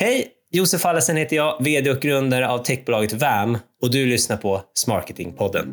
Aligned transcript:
Hej! 0.00 0.28
Josef 0.50 0.84
Allesen 0.84 1.16
heter 1.16 1.36
jag, 1.36 1.64
VD 1.64 1.90
och 1.90 2.00
grundare 2.00 2.48
av 2.48 2.58
techbolaget 2.58 3.12
VAM 3.12 3.58
och 3.82 3.90
du 3.90 4.06
lyssnar 4.06 4.36
på 4.36 4.62
Smarketingpodden. 4.74 5.72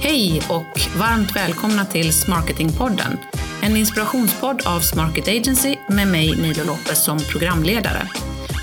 Hej 0.00 0.40
och 0.48 0.98
varmt 0.98 1.36
välkomna 1.36 1.84
till 1.84 2.12
Smarketingpodden. 2.12 3.18
En 3.62 3.76
inspirationspodd 3.76 4.62
av 4.66 4.80
Smarket 4.80 5.28
Agency 5.28 5.76
med 5.88 6.08
mig 6.08 6.36
Milo 6.36 6.64
Lopez 6.66 7.04
som 7.04 7.18
programledare. 7.18 8.08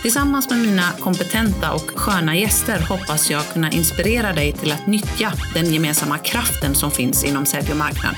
Tillsammans 0.04 0.50
med 0.50 0.60
mina 0.60 0.92
kompetenta 1.00 1.74
och 1.74 1.92
sköna 1.96 2.36
gäster 2.36 2.80
hoppas 2.90 3.32
jag 3.32 3.54
kunna 3.54 3.72
inspirera 3.72 4.34
dig 4.34 4.52
till 4.52 4.72
att 4.72 4.88
nyttja 4.88 5.34
den 5.54 5.74
gemensamma 5.74 6.18
kraften 6.18 6.76
som 6.76 6.92
finns 6.92 7.24
inom 7.24 7.46
sälj 7.46 7.72
och 7.72 7.78
marknad. 7.78 8.16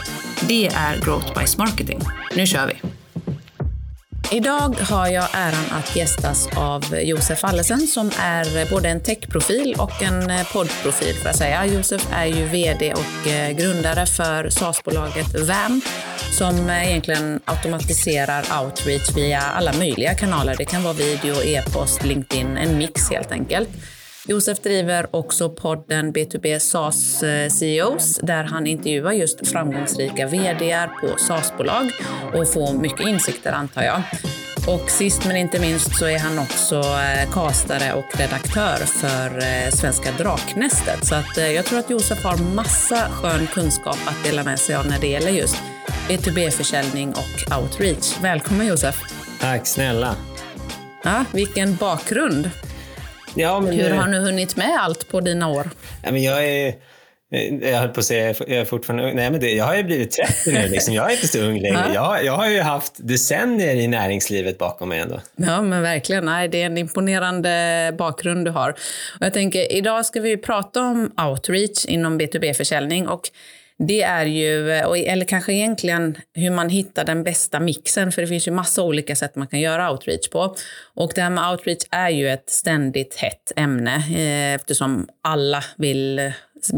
Det 0.48 0.68
är 0.68 1.02
Growth 1.02 1.28
by 1.28 1.58
Marketing. 1.58 2.00
Nu 2.36 2.46
kör 2.46 2.68
vi! 2.68 2.95
Idag 4.36 4.76
har 4.80 5.08
jag 5.08 5.28
äran 5.34 5.66
att 5.72 5.96
gästas 5.96 6.48
av 6.58 6.96
Josef 6.96 7.44
Allesen 7.44 7.88
som 7.88 8.12
är 8.20 8.70
både 8.70 8.90
en 8.90 9.04
techprofil 9.04 9.76
och 9.80 10.04
en 10.04 10.30
eh, 10.30 10.54
poddprofil 10.54 11.16
får 11.16 11.26
jag 11.26 11.36
säga. 11.36 11.66
Josef 11.66 12.08
är 12.12 12.26
ju 12.26 12.46
VD 12.46 12.94
och 12.94 13.28
eh, 13.28 13.52
grundare 13.52 14.06
för 14.06 14.50
SaaS-bolaget 14.50 15.48
VAM 15.48 15.82
som 16.38 16.70
eh, 16.70 16.90
egentligen 16.90 17.40
automatiserar 17.46 18.64
outreach 18.64 19.16
via 19.16 19.42
alla 19.42 19.74
möjliga 19.74 20.14
kanaler. 20.14 20.56
Det 20.58 20.66
kan 20.66 20.84
vara 20.84 20.94
video, 20.94 21.44
e-post, 21.44 22.04
LinkedIn, 22.04 22.58
en 22.58 22.78
mix 22.78 23.10
helt 23.10 23.32
enkelt. 23.32 23.70
Josef 24.28 24.60
driver 24.60 25.16
också 25.16 25.50
podden 25.50 26.14
B2B 26.14 26.60
SaaS 26.60 27.24
eh, 27.24 27.50
CEOs 27.50 28.20
där 28.24 28.44
han 28.44 28.68
intervjuar 28.68 29.12
just 29.12 29.48
framgångsrika 29.48 30.28
vd 30.28 30.88
på 31.02 31.18
SaaS-bolag 31.18 31.92
och 32.34 32.54
får 32.54 32.74
mycket 32.74 33.08
insikter 33.08 33.52
antar 33.52 33.84
jag. 33.84 34.02
Och 34.68 34.90
sist 34.90 35.26
men 35.28 35.36
inte 35.36 35.60
minst 35.60 36.00
så 36.00 36.06
är 36.06 36.20
han 36.20 36.40
också 36.40 36.76
eh, 36.76 37.32
kastare 37.34 37.94
och 37.94 38.20
redaktör 38.20 38.78
för 38.78 39.38
eh, 39.38 39.72
Svenska 39.72 40.12
Draknästet. 40.18 41.06
Så 41.06 41.16
att 41.16 41.38
jag 41.38 41.66
tror 41.66 41.80
att 41.80 41.90
Josef 41.90 42.24
har 42.24 42.38
massa 42.38 43.10
skön 43.10 43.48
kunskap 43.48 43.98
att 44.06 44.24
dela 44.24 44.44
med 44.44 44.60
sig 44.60 44.76
av 44.76 44.88
när 44.88 45.00
det 45.00 45.08
gäller 45.08 45.32
just 45.32 45.58
B2B-försäljning 46.10 47.10
och 47.10 47.62
outreach. 47.62 48.20
Välkommen 48.22 48.68
Josef! 48.68 49.02
Tack 49.42 49.68
snälla! 49.68 50.16
Ja, 51.04 51.26
vilken 51.34 51.76
bakgrund! 51.76 52.50
Ja, 53.36 53.60
men, 53.60 53.74
Hur 53.74 53.90
har 53.90 54.08
du 54.08 54.18
hunnit 54.18 54.56
med 54.56 54.78
allt 54.80 55.08
på 55.08 55.22
dina 55.22 55.48
år? 55.48 55.70
Ja, 56.04 56.12
men 56.12 56.24
jag 56.24 56.46
är... 56.46 56.74
Jag 57.62 57.78
höll 57.80 57.90
på 57.90 58.00
att 58.00 58.06
säga, 58.06 58.36
jag 58.40 58.50
är 58.50 58.66
fortfarande 58.66 59.04
ung. 59.04 59.16
Nej, 59.16 59.32
men 59.32 59.40
det, 59.40 59.52
jag 59.52 59.66
har 59.66 59.76
ju 59.76 59.84
blivit 59.84 60.12
30 60.12 60.52
nu. 60.52 60.68
Liksom. 60.68 60.94
Jag 60.94 61.12
är 61.12 61.16
inte 61.16 61.28
så 61.28 61.40
ung 61.40 61.60
längre. 61.60 61.86
Jag, 61.94 62.26
jag 62.26 62.34
har 62.34 62.50
ju 62.50 62.62
haft 62.62 62.94
decennier 62.98 63.76
i 63.76 63.88
näringslivet 63.88 64.58
bakom 64.58 64.90
mig 64.90 65.00
ändå. 65.00 65.22
Ja, 65.36 65.62
men 65.62 65.82
verkligen. 65.82 66.26
Nej, 66.26 66.48
det 66.48 66.62
är 66.62 66.66
en 66.66 66.78
imponerande 66.78 67.96
bakgrund 67.98 68.46
du 68.46 68.52
har. 68.52 68.70
Och 69.20 69.26
jag 69.26 69.34
tänker, 69.34 69.72
idag 69.72 70.06
ska 70.06 70.22
vi 70.22 70.38
prata 70.38 70.82
om 70.82 71.12
outreach 71.30 71.86
inom 71.86 72.20
B2B-försäljning. 72.20 73.08
Och 73.08 73.30
det 73.78 74.02
är 74.02 74.26
ju, 74.26 74.72
eh, 74.72 75.12
eller 75.12 75.26
kanske 75.26 75.54
egentligen 75.54 76.18
hur 76.34 76.52
man 76.52 76.70
hittar 76.70 77.06
den 77.06 77.24
bästa 77.24 77.60
mixen, 77.60 78.12
för 78.12 78.22
det 78.22 78.28
finns 78.28 78.48
ju 78.48 78.52
massa 78.52 78.84
olika 78.84 79.16
sätt 79.16 79.36
man 79.36 79.48
kan 79.48 79.60
göra 79.60 79.92
outreach 79.92 80.30
på. 80.30 80.56
Och 80.94 81.12
det 81.16 81.22
här 81.22 81.30
med 81.30 81.52
outreach 81.52 81.84
är 81.92 82.10
ju 82.10 82.30
ett 82.30 82.50
ständigt 82.50 83.16
hett 83.16 83.52
ämne 83.56 83.96
eh, 83.96 84.54
eftersom 84.54 85.08
alla 85.24 85.64
vill 85.78 86.20
eh, 86.20 86.32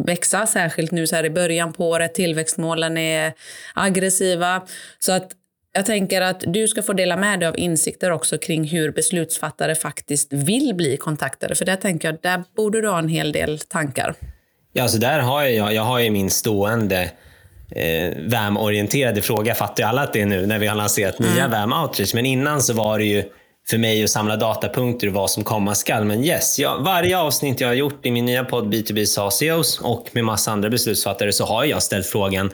växa, 0.05 0.47
särskilt 0.47 0.91
nu 0.91 1.07
så 1.07 1.15
här 1.15 1.25
i 1.25 1.29
början 1.29 1.73
på 1.73 1.89
året. 1.89 2.15
Tillväxtmålen 2.15 2.97
är 2.97 3.33
aggressiva. 3.73 4.61
Så 4.99 5.11
att 5.11 5.31
jag 5.73 5.85
tänker 5.85 6.21
att 6.21 6.43
du 6.47 6.67
ska 6.67 6.81
få 6.81 6.93
dela 6.93 7.17
med 7.17 7.39
dig 7.39 7.49
av 7.49 7.57
insikter 7.57 8.11
också 8.11 8.37
kring 8.37 8.63
hur 8.63 8.91
beslutsfattare 8.91 9.75
faktiskt 9.75 10.33
vill 10.33 10.73
bli 10.75 10.97
kontaktade. 10.97 11.55
För 11.55 11.65
där 11.65 11.75
tänker 11.75 12.07
jag, 12.07 12.17
där 12.21 12.43
borde 12.55 12.81
du 12.81 12.87
ha 12.87 12.99
en 12.99 13.09
hel 13.09 13.31
del 13.31 13.59
tankar. 13.59 14.15
Ja, 14.77 14.83
alltså 14.83 14.97
där 14.97 15.19
har 15.19 15.43
jag, 15.43 15.73
jag 15.73 15.83
har 15.83 15.99
ju 15.99 16.09
min 16.09 16.29
stående 16.29 17.09
eh, 17.71 18.17
VAM-orienterade 18.17 19.21
fråga. 19.21 19.55
Fattar 19.55 19.83
ju 19.83 19.89
alla 19.89 20.01
att 20.01 20.13
det 20.13 20.21
är 20.21 20.25
nu 20.25 20.45
när 20.45 20.59
vi 20.59 20.67
har 20.67 20.75
lanserat 20.75 21.19
nya 21.19 21.45
mm. 21.45 21.51
VAM 21.51 21.83
Outreach. 21.83 22.13
Men 22.13 22.25
innan 22.25 22.61
så 22.61 22.73
var 22.73 22.99
det 22.99 23.05
ju 23.05 23.23
för 23.69 23.77
mig 23.77 24.03
att 24.03 24.09
samla 24.09 24.35
datapunkter 24.35 25.07
och 25.07 25.13
vad 25.13 25.31
som 25.31 25.43
komma 25.43 25.75
skall. 25.75 26.05
Men 26.05 26.23
yes, 26.23 26.59
jag, 26.59 26.79
varje 26.79 27.17
avsnitt 27.17 27.61
jag 27.61 27.67
har 27.67 27.73
gjort 27.73 28.05
i 28.05 28.11
min 28.11 28.25
nya 28.25 28.43
podd 28.43 28.73
B2B 28.73 29.05
SaaS 29.05 29.79
och 29.79 30.09
med 30.11 30.23
massa 30.23 30.51
andra 30.51 30.69
beslutsfattare 30.69 31.33
så 31.33 31.45
har 31.45 31.65
jag 31.65 31.83
ställt 31.83 32.07
frågan 32.07 32.51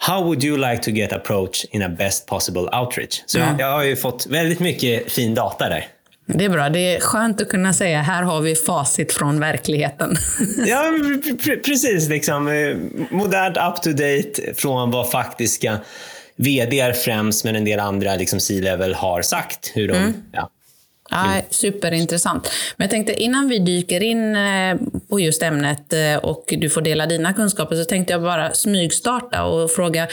How 0.00 0.24
would 0.24 0.44
you 0.44 0.70
like 0.70 0.82
to 0.82 0.90
get 0.90 1.12
approach 1.12 1.64
in 1.70 1.82
a 1.82 1.88
best 1.88 2.26
possible 2.26 2.62
outreach? 2.62 3.22
Så 3.26 3.38
mm. 3.38 3.50
jag, 3.50 3.68
jag 3.68 3.72
har 3.72 3.84
ju 3.84 3.96
fått 3.96 4.26
väldigt 4.26 4.60
mycket 4.60 5.12
fin 5.12 5.34
data 5.34 5.68
där. 5.68 5.86
Det 6.34 6.44
är 6.44 6.48
bra. 6.48 6.68
Det 6.68 6.96
är 6.96 7.00
skönt 7.00 7.40
att 7.40 7.48
kunna 7.48 7.72
säga 7.72 8.02
här 8.02 8.22
har 8.22 8.40
vi 8.40 8.54
facit 8.54 9.12
från 9.12 9.40
verkligheten. 9.40 10.16
ja, 10.66 10.92
precis. 11.64 12.08
Liksom, 12.08 12.48
eh, 12.48 12.76
modernt, 13.10 13.56
up 13.56 13.82
to 13.82 13.90
date 13.90 14.54
från 14.54 14.90
vad 14.90 15.10
faktiska 15.10 15.78
vd 16.36 16.92
främst, 16.94 17.44
men 17.44 17.56
en 17.56 17.64
del 17.64 17.80
andra 17.80 18.14
liksom, 18.14 18.40
C-level 18.40 18.94
har 18.94 19.22
sagt. 19.22 19.72
Hur 19.74 19.88
de, 19.88 19.94
mm. 19.94 20.14
ja, 20.32 20.50
Ja, 21.10 21.42
superintressant. 21.50 22.50
Men 22.76 22.84
jag 22.84 22.90
tänkte 22.90 23.22
innan 23.22 23.48
vi 23.48 23.58
dyker 23.58 24.02
in 24.02 24.36
eh, 24.36 24.76
på 25.08 25.20
just 25.20 25.42
ämnet 25.42 25.92
eh, 25.92 26.16
och 26.16 26.44
du 26.58 26.70
får 26.70 26.80
dela 26.80 27.06
dina 27.06 27.32
kunskaper 27.32 27.76
så 27.76 27.84
tänkte 27.84 28.12
jag 28.12 28.22
bara 28.22 28.54
smygstarta 28.54 29.44
och 29.44 29.70
fråga, 29.70 30.08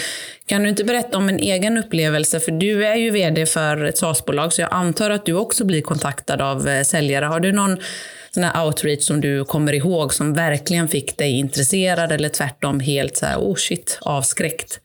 kan 0.46 0.64
du 0.64 0.70
inte 0.70 0.84
berätta 0.84 1.18
om 1.18 1.30
en 1.30 1.40
egen 1.40 1.78
upplevelse? 1.78 2.40
För 2.40 2.52
du 2.52 2.86
är 2.86 2.96
ju 2.96 3.10
vd 3.10 3.46
för 3.46 3.84
ett 3.84 3.98
SaaS-bolag 3.98 4.54
så 4.54 4.62
jag 4.62 4.74
antar 4.74 5.10
att 5.10 5.26
du 5.26 5.34
också 5.34 5.66
blir 5.66 5.82
kontaktad 5.82 6.42
av 6.42 6.68
eh, 6.68 6.84
säljare. 6.84 7.26
Har 7.26 7.40
du 7.40 7.52
någon 7.52 7.78
sån 8.32 8.44
här 8.44 8.66
outreach 8.66 9.04
som 9.04 9.22
du 9.22 9.46
kommer 9.46 9.74
ihåg 9.74 10.14
som 10.14 10.34
verkligen 10.34 10.88
fick 10.88 11.18
dig 11.18 11.32
intresserad 11.32 12.12
eller 12.12 12.30
tvärtom 12.30 12.80
helt 12.80 13.18
så 13.18 13.26
här, 13.26 13.38
oh 13.38 13.56
shit, 13.56 14.00
avskräckt? 14.02 14.80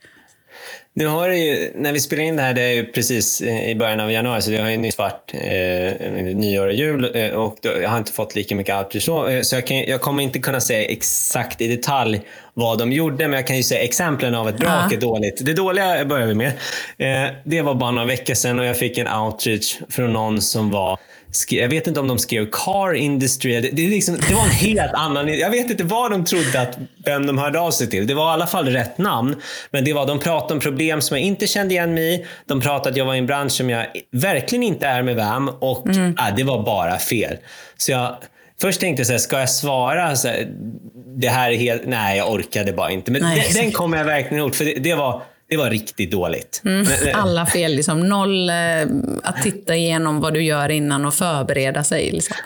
Nu 0.94 1.06
har 1.06 1.28
det 1.28 1.36
ju, 1.36 1.72
när 1.74 1.92
vi 1.92 2.00
spelar 2.00 2.22
in 2.22 2.36
det 2.36 2.42
här, 2.42 2.54
det 2.54 2.62
är 2.62 2.72
ju 2.72 2.86
precis 2.86 3.40
eh, 3.40 3.70
i 3.70 3.74
början 3.74 4.00
av 4.00 4.12
januari, 4.12 4.42
så 4.42 4.50
det 4.50 4.58
har 4.58 4.70
ju 4.70 4.76
nyss 4.76 4.98
varit 4.98 5.34
eh, 5.34 6.10
nyår 6.34 6.66
och 6.66 6.72
jul 6.72 7.10
eh, 7.14 7.30
och 7.30 7.58
jag 7.62 7.88
har 7.88 7.98
inte 7.98 8.12
fått 8.12 8.34
lika 8.34 8.54
mycket 8.54 8.76
outreach 8.76 9.04
så. 9.04 9.28
Eh, 9.28 9.42
så 9.42 9.56
jag, 9.56 9.66
kan, 9.66 9.76
jag, 9.76 10.00
kommer 10.00 10.22
inte 10.22 10.38
kunna 10.38 10.60
säga 10.60 10.84
exakt 10.84 11.60
i 11.60 11.68
detalj 11.68 12.20
vad 12.54 12.78
de 12.78 12.92
gjorde, 12.92 13.28
men 13.28 13.32
jag 13.32 13.46
kan 13.46 13.56
ju 13.56 13.62
säga 13.62 13.82
exemplen 13.82 14.34
av 14.34 14.48
ett 14.48 14.56
bra 14.56 14.84
och 14.86 14.92
ett 14.92 15.00
dåligt. 15.00 15.46
Det 15.46 15.54
dåliga 15.54 16.04
börjar 16.04 16.26
vi 16.26 16.34
med. 16.34 16.52
Eh, 16.98 17.32
det 17.44 17.62
var 17.62 17.74
bara 17.74 17.90
några 17.90 18.06
veckor 18.06 18.34
sedan 18.34 18.58
och 18.58 18.64
jag 18.64 18.78
fick 18.78 18.98
en 18.98 19.08
outreach 19.08 19.78
från 19.88 20.12
någon 20.12 20.40
som 20.40 20.70
var 20.70 20.98
jag 21.48 21.68
vet 21.68 21.86
inte 21.86 22.00
om 22.00 22.08
de 22.08 22.18
skrev 22.18 22.50
car 22.50 22.94
industry. 22.94 23.60
Det, 23.60 23.70
det, 23.70 23.88
liksom, 23.88 24.16
det, 24.28 24.34
var 24.34 24.44
en 24.44 24.50
helt 24.50 24.92
annan... 24.94 25.28
Jag 25.38 25.50
vet 25.50 25.70
inte 25.70 25.84
vad 25.84 26.10
de 26.10 26.24
trodde 26.24 26.60
att 26.60 26.78
vem 27.04 27.26
de 27.26 27.38
hörde 27.38 27.60
av 27.60 27.70
sig 27.70 27.90
till. 27.90 28.06
Det 28.06 28.14
var 28.14 28.30
i 28.30 28.32
alla 28.32 28.46
fall 28.46 28.66
rätt 28.66 28.98
namn. 28.98 29.36
Men 29.70 29.84
det 29.84 29.92
var, 29.92 30.06
de 30.06 30.18
pratade 30.18 30.54
om 30.54 30.60
problem 30.60 31.00
som 31.00 31.16
jag 31.16 31.26
inte 31.26 31.46
kände 31.46 31.74
igen 31.74 31.94
mig 31.94 32.14
i. 32.14 32.26
De 32.46 32.60
pratade 32.60 32.90
att 32.90 32.96
jag 32.96 33.04
var 33.04 33.14
i 33.14 33.18
en 33.18 33.26
bransch 33.26 33.52
som 33.52 33.70
jag 33.70 33.86
verkligen 34.12 34.62
inte 34.62 34.86
är 34.86 35.02
med 35.02 35.16
VAM 35.16 35.48
och 35.48 35.86
mm. 35.86 36.16
äh, 36.18 36.36
det 36.36 36.42
var 36.42 36.62
bara 36.62 36.98
fel. 36.98 37.36
Så 37.76 37.92
jag... 37.92 38.16
Först 38.60 38.80
tänkte 38.80 39.00
jag 39.00 39.06
så 39.06 39.12
här, 39.12 39.18
ska 39.18 39.38
jag 39.38 39.50
svara? 39.50 40.16
Så 40.16 40.28
här, 40.28 40.48
det 41.16 41.28
här 41.28 41.50
är 41.50 41.56
helt... 41.56 41.82
Nej, 41.86 42.18
jag 42.18 42.32
orkade 42.32 42.72
bara 42.72 42.90
inte. 42.90 43.10
Men 43.10 43.22
Nej, 43.22 43.50
den, 43.52 43.62
den 43.62 43.72
kommer 43.72 43.98
jag 43.98 44.04
verkligen 44.04 44.38
ihåg. 44.38 44.54
För 44.54 44.64
det, 44.64 44.74
det 44.74 44.94
var 44.94 45.22
det 45.50 45.56
var 45.56 45.70
riktigt 45.70 46.10
dåligt. 46.10 46.62
Mm, 46.64 46.86
alla 47.14 47.46
fel. 47.46 47.74
Liksom. 47.74 48.08
Noll 48.08 48.50
eh, 48.50 48.54
att 49.22 49.42
titta 49.42 49.76
igenom 49.76 50.20
vad 50.20 50.34
du 50.34 50.42
gör 50.42 50.68
innan 50.68 51.04
och 51.04 51.14
förbereda 51.14 51.84
sig. 51.84 52.10
Liksom. 52.10 52.36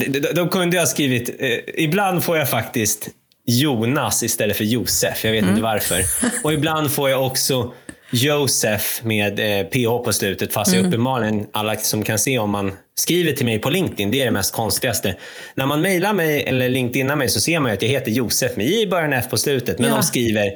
de, 0.00 0.18
de, 0.20 0.32
de 0.32 0.48
kunde 0.48 0.78
ha 0.78 0.86
skrivit... 0.86 1.36
Eh, 1.38 1.84
ibland 1.84 2.24
får 2.24 2.36
jag 2.36 2.50
faktiskt 2.50 3.08
Jonas 3.46 4.22
istället 4.22 4.56
för 4.56 4.64
Josef. 4.64 5.24
Jag 5.24 5.32
vet 5.32 5.42
mm. 5.42 5.50
inte 5.50 5.62
varför. 5.62 6.02
Och 6.44 6.52
ibland 6.52 6.90
får 6.90 7.10
jag 7.10 7.26
också 7.26 7.72
Josef 8.10 9.00
med 9.04 9.60
eh, 9.60 9.66
PH 9.66 10.04
på 10.04 10.12
slutet. 10.12 10.52
Fast 10.52 10.72
mm. 10.72 10.84
jag 10.84 10.88
uppenbarligen, 10.88 11.46
alla 11.52 11.76
som 11.76 12.02
kan 12.02 12.18
se 12.18 12.38
om 12.38 12.50
man 12.50 12.72
skriver 12.94 13.32
till 13.32 13.46
mig 13.46 13.58
på 13.58 13.70
LinkedIn, 13.70 14.10
det 14.10 14.20
är 14.20 14.24
det 14.24 14.30
mest 14.30 14.54
konstigaste. 14.54 15.16
När 15.54 15.66
man 15.66 15.80
mejlar 15.80 16.12
mig 16.12 16.42
eller 16.42 16.68
LinkedInar 16.68 17.16
mig 17.16 17.28
så 17.28 17.40
ser 17.40 17.60
man 17.60 17.72
att 17.72 17.82
jag 17.82 17.88
heter 17.88 18.10
Josef 18.10 18.56
med 18.56 18.66
I 18.66 18.82
i 18.82 18.86
början 18.86 19.12
F 19.12 19.24
på 19.30 19.36
slutet. 19.36 19.78
Men 19.78 19.88
ja. 19.88 19.94
de 19.94 20.02
skriver 20.02 20.50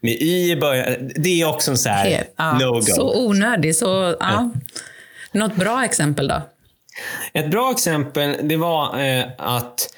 med 0.00 0.12
Y 0.12 0.50
i 0.50 0.56
början. 0.56 1.12
Det 1.16 1.40
är 1.40 1.48
också 1.48 1.70
en 1.70 1.78
sån 1.78 1.92
här 1.92 2.24
ja, 2.36 2.58
no-go. 2.60 2.82
Så 2.82 3.26
onödig. 3.26 3.76
Så, 3.76 4.16
ja. 4.20 4.50
Något 5.32 5.56
bra 5.56 5.84
exempel 5.84 6.28
då? 6.28 6.42
Ett 7.32 7.50
bra 7.50 7.72
exempel 7.72 8.36
det 8.42 8.56
var 8.56 9.00
eh, 9.00 9.24
att 9.38 9.94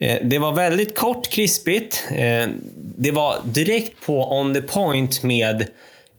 eh, 0.00 0.18
det 0.22 0.38
var 0.38 0.52
väldigt 0.52 0.98
kort, 0.98 1.28
krispigt. 1.30 2.04
Eh, 2.10 2.48
det 2.98 3.10
var 3.10 3.36
direkt 3.44 4.06
på 4.06 4.38
on 4.38 4.54
the 4.54 4.62
point 4.62 5.22
med 5.22 5.60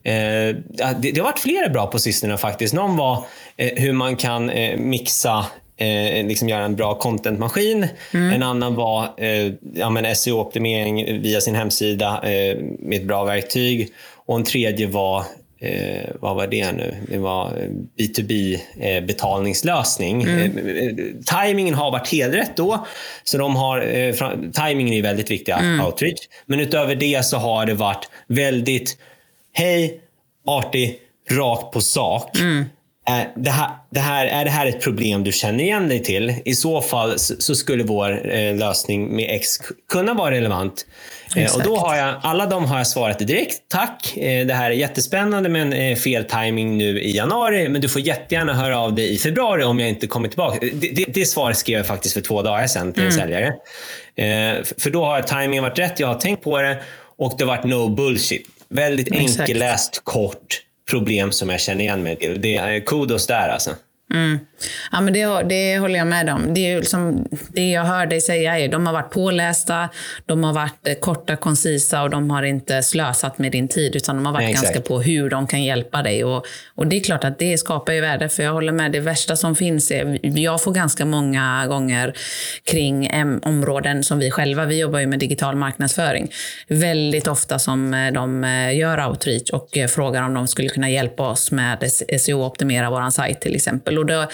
eh, 0.02 0.56
det, 0.68 0.96
det 1.00 1.16
har 1.16 1.24
varit 1.24 1.38
flera 1.38 1.68
bra 1.68 1.86
på 1.86 1.98
sistone 1.98 2.36
faktiskt. 2.38 2.74
Någon 2.74 2.96
var 2.96 3.24
eh, 3.56 3.72
hur 3.76 3.92
man 3.92 4.16
kan 4.16 4.50
eh, 4.50 4.78
mixa 4.78 5.46
eh, 5.76 6.26
liksom 6.26 6.48
göra 6.48 6.64
en 6.64 6.76
bra 6.76 6.94
contentmaskin. 6.94 7.88
Mm. 8.14 8.32
En 8.32 8.42
annan 8.42 8.74
var 8.74 9.08
eh, 9.16 9.52
ja, 9.74 10.14
SEO-optimering 10.14 11.20
via 11.22 11.40
sin 11.40 11.54
hemsida 11.54 12.20
eh, 12.22 12.56
med 12.78 13.00
ett 13.00 13.06
bra 13.06 13.24
verktyg. 13.24 13.92
Och 14.26 14.36
en 14.36 14.44
tredje 14.44 14.86
var 14.86 15.24
eh, 15.60 16.10
vad 16.20 16.36
var 16.36 16.46
det 16.46 16.72
nu? 16.72 16.94
Det 17.08 17.18
var 17.18 17.52
B2B 17.98 18.58
eh, 18.80 19.04
betalningslösning. 19.04 20.22
Mm. 20.22 20.58
Eh, 20.58 20.94
timingen 21.24 21.74
har 21.74 21.90
varit 21.90 22.08
helt 22.08 22.34
rätt 22.34 22.56
då. 22.56 22.86
Så 23.24 23.38
de 23.38 23.56
har, 23.56 23.80
eh, 23.80 24.14
timingen 24.52 24.94
är 24.94 25.02
väldigt 25.02 25.30
viktig, 25.30 25.52
mm. 25.52 25.86
outreach. 25.86 26.20
Men 26.46 26.60
utöver 26.60 26.94
det 26.94 27.24
så 27.24 27.36
har 27.36 27.66
det 27.66 27.74
varit 27.74 28.08
väldigt, 28.26 28.96
hej, 29.52 30.00
artig, 30.46 30.98
rakt 31.30 31.72
på 31.72 31.80
sak. 31.80 32.38
Mm. 32.38 32.64
Är 33.06 33.32
det, 33.36 33.50
här, 33.50 33.70
det 33.90 34.00
här, 34.00 34.26
är 34.26 34.44
det 34.44 34.50
här 34.50 34.66
ett 34.66 34.80
problem 34.80 35.24
du 35.24 35.32
känner 35.32 35.64
igen 35.64 35.88
dig 35.88 36.02
till? 36.02 36.34
I 36.44 36.54
så 36.54 36.80
fall 36.80 37.18
så 37.18 37.54
skulle 37.54 37.84
vår 37.84 38.34
eh, 38.34 38.56
lösning 38.56 39.16
med 39.16 39.36
X 39.36 39.48
kunna 39.92 40.14
vara 40.14 40.30
relevant. 40.30 40.86
Eh, 41.36 41.54
och 41.54 41.62
då 41.62 41.76
har 41.76 41.96
jag, 41.96 42.14
alla 42.22 42.46
de 42.46 42.64
har 42.64 42.78
jag 42.78 42.86
svarat 42.86 43.18
direkt. 43.18 43.68
Tack, 43.68 44.16
eh, 44.16 44.46
det 44.46 44.54
här 44.54 44.70
är 44.70 44.74
jättespännande 44.74 45.48
men 45.48 45.72
eh, 45.72 45.96
fel 45.96 46.24
timing 46.24 46.78
nu 46.78 47.00
i 47.00 47.16
januari. 47.16 47.68
Men 47.68 47.80
du 47.80 47.88
får 47.88 48.00
jättegärna 48.00 48.54
höra 48.54 48.78
av 48.78 48.94
dig 48.94 49.14
i 49.14 49.18
februari 49.18 49.64
om 49.64 49.80
jag 49.80 49.88
inte 49.88 50.06
kommer 50.06 50.28
tillbaka. 50.28 50.58
Det, 50.60 50.88
det, 50.88 51.04
det 51.08 51.26
svaret 51.26 51.56
skrev 51.56 51.76
jag 51.76 51.86
faktiskt 51.86 52.14
för 52.14 52.20
två 52.20 52.42
dagar 52.42 52.66
sedan 52.66 52.92
till 52.92 53.02
en 53.02 53.08
mm. 53.08 53.20
säljare. 53.20 53.46
Eh, 54.16 54.64
för 54.78 54.90
då 54.90 55.04
har 55.04 55.22
timingen 55.22 55.62
varit 55.62 55.78
rätt, 55.78 56.00
jag 56.00 56.08
har 56.08 56.14
tänkt 56.20 56.44
på 56.44 56.62
det 56.62 56.82
och 57.18 57.34
det 57.38 57.44
har 57.44 57.56
varit 57.56 57.64
no 57.64 57.88
bullshit. 57.88 58.46
Väldigt 58.68 59.12
enkelläst, 59.12 60.00
kort 60.04 60.60
problem 60.90 61.32
som 61.32 61.48
jag 61.48 61.60
känner 61.60 61.84
igen 61.84 62.02
mig 62.02 62.16
till. 62.16 62.40
Det 62.40 62.56
är 62.56 62.80
kudos 62.80 63.26
där 63.26 63.48
alltså. 63.48 63.70
Mm. 64.14 64.38
Ja, 64.92 65.00
men 65.00 65.12
det, 65.12 65.42
det 65.48 65.78
håller 65.78 65.98
jag 65.98 66.06
med 66.06 66.30
om. 66.30 66.54
Det, 66.54 66.72
är 66.72 66.80
liksom, 66.80 67.28
det 67.48 67.70
jag 67.70 67.84
hör 67.84 68.06
dig 68.06 68.20
säga 68.20 68.58
är 68.58 68.64
att 68.64 68.72
de 68.72 68.86
har 68.86 68.92
varit 68.92 69.10
pålästa, 69.10 69.88
de 70.26 70.44
har 70.44 70.52
varit 70.52 70.88
eh, 70.88 70.94
korta, 70.94 71.36
koncisa 71.36 72.02
och 72.02 72.10
de 72.10 72.30
har 72.30 72.42
inte 72.42 72.82
slösat 72.82 73.38
med 73.38 73.52
din 73.52 73.68
tid 73.68 73.96
utan 73.96 74.16
de 74.16 74.26
har 74.26 74.32
varit 74.32 74.44
Nej, 74.44 74.54
ganska 74.54 74.80
på 74.80 75.00
hur 75.00 75.30
de 75.30 75.46
kan 75.46 75.62
hjälpa 75.62 76.02
dig. 76.02 76.24
Och, 76.24 76.46
och 76.74 76.86
Det 76.86 76.96
är 76.96 77.00
klart 77.00 77.24
att 77.24 77.38
det 77.38 77.58
skapar 77.58 77.92
ju 77.92 78.00
värde 78.00 78.28
för 78.28 78.42
jag 78.42 78.52
håller 78.52 78.72
med. 78.72 78.92
Det 78.92 79.00
värsta 79.00 79.36
som 79.36 79.56
finns 79.56 79.90
är, 79.90 80.18
jag 80.38 80.62
får 80.62 80.72
ganska 80.72 81.04
många 81.04 81.66
gånger 81.66 82.14
kring 82.64 83.10
områden 83.42 84.02
som 84.02 84.18
vi 84.18 84.30
själva, 84.30 84.64
vi 84.64 84.80
jobbar 84.80 84.98
ju 84.98 85.06
med 85.06 85.18
digital 85.18 85.56
marknadsföring, 85.56 86.30
väldigt 86.68 87.26
ofta 87.26 87.58
som 87.58 87.94
eh, 87.94 88.12
de 88.12 88.44
eh, 88.44 88.76
gör 88.76 89.08
outreach 89.08 89.50
och 89.50 89.68
frågar 89.90 90.22
om 90.22 90.34
de 90.34 90.48
skulle 90.48 90.68
kunna 90.68 90.90
hjälpa 90.90 91.28
oss 91.28 91.50
med 91.50 91.90
SEO-optimera 92.20 92.90
vår 92.90 93.10
sajt 93.10 93.40
till 93.40 93.54
exempel. 93.54 94.03
Och 94.04 94.10
då, 94.10 94.26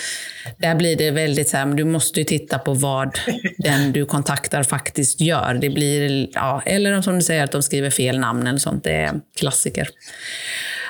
där 0.58 0.74
blir 0.74 0.96
det 0.96 1.10
väldigt 1.10 1.48
så 1.48 1.56
här, 1.56 1.66
du 1.66 1.84
måste 1.84 2.20
ju 2.20 2.24
titta 2.24 2.58
på 2.58 2.74
vad 2.74 3.18
den 3.58 3.92
du 3.92 4.06
kontaktar 4.06 4.62
faktiskt 4.62 5.20
gör. 5.20 5.54
Det 5.54 5.70
blir, 5.70 6.28
ja, 6.34 6.62
eller 6.66 7.02
som 7.02 7.14
du 7.14 7.22
säger, 7.22 7.44
att 7.44 7.52
de 7.52 7.62
skriver 7.62 7.90
fel 7.90 8.18
namn 8.18 8.46
eller 8.46 8.58
sånt. 8.58 8.84
Det 8.84 8.92
är 8.92 9.20
klassiker. 9.36 9.88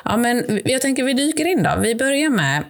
Ja, 0.05 0.17
men 0.17 0.61
jag 0.65 0.81
tänker 0.81 1.05
vi 1.05 1.13
dyker 1.13 1.45
in 1.45 1.63
då. 1.63 1.71
Vi 1.81 1.95
börjar 1.95 2.31
med 2.31 2.65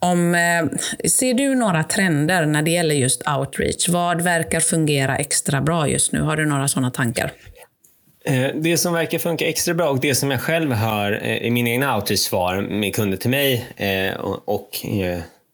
om, 0.00 0.34
eh, 0.34 1.08
ser 1.08 1.34
du 1.34 1.54
några 1.54 1.84
trender 1.84 2.46
när 2.46 2.62
det 2.62 2.70
gäller 2.70 2.94
just 2.94 3.28
outreach? 3.28 3.88
Vad 3.88 4.22
verkar 4.22 4.60
fungera 4.60 5.16
extra 5.16 5.60
bra 5.60 5.88
just 5.88 6.12
nu? 6.12 6.20
Har 6.20 6.36
du 6.36 6.46
några 6.46 6.68
sådana 6.68 6.90
tankar? 6.90 7.32
Eh, 8.28 8.54
det 8.54 8.78
som 8.78 8.92
verkar 8.92 9.18
funka 9.18 9.48
extra 9.48 9.74
bra 9.74 9.88
och 9.88 10.00
det 10.00 10.14
som 10.14 10.30
jag 10.30 10.40
själv 10.40 10.72
hör 10.72 11.20
eh, 11.22 11.36
i 11.36 11.50
mina 11.50 11.70
egna 11.70 11.96
outreach-svar 11.96 12.60
med 12.60 12.94
kunder 12.94 13.16
till 13.16 13.30
mig 13.30 13.66
och 14.44 14.86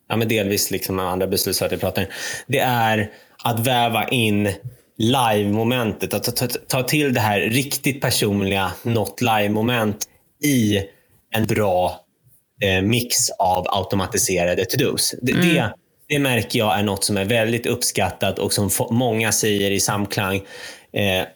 ja, 0.09 0.17
men 0.17 0.29
delvis 0.29 0.71
liksom 0.71 0.99
andra 0.99 1.26
beslutsfattare 1.26 1.79
pratar 1.79 2.06
det 2.47 2.59
är 2.59 3.11
att 3.44 3.67
väva 3.67 4.09
in 4.09 4.53
live-momentet. 4.99 6.15
Att 6.15 6.25
ta, 6.25 6.32
ta, 6.32 6.47
ta, 6.47 6.82
till 6.82 7.15
det 7.15 7.21
här 7.21 7.41
riktigt 7.41 8.00
personliga 8.00 8.73
not 8.82 9.21
live-moment 9.21 10.05
i 10.44 10.79
en 11.31 11.47
bra 11.47 12.00
eh, 12.62 12.82
mix 12.82 13.31
av 13.38 13.67
automatiserade 13.69 14.65
to-dos. 14.65 15.15
Det, 15.23 15.32
mm. 15.32 15.49
det, 15.49 15.75
det, 16.09 16.19
märker 16.19 16.59
jag 16.59 16.79
är 16.79 16.82
något 16.82 17.05
som 17.05 17.17
är 17.17 17.25
väldigt 17.25 17.67
uppskattat 17.67 18.38
och 18.38 18.53
som 18.53 18.71
många 18.91 19.32
säger 19.32 19.71
i 19.71 19.81
samklang. 19.81 20.37
Eh, 20.93 21.26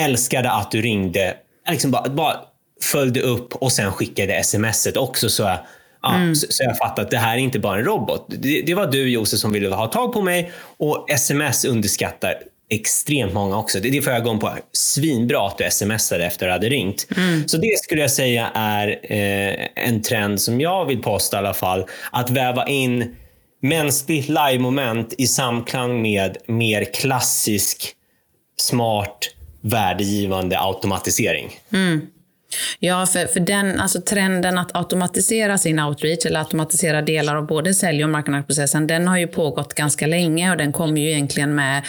älskade 0.00 0.50
att 0.50 0.70
du 0.70 0.82
ringde. 0.82 1.34
Liksom 1.70 1.90
bara, 1.90 2.08
bara 2.08 2.36
följde 2.82 3.20
upp 3.20 3.54
och 3.54 3.72
sen 3.72 3.92
skickade 3.92 4.44
smset 4.44 4.96
också. 4.96 5.28
Så 5.28 5.42
jag, 5.42 5.58
Ja, 6.02 6.14
mm. 6.14 6.34
så, 6.34 6.46
så, 6.50 6.64
jag 6.64 6.78
fattar 6.78 7.02
att 7.02 7.10
det 7.10 7.18
här 7.18 7.34
är 7.34 7.38
inte 7.38 7.58
bara 7.58 7.78
en 7.78 7.84
robot. 7.84 8.26
Det, 8.28 8.62
det 8.62 8.74
var 8.74 8.86
du 8.86 9.08
Josef 9.10 9.40
som 9.40 9.52
ville 9.52 9.74
ha 9.74 9.86
tag 9.86 10.12
på 10.12 10.22
mig 10.22 10.52
och 10.76 11.10
sms 11.10 11.64
underskattar 11.64 12.34
extremt 12.70 13.32
många 13.32 13.58
också. 13.58 13.80
Det, 13.80 13.90
det 13.90 14.02
får 14.02 14.12
jag 14.12 14.24
gå 14.24 14.38
på. 14.38 14.52
Svinbra 14.72 15.46
att 15.46 15.58
du 15.58 15.70
smsade 15.70 16.24
efter 16.26 16.48
att 16.48 16.48
du 16.48 16.50
hade 16.50 16.68
ringt. 16.68 17.06
Mm. 17.16 17.48
Så 17.48 17.56
det 17.56 17.78
skulle 17.82 18.00
jag 18.00 18.10
säga 18.10 18.50
är 18.54 18.88
eh, 19.02 19.66
en 19.74 20.02
trend 20.02 20.40
som 20.40 20.60
jag 20.60 20.84
vill 20.84 21.02
posta 21.02 21.36
i 21.36 21.38
alla 21.38 21.54
fall. 21.54 21.84
Att 22.12 22.30
väva 22.30 22.66
in 22.66 23.16
mänskligt 23.62 24.28
live-moment 24.28 25.14
i 25.18 25.26
samklang 25.26 26.02
med 26.02 26.36
mer 26.46 26.84
klassisk, 26.84 27.92
smart, 28.56 29.18
värdegivande 29.70 30.58
automatisering. 30.58 31.50
Mm. 31.72 32.06
Ja, 32.78 33.06
för, 33.06 33.26
för 33.26 33.40
den 33.40 33.80
alltså 33.80 34.00
trenden 34.00 34.58
att 34.58 34.76
automatisera 34.76 35.58
sin 35.58 35.80
outreach, 35.80 36.26
eller 36.26 36.40
automatisera 36.40 37.02
delar 37.02 37.36
av 37.36 37.46
både 37.46 37.74
sälj 37.74 38.04
och 38.04 38.10
marknadsprocessen, 38.10 38.86
den 38.86 39.08
har 39.08 39.18
ju 39.18 39.26
pågått 39.26 39.74
ganska 39.74 40.06
länge 40.06 40.50
och 40.50 40.56
den 40.56 40.72
kom 40.72 40.96
ju 40.96 41.10
egentligen 41.10 41.54
med 41.54 41.82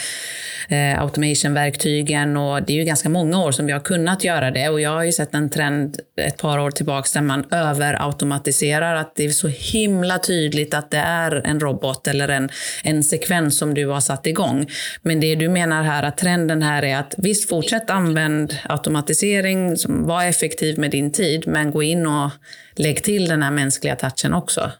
eh, 0.68 1.02
automation-verktygen 1.02 2.36
och 2.36 2.62
det 2.62 2.72
är 2.72 2.76
ju 2.76 2.84
ganska 2.84 3.08
många 3.08 3.44
år 3.44 3.52
som 3.52 3.66
vi 3.66 3.72
har 3.72 3.80
kunnat 3.80 4.24
göra 4.24 4.50
det 4.50 4.68
och 4.68 4.80
jag 4.80 4.90
har 4.90 5.04
ju 5.04 5.12
sett 5.12 5.34
en 5.34 5.50
trend 5.50 5.96
ett 6.20 6.36
par 6.36 6.58
år 6.58 6.70
tillbaka 6.70 7.08
där 7.14 7.20
man 7.20 7.44
överautomatiserar, 7.50 8.94
att 8.94 9.14
det 9.16 9.24
är 9.24 9.30
så 9.30 9.48
himla 9.48 10.18
tydligt 10.18 10.74
att 10.74 10.90
det 10.90 10.98
är 10.98 11.46
en 11.46 11.60
robot 11.60 12.08
eller 12.08 12.28
en, 12.28 12.48
en 12.84 13.04
sekvens 13.04 13.58
som 13.58 13.74
du 13.74 13.86
har 13.86 14.00
satt 14.00 14.26
igång. 14.26 14.66
Men 15.02 15.20
det 15.20 15.34
du 15.34 15.48
menar 15.48 15.82
här, 15.82 16.02
att 16.02 16.16
trenden 16.16 16.62
här 16.62 16.84
är 16.84 16.96
att 16.96 17.14
visst, 17.16 17.48
fortsätt 17.48 17.90
använd 17.90 18.56
automatisering, 18.68 19.76
som 19.76 20.06
var 20.06 20.24
effektiv 20.24 20.47
effektiv 20.48 20.78
med 20.78 20.90
din 20.90 21.12
tid, 21.12 21.46
men 21.46 21.70
gå 21.70 21.82
in 21.82 22.06
och 22.06 22.30
lägg 22.76 23.02
till 23.02 23.28
den 23.28 23.42
här 23.42 23.50
mänskliga 23.50 23.96
touchen 23.96 24.34
också. 24.34 24.70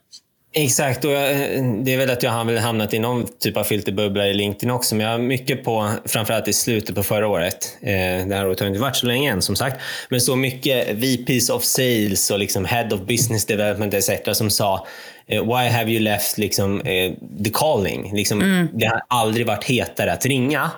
Exakt, 0.54 1.04
och 1.04 1.10
jag, 1.10 1.36
det 1.84 1.94
är 1.94 1.98
väl 1.98 2.10
att 2.10 2.22
jag 2.22 2.30
har 2.30 2.56
hamnat 2.56 2.94
i 2.94 2.98
någon 2.98 3.26
typ 3.40 3.56
av 3.56 3.64
filterbubbla 3.64 4.26
i 4.26 4.34
LinkedIn 4.34 4.70
också, 4.70 4.94
men 4.94 5.06
jag 5.06 5.12
har 5.12 5.18
mycket 5.18 5.64
på, 5.64 5.90
framförallt 6.04 6.48
i 6.48 6.52
slutet 6.52 6.94
på 6.94 7.02
förra 7.02 7.28
året, 7.28 7.76
eh, 7.80 8.26
det 8.26 8.34
här 8.34 8.46
året 8.46 8.60
har 8.60 8.66
inte 8.66 8.80
varit 8.80 8.96
så 8.96 9.06
länge 9.06 9.32
än 9.32 9.42
som 9.42 9.56
sagt, 9.56 9.80
men 10.08 10.20
så 10.20 10.36
mycket 10.36 10.96
VPs 10.96 11.50
of 11.50 11.64
sales 11.64 12.30
och 12.30 12.38
liksom 12.38 12.64
head 12.64 12.88
of 12.92 13.00
business 13.00 13.46
development 13.46 13.94
etc. 13.94 14.10
som 14.32 14.50
sa 14.50 14.86
eh, 15.26 15.42
Why 15.44 15.68
have 15.68 15.90
you 15.90 16.00
left 16.00 16.38
liksom, 16.38 16.80
eh, 16.80 17.12
the 17.44 17.50
calling? 17.54 18.16
Liksom, 18.16 18.42
mm. 18.42 18.68
Det 18.72 18.86
har 18.86 19.02
aldrig 19.08 19.46
varit 19.46 19.64
hetare 19.64 20.12
att 20.12 20.26
ringa. 20.26 20.70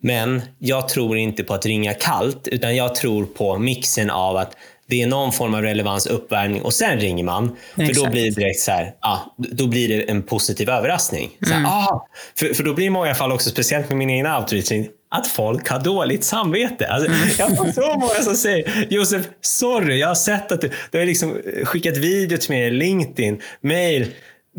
Men 0.00 0.42
jag 0.58 0.88
tror 0.88 1.16
inte 1.16 1.44
på 1.44 1.54
att 1.54 1.66
ringa 1.66 1.94
kallt, 1.94 2.48
utan 2.48 2.76
jag 2.76 2.94
tror 2.94 3.24
på 3.24 3.58
mixen 3.58 4.10
av 4.10 4.36
att 4.36 4.56
det 4.90 5.02
är 5.02 5.06
någon 5.06 5.32
form 5.32 5.54
av 5.54 5.62
relevans, 5.62 6.06
uppvärmning 6.06 6.62
och 6.62 6.74
sen 6.74 7.00
ringer 7.00 7.24
man. 7.24 7.56
Exakt. 7.76 7.98
För 7.98 8.04
då 8.04 8.10
blir 8.10 8.24
det 8.24 8.30
direkt 8.30 8.60
så 8.60 8.70
här, 8.70 8.94
ah, 9.00 9.18
då 9.36 9.66
blir 9.66 9.88
det 9.88 10.10
en 10.10 10.22
positiv 10.22 10.70
överraskning. 10.70 11.30
Så 11.42 11.52
här, 11.52 11.58
mm. 11.58 11.70
ah, 11.70 12.06
för, 12.38 12.54
för 12.54 12.64
då 12.64 12.74
blir 12.74 12.84
det 12.84 12.86
i 12.86 12.90
många 12.90 13.14
fall 13.14 13.32
också, 13.32 13.50
speciellt 13.50 13.88
med 13.88 13.98
min 13.98 14.10
egen 14.10 14.26
outreaching, 14.26 14.88
att 15.10 15.26
folk 15.26 15.68
har 15.68 15.80
dåligt 15.80 16.24
samvete. 16.24 16.86
Alltså, 16.86 17.10
mm. 17.10 17.28
Jag 17.38 17.46
har 17.46 17.72
så 17.72 17.98
många 17.98 18.22
som 18.22 18.34
säger 18.34 18.86
Josef, 18.90 19.26
sorry, 19.40 19.98
jag 19.98 20.08
har 20.08 20.14
sett 20.14 20.52
att 20.52 20.60
du, 20.60 20.70
du 20.90 20.98
har 20.98 21.06
liksom 21.06 21.36
skickat 21.64 21.96
video 21.96 22.38
till 22.38 22.50
mig, 22.50 22.70
LinkedIn, 22.70 23.40
mail. 23.60 24.06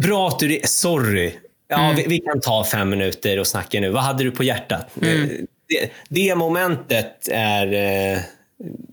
Bra 0.03 0.27
att 0.27 0.39
du, 0.39 0.61
sorry. 0.63 1.33
Ja, 1.71 1.83
mm. 1.83 1.95
vi, 1.95 2.05
vi, 2.07 2.19
kan 2.19 2.41
ta 2.41 2.63
fem 2.63 2.89
minuter 2.89 3.39
och 3.39 3.47
snacka 3.47 3.79
nu. 3.79 3.89
Vad 3.89 4.03
hade 4.03 4.23
du 4.23 4.31
på 4.31 4.43
hjärtat? 4.43 4.87
Mm. 5.01 5.29
Det, 5.67 5.91
det, 6.09 6.35
momentet 6.35 7.27
är, 7.31 7.65
eh, 7.73 8.19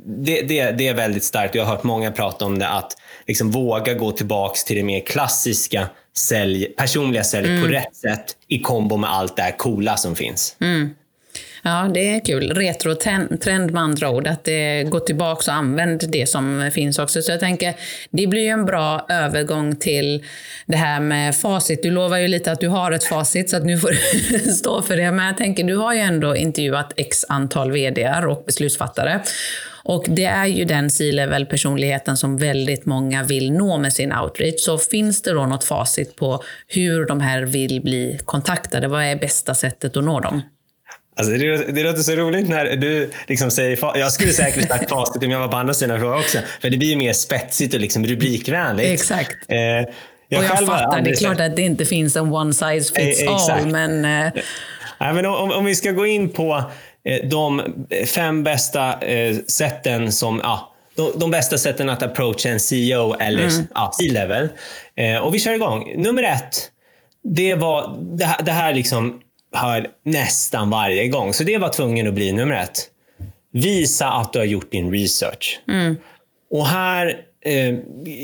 det, 0.07 0.43
det, 0.43 0.71
det, 0.71 0.89
är 0.89 0.95
väldigt 0.95 1.25
starkt. 1.25 1.55
Jag 1.55 1.65
har 1.65 1.75
hört 1.75 1.85
många 1.85 2.13
prata 2.13 2.45
om 2.45 2.59
det, 2.59 2.69
att 2.69 2.93
liksom 3.27 3.51
våga 3.51 3.95
gå 3.95 4.13
tillbaka 4.13 4.59
till 4.67 4.77
det 4.77 4.83
mer 4.83 5.01
klassiska 5.01 5.89
sälj, 6.17 6.65
personliga 6.65 7.25
säljet 7.25 7.51
mm. 7.51 7.63
på 7.63 7.69
rätt 7.69 7.97
sätt 7.97 8.37
i 8.49 8.59
kombo 8.59 8.97
med 8.97 9.13
allt 9.13 9.37
det 9.37 9.43
här 9.43 9.57
coola 9.57 9.97
som 9.97 10.17
finns. 10.17 10.57
Ja, 11.63 11.91
det 11.95 12.17
är 12.17 12.25
kul. 12.25 12.55
Retrotrend 12.55 13.71
med 13.73 13.83
andra 13.83 14.11
ord. 14.11 14.27
Att 14.27 14.45
det 14.45 14.85
går 14.85 15.01
tillbaka 15.01 15.51
och 15.51 15.57
använd 15.57 16.11
det 16.11 16.29
som 16.29 16.71
finns 16.75 16.99
också. 16.99 17.23
Så 17.23 17.33
jag 17.33 17.41
tänker, 17.41 17.75
det 18.11 18.27
blir 18.27 18.43
ju 18.43 18.49
en 18.49 18.65
bra 18.65 19.07
övergång 19.09 19.77
till 19.77 20.25
det 20.67 20.77
här 20.77 21.01
med 21.01 21.37
facit. 21.37 21.83
Du 21.83 21.91
lovar 21.91 22.19
ju 22.19 22.29
lite 22.29 22.53
att 22.53 22.61
du 22.61 22.69
har 22.69 22.93
ett 22.93 23.05
facit, 23.05 23.51
så 23.51 23.57
att 23.57 23.65
nu 23.65 23.79
får 23.79 23.91
du 23.91 24.39
stå 24.53 24.83
för 24.83 24.97
det. 24.97 25.11
Men 25.11 25.27
jag 25.27 25.37
tänker, 25.37 25.65
du 25.65 25.77
har 25.77 25.95
ju 25.95 26.01
ändå 26.01 26.37
intervjuat 26.37 26.93
x 26.97 27.25
antal 27.29 27.73
vd 27.73 28.11
och 28.29 28.43
beslutsfattare. 28.47 29.21
Och 29.85 30.05
det 30.09 30.25
är 30.25 30.47
ju 30.47 30.65
den 30.65 30.91
C-level-personligheten 30.91 32.17
som 32.17 32.37
väldigt 32.37 32.87
många 32.87 33.23
vill 33.23 33.53
nå 33.53 33.79
med 33.79 33.93
sin 33.93 34.13
outreach. 34.13 34.61
Så 34.61 34.79
finns 34.79 35.23
det 35.23 35.33
då 35.33 35.47
något 35.47 35.65
facit 35.65 36.17
på 36.17 36.43
hur 36.67 37.07
de 37.07 37.21
här 37.21 37.43
vill 37.43 37.83
bli 37.83 38.19
kontaktade? 38.25 38.89
Vad 38.89 39.05
är 39.05 39.17
bästa 39.17 39.55
sättet 39.55 39.97
att 39.97 40.05
nå 40.05 40.21
dem? 40.21 40.43
Alltså 41.19 41.33
det, 41.33 41.73
det 41.73 41.83
låter 41.83 42.03
så 42.03 42.13
roligt 42.13 42.49
när 42.49 42.77
du 42.77 43.11
liksom 43.27 43.51
säger 43.51 43.99
Jag 43.99 44.13
skulle 44.13 44.33
säkert 44.33 44.69
sagt 44.69 44.91
facit 44.91 45.25
om 45.25 45.31
jag 45.31 45.41
var 45.41 45.49
på 45.49 45.57
andra 45.57 45.75
sidan 45.75 46.01
frågan 46.01 46.19
också. 46.19 46.39
För 46.61 46.71
det 46.71 46.77
blir 46.77 46.89
ju 46.89 46.97
mer 46.97 47.13
spetsigt 47.13 47.75
och 47.75 47.81
liksom 47.81 48.07
rubrikvänligt. 48.07 48.89
Exakt. 48.89 49.37
Eh, 49.49 49.59
jag 49.59 49.87
och 50.41 50.45
jag 50.45 50.67
fattar, 50.67 51.01
det 51.01 51.11
är 51.11 51.17
klart 51.17 51.41
att 51.41 51.57
det 51.57 51.63
inte 51.63 51.85
finns 51.85 52.17
en 52.17 52.33
one 52.33 52.53
size 52.53 52.95
fits 52.95 53.23
eh, 53.23 53.55
all. 53.55 53.67
Men, 53.67 54.05
eh... 54.05 54.33
ja, 54.99 55.13
men 55.13 55.27
om, 55.27 55.53
om, 55.53 55.65
vi 55.65 55.75
ska 55.75 55.91
gå 55.91 56.07
in 56.07 56.29
på 56.29 56.65
eh, 57.05 57.29
de 57.29 57.63
fem 58.07 58.45
bästa 58.45 59.01
eh, 59.01 59.37
sätten 59.47 60.13
som 60.13 60.41
ja, 60.43 60.75
de, 60.97 61.13
de, 61.17 61.31
bästa 61.31 61.59
sätten 61.59 61.89
att 61.89 62.03
approacha 62.03 62.49
en 62.49 62.61
CEO 62.61 63.15
eller 63.15 63.49
mm. 63.49 63.67
ja, 63.75 63.93
C-level. 64.01 64.49
Eh, 64.97 65.17
och 65.17 65.35
vi 65.35 65.39
kör 65.39 65.53
igång. 65.53 65.93
Nummer 65.97 66.23
ett. 66.23 66.71
Det 67.23 67.55
var 67.55 67.99
det, 68.01 68.37
det 68.45 68.53
här 68.53 68.75
liksom 68.75 69.21
hör 69.53 69.87
nästan 70.05 70.71
varje 70.71 71.09
gång. 71.09 71.33
Så 71.33 71.45
det 71.45 71.59
var 71.59 71.69
tvungen 71.69 72.09
att 72.09 72.15
bli 72.15 72.33
nummer 72.33 72.55
ett. 72.55 72.91
Visa 73.53 74.09
att 74.09 74.33
du 74.33 74.39
har 74.39 74.47
gjort 74.47 74.71
din 74.71 74.93
research. 74.93 75.61
Mm. 75.69 75.97
Och 76.51 76.67
här 76.67 77.07
eh, 77.45 77.75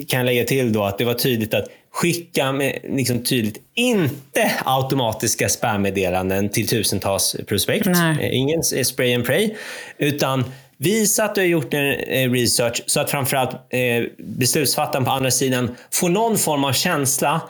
kan 0.09 0.21
jag 0.21 0.25
lägga 0.25 0.45
till 0.45 0.73
då 0.73 0.85
att 0.85 0.99
det 0.99 1.05
var 1.05 1.15
tydligt 1.15 1.55
att 1.55 1.69
skicka 1.95 2.53
med, 2.53 2.79
liksom 2.85 3.25
tydligt 3.25 3.61
inte 3.75 4.53
automatiska 4.65 5.49
spammeddelanden 5.49 6.49
till 6.49 6.69
tusentals 6.69 7.37
prospekt. 7.47 7.87
Nej. 7.87 8.17
Eh, 8.21 8.39
ingen 8.39 8.63
spray 8.63 9.15
and 9.15 9.25
pray. 9.25 9.55
Utan 9.99 10.45
visa 10.77 11.25
att 11.25 11.35
du 11.35 11.41
har 11.41 11.49
gjort 11.49 11.75
en 11.75 11.91
eh, 11.91 12.31
research 12.31 12.83
så 12.87 13.01
att 13.01 13.11
framförallt 13.11 13.51
eh, 13.51 14.05
beslutsfattaren 14.19 15.05
på 15.05 15.11
andra 15.11 15.31
sidan 15.31 15.77
får 15.91 16.09
någon 16.09 16.39
form 16.39 16.65
av 16.65 16.73
känsla 16.73 17.41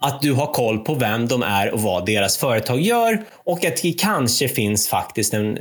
att 0.00 0.22
du 0.22 0.32
har 0.32 0.52
koll 0.52 0.78
på 0.78 0.94
vem 0.94 1.28
de 1.28 1.42
är 1.42 1.70
och 1.70 1.82
vad 1.82 2.06
deras 2.06 2.36
företag 2.36 2.80
gör 2.80 3.24
och 3.32 3.64
att 3.64 3.82
det 3.82 3.92
kanske 3.92 4.48
finns 4.48 4.88
faktiskt 4.88 5.34
en, 5.34 5.58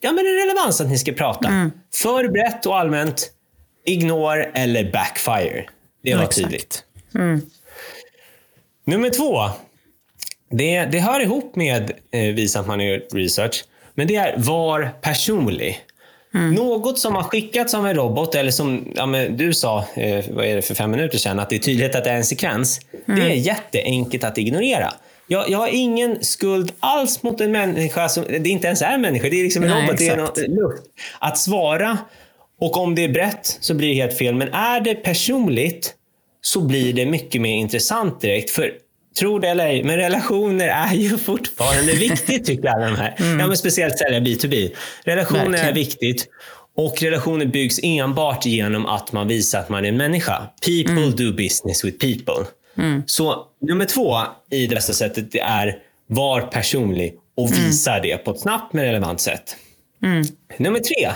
ja, 0.00 0.12
men 0.12 0.26
en 0.26 0.34
relevans 0.34 0.80
att 0.80 0.88
ni 0.88 0.98
ska 0.98 1.12
prata. 1.12 1.48
Mm. 1.48 1.70
För 1.94 2.28
brett 2.28 2.66
och 2.66 2.78
allmänt, 2.78 3.30
ignore 3.84 4.44
eller 4.44 4.92
backfire. 4.92 5.64
Det 6.02 6.14
var 6.14 6.22
ja, 6.22 6.28
tydligt. 6.28 6.84
Mm. 7.14 7.40
Nummer 8.84 9.10
två. 9.10 9.50
Det, 10.50 10.84
det 10.84 11.00
hör 11.00 11.20
ihop 11.20 11.56
med 11.56 11.92
eh, 12.10 12.20
visa 12.20 12.60
att 12.60 12.66
man 12.66 12.80
gjort 12.80 13.14
research, 13.14 13.64
men 13.94 14.06
det 14.06 14.16
är 14.16 14.34
var 14.38 14.90
personlig. 15.00 15.80
Mm. 16.34 16.54
Något 16.54 16.98
som 16.98 17.14
har 17.14 17.22
skickats 17.22 17.74
av 17.74 17.86
en 17.86 17.94
robot, 17.94 18.34
eller 18.34 18.50
som 18.50 18.92
ja, 18.94 19.06
du 19.28 19.54
sa 19.54 19.78
eh, 19.94 20.24
vad 20.30 20.46
är 20.46 20.56
det 20.56 20.62
för 20.62 20.74
fem 20.74 20.90
minuter 20.90 21.18
sedan, 21.18 21.38
att 21.38 21.50
det 21.50 21.56
är 21.56 21.60
tydligt 21.60 21.94
att 21.94 22.04
det 22.04 22.10
är 22.10 22.16
en 22.16 22.24
sekvens. 22.24 22.80
Mm. 23.08 23.20
Det 23.20 23.26
är 23.26 23.34
jätteenkelt 23.34 24.24
att 24.24 24.38
ignorera. 24.38 24.92
Jag, 25.26 25.50
jag 25.50 25.58
har 25.58 25.68
ingen 25.68 26.24
skuld 26.24 26.72
alls 26.80 27.22
mot 27.22 27.40
en 27.40 27.52
människa 27.52 28.08
som 28.08 28.24
det 28.28 28.48
inte 28.48 28.66
ens 28.66 28.82
är 28.82 28.92
en 28.92 29.00
människa. 29.00 29.28
Det 29.28 29.40
är 29.40 29.42
liksom 29.42 29.62
en 29.62 29.68
Nej, 29.68 29.82
robot, 29.82 29.98
det 29.98 30.08
är 30.08 30.16
något 30.16 30.38
luft. 30.38 30.82
Att 31.18 31.38
svara, 31.38 31.98
och 32.60 32.76
om 32.76 32.94
det 32.94 33.04
är 33.04 33.08
brett 33.08 33.58
så 33.60 33.74
blir 33.74 33.88
det 33.88 33.94
helt 33.94 34.18
fel. 34.18 34.34
Men 34.34 34.48
är 34.48 34.80
det 34.80 34.94
personligt 34.94 35.94
så 36.40 36.60
blir 36.60 36.92
det 36.92 37.06
mycket 37.06 37.40
mer 37.40 37.54
intressant 37.54 38.20
direkt. 38.20 38.50
För 38.50 38.72
Tro 39.18 39.38
det 39.38 39.48
eller 39.48 39.66
ej, 39.66 39.82
men 39.82 39.96
relationer 39.96 40.68
är 40.68 40.94
ju 40.94 41.18
fortfarande 41.18 41.92
viktigt 41.96 42.46
tycker 42.46 42.68
alla 42.68 42.86
de 42.86 42.96
här. 42.96 43.14
Mm. 43.18 43.40
Ja, 43.40 43.46
men 43.46 43.56
speciellt 43.56 43.98
sälja 43.98 44.20
B2B. 44.20 44.70
Relationer 45.04 45.44
Verkligen. 45.44 45.68
är 45.68 45.72
viktigt. 45.72 46.28
Och 46.76 47.02
relationer 47.02 47.46
byggs 47.46 47.80
enbart 47.82 48.46
genom 48.46 48.86
att 48.86 49.12
man 49.12 49.28
visar 49.28 49.60
att 49.60 49.68
man 49.68 49.84
är 49.84 49.88
en 49.88 49.96
människa. 49.96 50.46
People 50.66 51.02
mm. 51.02 51.16
do 51.16 51.32
business 51.32 51.84
with 51.84 51.98
people. 51.98 52.46
Mm. 52.78 53.02
Så 53.06 53.46
nummer 53.60 53.84
två 53.84 54.16
i 54.50 54.66
det 54.66 54.74
bästa 54.74 54.92
sättet 54.92 55.32
det 55.32 55.40
är 55.40 55.78
var 56.06 56.40
personlig 56.40 57.14
och 57.36 57.50
mm. 57.50 57.64
visa 57.64 58.00
det 58.00 58.16
på 58.16 58.30
ett 58.30 58.40
snabbt 58.40 58.72
men 58.72 58.84
relevant 58.84 59.20
sätt. 59.20 59.56
Mm. 60.02 60.24
Nummer 60.56 60.78
tre, 60.80 61.12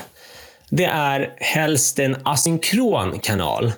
det 0.71 0.85
är 0.85 1.33
helst 1.37 1.99
en 1.99 2.17
asynkron 2.23 3.19
kanal. 3.19 3.73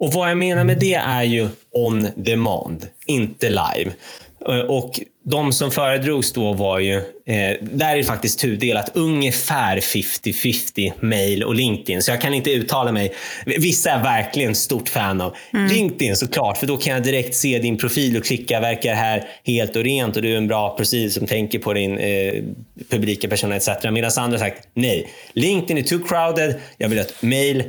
Och 0.00 0.12
vad 0.12 0.30
jag 0.30 0.38
menar 0.38 0.64
med 0.64 0.78
det 0.78 0.94
är 0.94 1.22
ju 1.22 1.48
on 1.70 2.08
demand, 2.16 2.86
inte 3.06 3.48
live. 3.48 3.90
Eh, 4.48 4.58
och 4.58 5.00
de 5.24 5.52
som 5.52 5.70
föredrogs 5.70 6.32
då 6.32 6.52
var 6.52 6.78
ju, 6.78 6.96
eh, 6.96 7.56
där 7.60 7.92
är 7.92 7.96
det 7.96 8.04
faktiskt 8.04 8.38
tudelat, 8.38 8.90
ungefär 8.94 9.80
50-50 9.80 10.92
mail 11.00 11.44
och 11.44 11.54
LinkedIn. 11.54 12.02
Så 12.02 12.10
jag 12.10 12.20
kan 12.20 12.34
inte 12.34 12.50
uttala 12.50 12.92
mig. 12.92 13.14
Vissa 13.46 13.90
är 13.90 14.02
verkligen 14.02 14.54
stort 14.54 14.88
fan 14.88 15.20
av 15.20 15.36
mm. 15.52 15.66
LinkedIn 15.66 16.16
såklart, 16.16 16.58
för 16.58 16.66
då 16.66 16.76
kan 16.76 16.92
jag 16.92 17.02
direkt 17.02 17.34
se 17.34 17.58
din 17.58 17.78
profil 17.78 18.16
och 18.16 18.24
klicka, 18.24 18.60
verkar 18.60 18.94
här 18.94 19.28
helt 19.44 19.76
och 19.76 19.84
rent 19.84 20.16
och 20.16 20.22
du 20.22 20.32
är 20.32 20.36
en 20.36 20.48
bra 20.48 20.76
profil 20.76 21.12
som 21.12 21.26
tänker 21.26 21.58
på 21.58 21.72
din 21.72 21.98
eh, 21.98 22.34
publika 22.90 23.28
person 23.28 23.52
etc. 23.52 23.68
Medan 23.92 24.10
andra 24.16 24.38
sagt 24.38 24.68
nej, 24.74 25.08
LinkedIn 25.32 25.78
är 25.78 25.82
too 25.82 25.98
crowded, 25.98 26.54
jag 26.78 26.88
vill 26.88 26.98
ha 26.98 27.04
ett 27.04 27.22
mail 27.22 27.64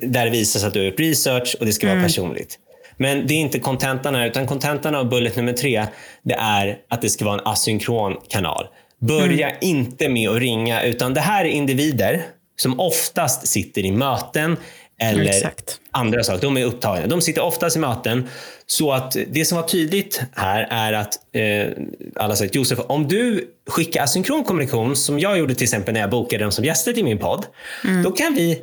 där 0.00 0.24
det 0.24 0.30
visas 0.30 0.64
att 0.64 0.72
du 0.74 0.78
har 0.78 0.86
gjort 0.86 1.00
research 1.00 1.56
och 1.60 1.66
det 1.66 1.72
ska 1.72 1.86
mm. 1.86 1.98
vara 1.98 2.06
personligt. 2.06 2.58
Men 2.96 3.26
det 3.26 3.34
är 3.34 3.38
inte 3.38 3.58
kontentan 3.58 4.14
här, 4.14 4.26
utan 4.26 4.46
kontentan 4.46 4.94
av 4.94 5.08
bullet 5.08 5.36
nummer 5.36 5.52
tre, 5.52 5.86
det 6.22 6.34
är 6.34 6.78
att 6.88 7.02
det 7.02 7.10
ska 7.10 7.24
vara 7.24 7.34
en 7.34 7.46
asynkron 7.46 8.16
kanal. 8.28 8.66
Börja 9.00 9.48
mm. 9.48 9.58
inte 9.60 10.08
med 10.08 10.28
att 10.28 10.38
ringa, 10.38 10.82
utan 10.82 11.14
det 11.14 11.20
här 11.20 11.44
är 11.44 11.48
individer 11.48 12.22
som 12.56 12.80
oftast 12.80 13.46
sitter 13.46 13.84
i 13.84 13.92
möten 13.92 14.56
eller 15.00 15.24
Exakt. 15.24 15.80
andra 15.90 16.24
saker. 16.24 16.42
De 16.42 16.56
är 16.56 16.64
upptagna. 16.64 17.06
De 17.06 17.20
sitter 17.20 17.42
oftast 17.42 17.76
i 17.76 17.78
möten. 17.78 18.28
Så 18.66 18.92
att 18.92 19.16
det 19.28 19.44
som 19.44 19.56
var 19.56 19.68
tydligt 19.68 20.22
här 20.32 20.66
är 20.70 20.92
att 20.92 21.14
eh, 21.34 21.70
alla 22.16 22.36
sagt 22.36 22.54
Josef, 22.54 22.78
om 22.86 23.08
du 23.08 23.50
skickar 23.66 24.02
asynkron 24.02 24.44
kommunikation 24.44 24.96
som 24.96 25.18
jag 25.18 25.38
gjorde 25.38 25.54
till 25.54 25.64
exempel 25.64 25.94
när 25.94 26.00
jag 26.00 26.10
bokade 26.10 26.44
dem 26.44 26.52
som 26.52 26.64
gäster 26.64 26.92
till 26.92 27.04
min 27.04 27.18
podd. 27.18 27.46
Mm. 27.84 28.02
Då 28.02 28.10
kan 28.10 28.34
vi 28.34 28.62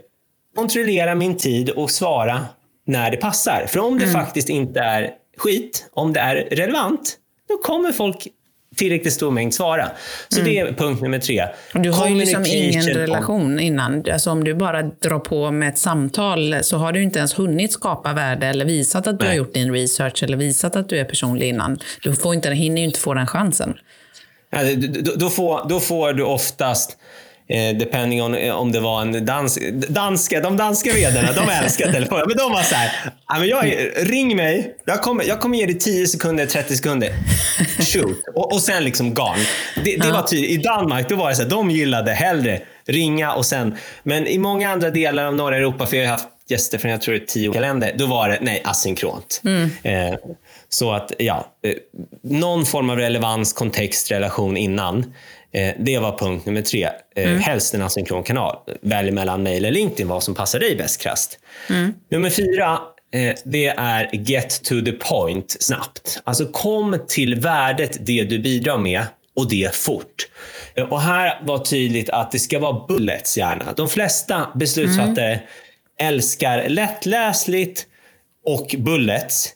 kontrollera 0.56 1.16
min 1.16 1.38
tid 1.38 1.70
och 1.70 1.92
svara 1.92 2.46
när 2.88 3.12
det 3.12 3.18
passar. 3.18 3.66
För 3.68 3.80
om 3.80 4.00
det 4.00 4.06
mm. 4.06 4.14
faktiskt 4.14 4.50
inte 4.50 4.80
är 4.80 5.12
skit, 5.38 5.90
om 5.94 6.14
det 6.14 6.20
är 6.20 6.36
relevant, 6.36 7.18
då 7.50 7.58
kommer 7.58 7.92
folk 7.92 8.28
tillräckligt 8.76 9.14
stor 9.14 9.32
mängd 9.32 9.54
svara. 9.54 9.92
Så 10.30 10.40
mm. 10.40 10.52
det 10.52 10.60
är 10.60 10.74
punkt 10.74 11.02
nummer 11.02 11.20
tre. 11.20 11.48
Du 11.74 11.92
har 11.92 12.08
ju 12.08 12.16
liksom 12.16 12.46
ingen 12.46 12.88
relation 12.88 13.60
innan. 13.60 14.04
Alltså 14.12 14.32
om 14.32 14.44
du 14.44 14.54
bara 14.54 14.84
drar 14.84 15.20
på 15.20 15.52
med 15.52 15.70
ett 15.70 15.78
samtal 15.78 16.56
så 16.62 16.78
har 16.78 16.92
du 16.92 17.04
inte 17.04 17.20
ens 17.20 17.40
hunnit 17.40 17.72
skapa 17.72 18.14
värde 18.14 18.48
eller 18.48 18.66
visat 18.66 19.08
att 19.08 19.20
du 19.20 19.26
Nej. 19.26 19.28
har 19.28 19.38
gjort 19.38 19.54
din 19.54 19.74
research 19.74 20.24
eller 20.24 20.38
visat 20.38 20.76
att 20.76 20.90
du 20.90 21.00
är 21.00 21.06
personlig 21.06 21.50
innan. 21.50 21.80
Du 22.02 22.16
får 22.16 22.36
inte, 22.36 22.50
hinner 22.50 22.82
ju 22.82 22.88
inte 22.88 23.00
få 23.00 23.14
den 23.14 23.28
chansen. 23.28 23.74
Ja, 24.50 24.60
då, 24.76 25.12
då, 25.16 25.30
får, 25.30 25.70
då 25.70 25.80
får 25.80 26.14
du 26.14 26.24
oftast 26.24 26.98
Eh, 27.48 27.78
depending 27.78 28.24
on 28.24 28.36
eh, 28.36 28.56
om 28.56 28.72
det 28.72 28.80
var 28.80 29.02
en 29.02 29.26
dansk, 29.26 29.62
danska, 29.90 30.40
de 30.40 30.58
danska 30.58 30.94
vdarna, 30.94 31.32
de 31.32 31.50
älskar 31.50 31.92
telefoner. 31.92 32.26
Men 32.28 32.38
de 32.38 32.52
var 32.52 32.64
så 32.64 32.76
här, 32.76 32.92
men 33.40 33.48
jag, 33.48 33.74
ring 33.96 34.36
mig, 34.36 34.76
jag 34.86 35.02
kommer, 35.02 35.24
jag 35.24 35.40
kommer 35.40 35.58
ge 35.58 35.66
dig 35.66 35.80
10 35.80 36.08
sekunder, 36.08 36.46
30 36.46 36.76
sekunder. 36.76 37.10
Shoot. 37.94 38.24
Och, 38.36 38.54
och 38.54 38.62
sen 38.62 38.84
liksom 38.84 39.14
gone. 39.14 39.46
Det, 39.84 39.98
det 39.98 40.12
var 40.12 40.22
tydligt. 40.22 40.52
I 40.52 40.58
Danmark 40.58 41.10
då 41.10 41.16
var 41.16 41.30
det 41.30 41.36
så 41.36 41.42
här, 41.42 41.50
de 41.50 41.72
gillade 41.72 42.12
hellre 42.12 42.62
ringa 42.88 43.34
och 43.34 43.46
sen. 43.46 43.76
Men 44.04 44.28
i 44.28 44.38
många 44.38 44.70
andra 44.70 44.90
delar 44.90 45.26
av 45.26 45.36
norra 45.36 45.58
Europa, 45.58 45.86
för 45.86 45.98
jag 45.98 46.04
har 46.04 46.12
haft 46.12 46.30
gäster 46.48 46.78
från 46.78 46.92
jag 46.92 47.02
tror 47.02 47.18
tio 47.18 47.62
länder, 47.62 47.96
då 47.98 48.06
var 48.06 48.30
det 48.30 48.38
nej, 48.42 48.62
asynkront. 48.66 49.42
Mm. 49.46 49.70
Eh, 49.84 50.16
så 50.70 50.92
att 50.92 51.12
ja, 51.18 51.48
eh, 51.64 51.74
någon 52.22 52.66
form 52.66 52.90
av 52.90 52.98
relevans, 52.98 53.54
kontext, 53.54 54.12
relation 54.12 54.58
innan. 54.58 55.14
Eh, 55.56 55.74
det 55.80 56.00
var 56.00 56.18
punkt 56.18 56.46
nummer 56.46 56.62
tre. 56.62 56.90
Eh, 57.16 57.30
mm. 57.30 57.40
Helst 57.40 57.74
en 57.74 57.82
asynkron 57.82 58.24
kanal. 58.24 58.56
Välj 58.82 59.12
mellan 59.12 59.44
mail 59.44 59.66
eller 59.66 59.72
LinkedIn 59.72 60.08
vad 60.08 60.24
som 60.24 60.36
passar 60.36 60.60
dig 60.60 60.76
bäst 60.76 61.02
krasst. 61.02 61.40
Mm. 61.70 61.94
Nummer 62.12 62.30
fyra, 62.30 62.80
eh, 63.14 63.36
det 63.46 63.68
är 63.68 64.10
get 64.14 64.64
to 64.64 64.82
the 64.82 64.92
point 64.92 65.58
snabbt. 65.60 66.22
Alltså 66.24 66.46
kom 66.46 67.00
till 67.08 67.36
värdet 67.36 67.98
det 68.06 68.24
du 68.24 68.40
bidrar 68.40 68.78
med 68.78 69.04
och 69.36 69.50
det 69.50 69.76
fort. 69.76 70.28
Och 70.90 71.02
här 71.02 71.42
var 71.44 71.58
tydligt 71.58 72.10
att 72.10 72.32
det 72.32 72.40
ska 72.40 72.60
vara 72.60 72.86
bullets 72.88 73.38
gärna. 73.38 73.74
De 73.74 73.90
flesta 73.90 74.48
beslutsfattare 74.56 75.34
mm. 75.34 75.46
älskar 76.00 76.70
lättläsligt 76.70 77.86
och 78.46 78.76
bullets. 78.78 79.54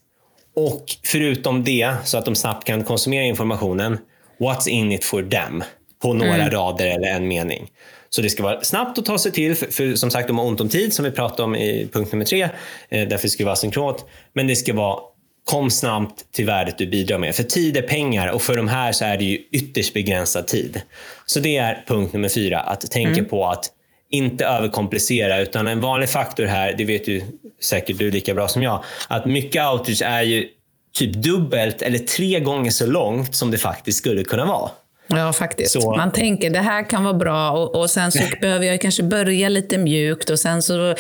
Och 0.56 0.86
förutom 1.04 1.64
det, 1.64 1.94
så 2.04 2.18
att 2.18 2.26
de 2.26 2.36
snabbt 2.36 2.68
kan 2.68 2.84
konsumera 2.84 3.24
informationen, 3.24 3.98
what's 4.40 4.70
in 4.70 4.92
it 4.92 5.06
for 5.06 5.24
them? 5.24 5.64
På 6.02 6.14
några 6.14 6.36
mm. 6.36 6.52
rader 6.52 6.88
eller 6.88 7.08
en 7.08 7.28
mening. 7.28 7.72
Så 8.10 8.22
det 8.22 8.30
ska 8.30 8.44
vara 8.44 8.62
snabbt 8.62 8.98
att 8.98 9.06
ta 9.06 9.18
sig 9.18 9.32
till, 9.32 9.56
för, 9.56 9.66
för 9.66 9.96
som 9.96 10.12
sagt 10.12 10.28
de 10.28 10.38
har 10.38 10.46
ont 10.46 10.62
om 10.62 10.70
tid 10.70 10.94
som 10.94 11.06
vi 11.06 11.12
pratade 11.12 11.44
om 11.44 11.56
i 11.56 11.90
punkt 11.94 12.12
nummer 12.12 12.26
tre. 12.26 12.50
Eh, 12.90 13.08
därför 13.08 13.28
ska 13.28 13.44
det 13.44 13.46
vara 13.46 13.56
synkront. 13.56 14.06
Men 14.34 14.48
det 14.48 14.56
ska 14.56 14.74
vara 14.74 15.00
kom 15.46 15.72
snabbt 15.72 16.32
till 16.32 16.46
värdet 16.46 16.78
du 16.78 16.88
bidrar 16.88 17.18
med. 17.18 17.36
För 17.36 17.44
tid 17.44 17.78
är 17.78 17.82
pengar 17.82 18.32
och 18.32 18.42
för 18.42 18.58
de 18.58 18.68
här 18.68 18.92
så 18.92 19.06
är 19.06 19.18
det 19.18 19.24
ju 19.24 19.38
ytterst 19.52 19.94
begränsad 19.94 20.48
tid. 20.48 20.82
Så 21.26 21.40
det 21.40 21.58
är 21.58 21.84
punkt 21.88 22.14
nummer 22.14 22.30
fyra, 22.30 22.60
att 22.60 22.92
tänka 22.92 23.20
mm. 23.20 23.26
på 23.26 23.48
att 23.48 23.66
inte 24.10 24.46
överkomplicera, 24.46 25.40
utan 25.40 25.68
en 25.68 25.82
vanlig 25.82 26.10
faktor 26.10 26.46
här, 26.46 26.74
det 26.78 26.86
vet 26.86 27.08
ju 27.08 27.22
säkert 27.62 27.98
du 27.98 28.12
lika 28.12 28.34
bra 28.34 28.48
som 28.48 28.64
jag, 28.64 28.84
att 29.08 29.26
mycket 29.26 29.66
outreach 29.66 30.02
är 30.02 30.22
ju 30.22 30.48
typ 30.94 31.14
dubbelt 31.14 31.82
eller 31.82 32.00
tre 32.00 32.40
gånger 32.40 32.72
så 32.72 32.86
långt 32.86 33.36
som 33.36 33.52
det 33.52 33.58
faktiskt 33.58 33.98
skulle 33.98 34.24
kunna 34.24 34.46
vara. 34.46 34.72
Ja, 35.10 35.34
faktiskt. 35.34 35.82
Så. 35.82 35.96
Man 35.96 36.12
tänker 36.12 36.50
det 36.50 36.60
här 36.60 36.90
kan 36.90 37.04
vara 37.04 37.14
bra 37.14 37.52
och, 37.52 37.76
och 37.76 37.90
sen 37.90 38.12
så 38.12 38.20
behöver 38.42 38.66
jag 38.66 38.82
kanske 38.82 39.04
börja 39.04 39.50
lite 39.50 39.78
mjukt 39.78 40.30
och 40.30 40.40
sen 40.40 40.62
så 40.62 40.96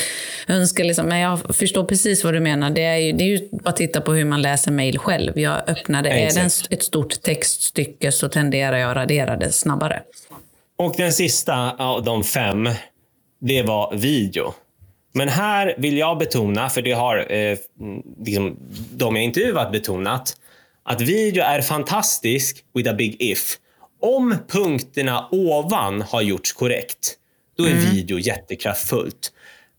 önskar 0.47 0.83
liksom, 0.83 1.05
men 1.05 1.19
jag 1.19 1.55
förstår 1.55 1.83
precis 1.83 2.23
vad 2.23 2.33
du 2.33 2.39
menar. 2.39 2.69
Det 2.69 2.83
är 2.83 2.97
ju, 2.97 3.11
det 3.11 3.23
är 3.23 3.27
ju 3.27 3.49
bara 3.51 3.69
att 3.69 3.75
titta 3.75 4.01
på 4.01 4.13
hur 4.13 4.25
man 4.25 4.41
läser 4.41 4.71
mejl 4.71 4.97
själv. 4.97 5.39
Jag 5.39 5.69
öppnade, 5.69 6.09
är 6.09 6.33
det 6.33 6.73
ett 6.75 6.83
stort 6.83 7.21
textstycke 7.21 8.11
så 8.11 8.29
tenderar 8.29 8.77
jag 8.77 8.91
att 8.91 8.97
radera 8.97 9.37
det 9.37 9.51
snabbare. 9.51 10.01
Och 10.77 10.93
den 10.97 11.13
sista 11.13 11.71
av 11.71 12.03
de 12.03 12.23
fem, 12.23 12.69
det 13.41 13.63
var 13.63 13.95
video. 13.95 14.53
Men 15.11 15.29
här 15.29 15.75
vill 15.77 15.97
jag 15.97 16.17
betona, 16.17 16.69
för 16.69 16.81
det 16.81 16.91
har 16.91 17.31
eh, 17.31 17.57
liksom, 18.25 18.57
de 18.91 19.15
jag 19.15 19.25
intervjuat 19.25 19.71
betonat, 19.71 20.35
att 20.83 21.01
video 21.01 21.43
är 21.43 21.61
fantastisk 21.61 22.63
with 22.73 22.89
a 22.89 22.93
big 22.93 23.15
if. 23.19 23.57
Om 24.01 24.35
punkterna 24.47 25.29
ovan 25.31 26.01
har 26.01 26.21
gjorts 26.21 26.53
korrekt, 26.53 27.15
då 27.57 27.63
är 27.63 27.71
mm. 27.71 27.83
video 27.83 28.19
jättekraftfullt. 28.19 29.31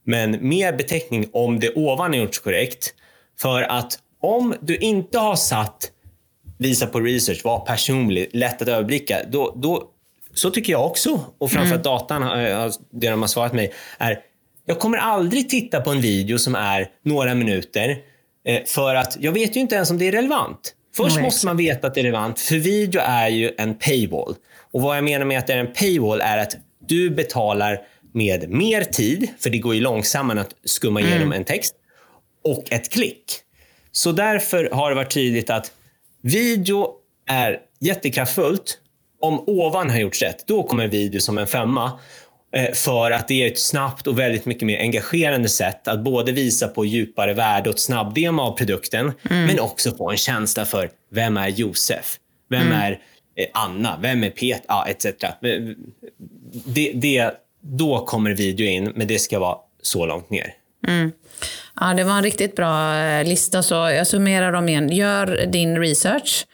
Men 0.03 0.47
mer 0.47 0.73
beteckning 0.73 1.29
om 1.33 1.59
det 1.59 1.73
ovan 1.75 2.13
har 2.13 2.19
gjorts 2.19 2.39
korrekt. 2.39 2.93
För 3.39 3.61
att 3.61 3.99
om 4.21 4.55
du 4.61 4.77
inte 4.77 5.19
har 5.19 5.35
satt 5.35 5.91
visa 6.57 6.87
på 6.87 6.99
research, 6.99 7.41
var 7.43 7.59
personlig, 7.59 8.29
lätt 8.33 8.61
att 8.61 8.67
överblicka, 8.67 9.19
då, 9.31 9.53
då, 9.55 9.83
så 10.33 10.51
tycker 10.51 10.71
jag 10.73 10.85
också. 10.85 11.19
Och 11.37 11.51
framförallt 11.51 11.85
mm. 11.85 11.97
datan, 11.97 12.23
eh, 12.23 12.71
det 12.91 13.09
de 13.09 13.21
har 13.21 13.27
svarat 13.27 13.53
mig, 13.53 13.73
är 13.97 14.19
jag 14.65 14.79
kommer 14.79 14.97
aldrig 14.97 15.49
titta 15.49 15.81
på 15.81 15.89
en 15.89 16.01
video 16.01 16.37
som 16.37 16.55
är 16.55 16.89
några 17.03 17.35
minuter 17.35 17.97
eh, 18.45 18.63
för 18.65 18.95
att 18.95 19.17
jag 19.19 19.31
vet 19.31 19.55
ju 19.55 19.59
inte 19.59 19.75
ens 19.75 19.91
om 19.91 19.97
det 19.97 20.07
är 20.07 20.11
relevant. 20.11 20.75
Först 20.95 21.15
mm. 21.15 21.23
måste 21.23 21.45
man 21.45 21.57
veta 21.57 21.87
att 21.87 21.93
det 21.93 22.01
är 22.01 22.03
relevant, 22.03 22.39
för 22.39 22.55
video 22.55 23.01
är 23.05 23.29
ju 23.29 23.51
en 23.57 23.75
paywall. 23.75 24.35
Och 24.71 24.81
Vad 24.81 24.97
jag 24.97 25.03
menar 25.03 25.25
med 25.25 25.39
att 25.39 25.47
det 25.47 25.53
är 25.53 25.57
en 25.57 25.73
paywall 25.73 26.21
är 26.21 26.37
att 26.37 26.57
du 26.87 27.09
betalar 27.09 27.79
med 28.13 28.49
mer 28.49 28.83
tid, 28.83 29.29
för 29.39 29.49
det 29.49 29.57
går 29.57 29.75
ju 29.75 29.81
långsammare 29.81 30.41
att 30.41 30.55
skumma 30.65 30.99
mm. 30.99 31.11
igenom 31.11 31.33
en 31.33 31.43
text, 31.43 31.75
och 32.43 32.71
ett 32.71 32.89
klick. 32.89 33.25
Så 33.91 34.11
därför 34.11 34.69
har 34.71 34.89
det 34.89 34.95
varit 34.95 35.13
tydligt 35.13 35.49
att 35.49 35.71
video 36.21 36.87
är 37.27 37.59
jättekraftfullt. 37.79 38.77
Om 39.21 39.43
ovan 39.47 39.89
har 39.89 39.97
gjorts 39.97 40.21
rätt, 40.21 40.47
då 40.47 40.63
kommer 40.63 40.87
video 40.87 41.21
som 41.21 41.37
en 41.37 41.47
femma. 41.47 41.99
Eh, 42.53 42.73
för 42.73 43.11
att 43.11 43.27
det 43.27 43.43
är 43.43 43.47
ett 43.51 43.59
snabbt 43.59 44.07
och 44.07 44.19
väldigt 44.19 44.45
mycket 44.45 44.65
mer 44.67 44.79
engagerande 44.79 45.49
sätt 45.49 45.87
att 45.87 46.03
både 46.03 46.31
visa 46.31 46.67
på 46.67 46.85
djupare 46.85 47.33
värde 47.33 47.69
och 47.69 47.75
ett 47.75 47.81
snabbdemo 47.81 48.41
av 48.41 48.57
produkten, 48.57 49.11
mm. 49.29 49.45
men 49.45 49.59
också 49.59 49.91
få 49.91 50.11
en 50.11 50.17
känsla 50.17 50.65
för 50.65 50.89
vem 51.11 51.37
är 51.37 51.47
Josef? 51.47 52.17
Vem 52.49 52.61
mm. 52.61 52.73
är 52.73 52.91
eh, 53.35 53.47
Anna? 53.53 53.99
Vem 54.01 54.23
är 54.23 54.29
Peter? 54.29 54.65
Ja, 54.67 54.85
etc. 54.87 55.05
Det, 56.65 56.91
det, 56.93 57.31
då 57.61 58.05
kommer 58.05 58.31
video 58.31 58.67
in, 58.67 58.91
men 58.95 59.07
det 59.07 59.19
ska 59.19 59.39
vara 59.39 59.57
så 59.81 60.05
långt 60.05 60.29
ner. 60.29 60.53
Mm. 60.87 61.11
Ja, 61.79 61.93
det 61.93 62.03
var 62.03 62.13
en 62.13 62.23
riktigt 62.23 62.55
bra 62.55 62.97
eh, 62.97 63.23
lista, 63.23 63.63
så 63.63 63.75
jag 63.75 64.07
summerar 64.07 64.51
dem 64.51 64.69
igen. 64.69 64.89
Gör 64.89 65.45
din 65.45 65.79
research. 65.79 66.45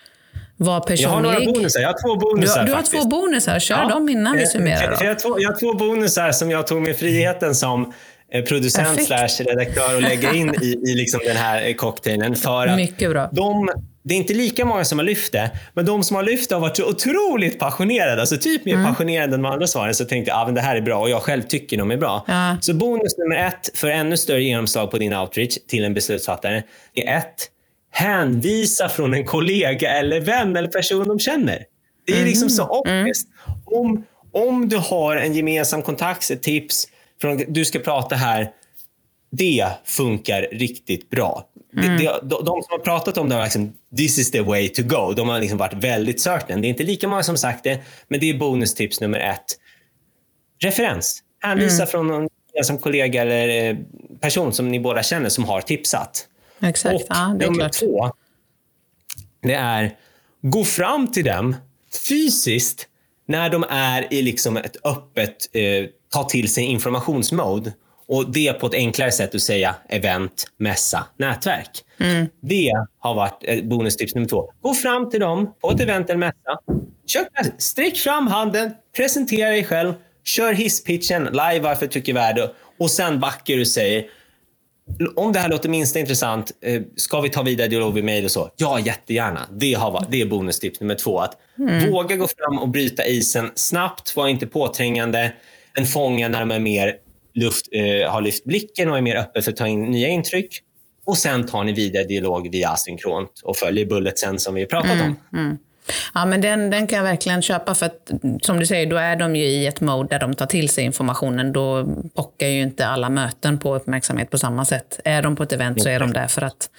Var 0.58 0.80
personlig. 0.80 1.04
Jag 1.04 1.10
har 1.10 1.22
några 1.22 1.40
bonusar. 1.40 1.80
Jag 1.80 1.88
har 1.88 2.08
två 2.08 2.16
bonusar. 2.16 2.60
Du, 2.60 2.66
du 2.66 2.72
har 2.72 2.78
faktiskt. 2.78 3.04
två 3.04 3.10
bonusar. 3.10 3.60
Kör 3.60 3.76
ja. 3.76 3.90
dem 3.90 4.10
innan 4.10 4.36
vi 4.36 4.44
eh, 4.44 4.50
summerar. 4.50 4.82
Jag, 4.92 5.04
jag, 5.04 5.08
har 5.08 5.16
två, 5.16 5.40
jag 5.40 5.50
har 5.50 5.60
två 5.60 5.74
bonusar 5.74 6.32
som 6.32 6.52
jag 6.52 6.68
tog 6.68 6.82
mig 6.82 6.94
friheten 6.94 7.56
som 7.56 7.94
eh, 8.34 8.44
producent 8.44 9.06
slash 9.06 9.44
redaktör 9.44 9.96
och 9.96 10.02
lägga 10.02 10.34
in 10.34 10.56
i, 10.62 10.92
i 10.92 10.96
liksom 10.96 11.20
den 11.26 11.38
här 11.38 11.74
cocktailen. 11.74 12.36
För 12.36 12.68
att 12.68 12.76
Mycket 12.76 13.10
bra. 13.12 13.30
De, 13.32 13.70
det 14.04 14.14
är 14.14 14.18
inte 14.18 14.34
lika 14.34 14.66
många 14.66 14.86
som 14.86 15.00
har 15.00 15.06
lyft 15.06 15.32
det, 15.32 15.52
men 15.74 15.86
de 15.86 16.04
som 16.04 16.16
har 16.16 16.24
lyft 16.24 16.50
det 16.50 16.56
har 16.56 16.62
varit 16.62 16.78
så 16.78 16.90
otroligt 16.90 17.60
passionerade. 17.60 18.22
Alltså 18.22 18.38
typ 18.38 18.66
mer 18.66 18.74
mm. 18.74 18.86
passionerade 18.86 19.36
än 19.36 19.42
de 19.42 19.52
andra 19.52 19.68
svaren. 19.68 19.94
Så 19.94 20.06
tänkte 20.06 20.32
jag 20.32 20.42
att 20.42 20.48
ah, 20.48 20.52
det 20.52 20.62
här 20.62 20.76
är 20.76 20.82
bra 20.82 21.00
och 21.00 21.10
jag 21.10 21.22
själv 21.22 21.42
tycker 21.42 21.78
de 21.78 21.92
är 21.92 21.98
bra. 21.98 22.26
Ja. 22.28 22.58
Så 22.62 22.74
bonus 22.74 23.18
nummer 23.18 23.36
ett 23.48 23.70
för 23.78 23.88
ännu 23.88 24.18
större 24.18 24.44
genomslag 24.44 24.92
på 24.92 24.98
din 24.98 25.14
outreach 25.14 25.58
till 25.68 25.84
en 25.84 25.94
beslutsfattare 25.94 26.64
är 26.94 27.18
ett, 27.18 27.50
hänvisa 27.92 28.90
från 28.90 29.14
en 29.14 29.26
kollega 29.26 29.90
eller 29.90 30.22
vän 30.22 30.56
eller 30.56 30.68
person 30.68 31.08
de 31.08 31.20
känner. 31.20 31.66
Det 32.06 32.14
är 32.14 32.18
mm. 32.18 32.28
liksom 32.28 32.50
så 32.50 32.64
obvious. 32.64 33.24
Mm. 33.24 33.60
Om, 33.66 34.06
om 34.32 34.70
du 34.70 34.78
har 34.78 35.16
en 35.16 35.34
gemensam 35.34 35.82
kontakt, 35.82 36.32
ett 36.32 36.44
tips, 36.44 36.88
från, 37.22 37.44
du 37.48 37.66
ska 37.66 37.80
prata 37.80 38.16
här. 38.16 38.52
Det 39.32 39.70
funkar 39.86 40.48
riktigt 40.52 41.10
bra. 41.10 41.48
Mm. 41.78 41.98
Det, 41.98 42.04
det, 42.04 42.20
de, 42.22 42.46
de, 42.46 42.62
som 42.62 42.68
har 42.70 42.80
pratat 42.80 43.18
om 43.18 43.30
det 43.30 43.36
har 43.36 43.44
liksom, 43.44 43.74
this 43.98 44.20
is 44.20 44.32
the 44.32 44.42
way 44.42 44.70
to 44.70 44.82
go. 44.84 45.14
De 45.16 45.30
har 45.30 45.40
liksom 45.40 45.58
varit 45.58 45.74
väldigt 45.74 46.22
certain. 46.22 46.62
Det 46.62 46.68
är 46.68 46.70
inte 46.70 46.84
lika 46.84 47.08
många 47.08 47.24
som 47.24 47.38
sagt 47.38 47.64
det, 47.64 47.80
men 48.08 48.20
det 48.20 48.30
är 48.30 48.38
bonustips 48.38 49.02
nummer 49.02 49.20
ett. 49.20 49.46
Referens. 50.60 51.24
Hänvisa 51.40 51.76
mm. 51.76 51.88
från 51.88 52.08
någon 52.08 52.28
som 52.64 52.78
kollega 52.78 53.22
eller 53.22 53.70
eh, 53.70 53.78
person 54.22 54.54
som 54.54 54.70
ni 54.70 54.80
båda 54.80 55.04
känner 55.04 55.30
som 55.30 55.44
har 55.44 55.62
tipsat. 55.62 56.28
Exakt. 56.60 56.96
Och 56.96 57.02
ja, 57.10 57.36
det 57.40 57.46
är 57.46 57.50
nummer 57.50 57.60
klart. 57.60 57.74
två, 57.74 58.12
det 59.42 59.54
är 59.54 59.96
gå 60.42 60.64
fram 60.64 61.12
till 61.12 61.26
dem 61.26 61.56
fysiskt 62.08 62.88
när 63.28 63.50
de 63.50 63.66
är 63.70 64.14
i 64.14 64.22
liksom 64.22 64.58
ett 64.58 64.86
öppet 64.86 65.50
eh, 65.54 65.90
ta 66.14 66.24
till 66.24 66.54
sig 66.54 66.64
informationsmode. 66.64 67.74
Och 68.08 68.32
det 68.32 68.54
på 68.54 68.68
ett 68.68 68.74
enklare 68.74 69.12
sätt 69.12 69.36
att 69.36 69.42
säga 69.42 69.76
event, 69.90 70.48
mässa, 70.58 71.06
nätverk. 71.18 71.70
Mm. 72.00 72.28
Det 72.42 72.72
har 73.00 73.16
varit 73.16 73.40
eh, 73.42 73.64
bonustips 73.64 74.16
nummer 74.16 74.28
två. 74.28 74.52
Gå 74.62 74.74
fram 74.74 75.10
till 75.10 75.20
dem 75.20 75.54
på 75.62 75.72
ett 75.72 75.82
event 75.82 76.10
eller 76.10 76.20
mässa. 76.20 76.60
Kör, 77.08 77.28
sträck 77.58 77.98
fram 77.98 78.28
handen, 78.28 78.72
presentera 78.96 79.50
dig 79.50 79.64
själv, 79.64 79.94
kör 80.24 80.54
hisspitchen 80.54 81.24
live 81.24 81.60
varför 81.60 81.86
du 81.86 81.92
tycker 81.92 82.14
värde 82.14 82.52
och 82.80 82.92
sen 82.92 83.20
backar 83.20 83.54
du 83.54 83.62
och 83.62 83.68
säger 83.68 84.06
om 85.16 85.34
det 85.34 85.40
här 85.40 85.50
låter 85.50 85.70
minst 85.70 85.96
intressant, 85.96 86.52
eh, 86.62 86.82
ska 86.96 87.22
vi 87.22 87.30
ta 87.30 87.44
vidare 87.44 87.68
dialog 87.68 87.94
vid 87.94 88.04
mejl 88.04 88.26
och 88.26 88.32
så? 88.32 88.50
Ja, 88.56 88.80
jättegärna. 88.80 89.48
Det, 89.52 89.74
har, 89.74 90.06
det 90.10 90.22
är 90.22 90.26
bonustips 90.26 90.80
nummer 90.80 90.96
två. 90.96 91.20
Att 91.20 91.38
mm. 91.60 91.92
Våga 91.92 92.16
gå 92.16 92.28
fram 92.28 92.60
och 92.60 92.70
bryta 92.70 93.06
isen 93.06 93.52
snabbt, 93.56 94.16
var 94.16 94.28
inte 94.28 94.48
påträngande. 94.48 95.34
En 95.74 95.86
fånga 95.86 96.28
när 96.28 96.40
de 96.40 96.52
är 96.52 96.60
mer 96.60 96.96
luft, 97.34 97.66
eh, 97.72 98.12
har 98.12 98.22
lyft 98.22 98.44
blicken 98.44 98.92
och 98.92 98.98
är 98.98 99.02
mer 99.02 99.16
öppen 99.16 99.44
för 99.44 99.52
att 99.52 99.58
ta 99.58 99.68
in 99.68 99.84
nya 99.84 100.08
intryck. 100.08 100.64
Och 101.06 101.18
sen 101.18 101.46
tar 101.46 101.64
ni 101.64 101.74
vidare 101.74 102.04
dialog 102.04 102.52
via 102.52 102.70
asynkront 102.70 103.42
och 103.44 103.58
följer 103.58 103.86
bulletsen 103.86 104.40
som 104.40 104.56
vi 104.56 104.66
pratat 104.66 104.92
mm. 104.92 105.06
om. 105.06 105.40
Mm. 105.40 105.58
Ja, 106.14 106.26
men 106.26 106.42
den, 106.42 106.70
den 106.70 106.88
kan 106.88 106.98
jag 106.98 107.04
verkligen 107.04 107.42
köpa 107.42 107.76
för 107.76 107.86
att 107.86 108.12
som 108.42 108.60
du 108.60 108.66
säger, 108.66 108.86
då 108.86 108.98
är 108.98 109.16
de 109.16 109.36
ju 109.36 109.46
i 109.46 109.68
ett 109.68 109.82
mode 109.82 110.10
där 110.10 110.20
de 110.20 110.34
tar 110.34 110.46
till 110.46 110.70
sig 110.70 110.84
informationen. 110.84 111.54
Då 111.54 111.88
pockar 112.16 112.48
ju 112.48 112.62
inte 112.62 112.88
alla 112.88 113.10
möten 113.10 113.60
på 113.60 113.76
uppmärksamhet 113.76 114.30
på 114.30 114.38
samma 114.38 114.66
sätt. 114.66 115.00
Är 115.04 115.22
de 115.22 115.36
på 115.36 115.44
ett 115.44 115.54
event 115.54 115.82
så 115.82 115.90
är 115.90 116.00
de 116.00 116.14
där 116.14 116.28
för 116.28 116.42
att 116.42 116.70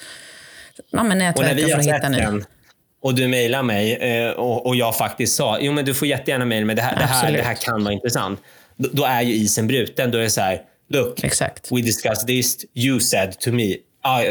ja, 0.90 1.02
men 1.02 1.18
nätverka 1.18 1.68
för 1.68 1.78
att 1.78 1.86
hitta 1.86 2.08
ny. 2.08 2.42
Och 3.00 3.14
du 3.14 3.28
mejlar 3.28 3.62
mig 3.62 3.94
eh, 3.94 4.30
och, 4.30 4.66
och 4.66 4.76
jag 4.76 4.96
faktiskt 4.96 5.36
sa, 5.36 5.58
jo 5.60 5.72
men 5.72 5.84
du 5.84 5.94
får 5.94 6.08
jättegärna 6.08 6.44
mejla 6.44 6.66
mig, 6.66 6.76
det 6.76 6.82
här, 6.82 6.96
det, 6.96 7.04
här, 7.04 7.32
det 7.32 7.42
här 7.42 7.54
kan 7.54 7.84
vara 7.84 7.94
intressant. 7.94 8.40
Då, 8.76 8.88
då, 8.92 9.04
är 9.04 9.22
ju 9.22 9.34
isen 9.34 9.66
bruten. 9.66 10.10
Då 10.10 10.18
är 10.18 10.22
det 10.22 10.30
så 10.30 10.40
här, 10.40 10.62
look, 10.88 11.24
Exakt. 11.24 11.72
we 11.72 11.80
discussed 11.80 12.26
this, 12.26 12.64
you 12.74 13.00
said 13.00 13.38
to 13.38 13.50
me, 13.50 13.74
ah, 14.08 14.22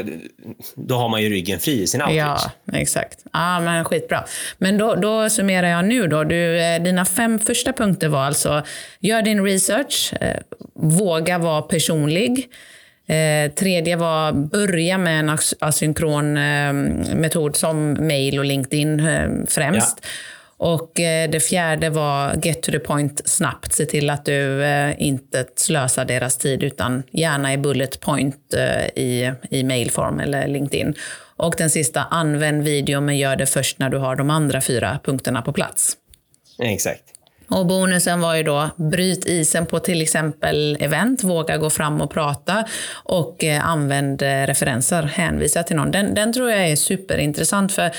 då 0.76 0.96
har 0.96 1.10
man 1.10 1.22
ju 1.22 1.30
ryggen 1.30 1.60
fri 1.60 1.82
i 1.82 1.88
sin 1.88 2.02
outreach. 2.02 2.42
Ja, 2.66 2.78
exakt. 2.78 3.20
Ja, 3.34 3.60
men 3.60 3.86
skitbra. 3.86 4.26
Men 4.58 4.78
då, 4.78 4.96
då 4.96 5.30
summerar 5.30 5.68
jag 5.68 5.86
nu 5.86 6.08
då. 6.08 6.24
Du, 6.24 6.60
eh, 6.62 6.84
dina 6.84 7.06
fem 7.06 7.40
första 7.40 7.74
punkter 7.74 8.08
var 8.08 8.26
alltså, 8.26 8.64
gör 9.00 9.22
din 9.22 9.46
research, 9.46 10.14
eh, 10.22 10.38
våga 10.74 11.38
vara 11.38 11.62
personlig. 11.62 12.50
Eh, 13.08 13.52
tredje 13.52 13.96
var 13.96 14.32
börja 14.32 14.98
med 14.98 15.20
en 15.20 15.38
asynkron 15.60 16.38
eh, 16.38 16.74
metod 17.16 17.56
som 17.56 17.94
mail 18.08 18.40
och 18.40 18.46
LinkedIn 18.46 19.00
eh, 19.00 19.30
främst. 19.48 20.00
Ja. 20.02 20.08
Och 20.60 21.00
eh, 21.00 21.30
det 21.30 21.40
fjärde 21.40 21.90
var 21.90 22.46
get 22.46 22.62
to 22.62 22.72
the 22.72 22.80
point 22.80 23.22
snabbt. 23.30 23.74
Se 23.74 23.86
till 23.86 24.10
att 24.10 24.26
du 24.26 24.64
eh, 24.64 25.02
inte 25.02 25.46
slösar 25.56 26.06
deras 26.06 26.38
tid 26.38 26.64
utan 26.64 27.04
gärna 27.12 27.54
i 27.54 27.58
bullet 27.58 28.00
point 28.00 28.54
eh, 28.54 28.86
i, 29.04 29.34
i 29.50 29.64
mailform 29.64 30.20
eller 30.20 30.48
LinkedIn. 30.48 30.96
Och 31.38 31.56
den 31.58 31.70
sista, 31.70 32.04
använd 32.04 32.64
video 32.64 33.02
men 33.02 33.18
gör 33.18 33.36
det 33.36 33.46
först 33.46 33.80
när 33.80 33.90
du 33.90 33.98
har 33.98 34.16
de 34.16 34.30
andra 34.30 34.62
fyra 34.62 35.00
punkterna 35.04 35.42
på 35.42 35.54
plats. 35.54 35.98
Exakt. 36.60 37.04
Och 37.50 37.66
bonusen 37.66 38.22
var 38.22 38.36
ju 38.36 38.44
då, 38.44 38.70
bryt 38.76 39.26
isen 39.26 39.66
på 39.66 39.80
till 39.80 40.02
exempel 40.02 40.78
event, 40.80 41.24
våga 41.24 41.58
gå 41.58 41.70
fram 41.70 42.02
och 42.02 42.12
prata 42.12 42.66
och 43.04 43.44
eh, 43.44 43.70
använd 43.70 44.22
eh, 44.22 44.28
referenser, 44.28 45.04
hänvisa 45.04 45.64
till 45.64 45.76
någon. 45.76 45.92
Den, 45.92 46.14
den 46.14 46.34
tror 46.34 46.52
jag 46.52 46.68
är 46.68 46.76
superintressant 46.76 47.72
för 47.72 47.92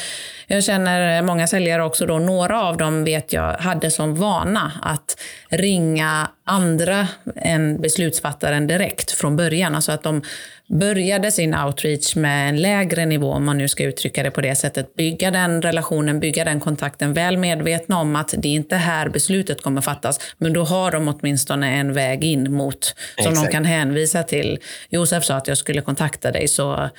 jag 0.46 0.64
känner 0.64 1.22
många 1.22 1.46
säljare 1.46 1.84
också 1.84 2.06
då, 2.06 2.18
några 2.18 2.62
av 2.62 2.76
dem 2.76 3.04
vet 3.04 3.32
jag 3.32 3.52
hade 3.52 3.90
som 3.90 4.14
vana 4.14 4.72
att 4.82 5.20
ringa 5.48 6.28
andra 6.44 7.08
än 7.37 7.80
beslutsfattaren 7.80 8.66
direkt 8.66 9.11
från 9.11 9.37
början. 9.37 9.74
Alltså 9.74 9.92
att 9.92 10.02
de 10.02 10.22
började 10.68 11.33
sin 11.33 11.54
outreach 11.54 12.16
med 12.16 12.48
en 12.48 12.62
lägre 12.62 13.07
nivå, 13.07 13.33
om 13.33 13.44
man 13.44 13.59
nu 13.59 13.68
ska 13.68 13.85
uttrycka 13.85 14.22
det 14.22 14.31
på 14.31 14.40
det 14.40 14.54
sättet. 14.54 14.94
Bygga 14.94 15.31
den 15.31 15.62
relationen, 15.62 16.20
bygga 16.20 16.44
den 16.44 16.61
kontakten, 16.61 17.12
väl 17.12 17.37
medvetna 17.37 17.98
om 17.98 18.16
att 18.16 18.35
det 18.38 18.48
är 18.48 18.52
inte 18.52 18.76
här 18.76 19.09
beslutet 19.09 19.62
kommer 19.62 19.81
fattas. 19.81 20.20
Men 20.38 20.52
då 20.52 20.64
har 20.64 20.90
de 20.90 21.09
åtminstone 21.09 21.70
en 21.70 21.92
väg 21.92 22.24
in 22.24 22.52
mot, 22.52 22.85
som 23.16 23.33
Exakt. 23.33 23.46
de 23.46 23.52
kan 23.52 23.64
hänvisa 23.64 24.22
till. 24.22 24.59
Josef 24.88 25.24
sa 25.24 25.35
att 25.35 25.48
jag 25.48 25.59
skulle 25.59 25.81
kontakta 25.81 26.33
dig, 26.33 26.48
så 26.48 26.90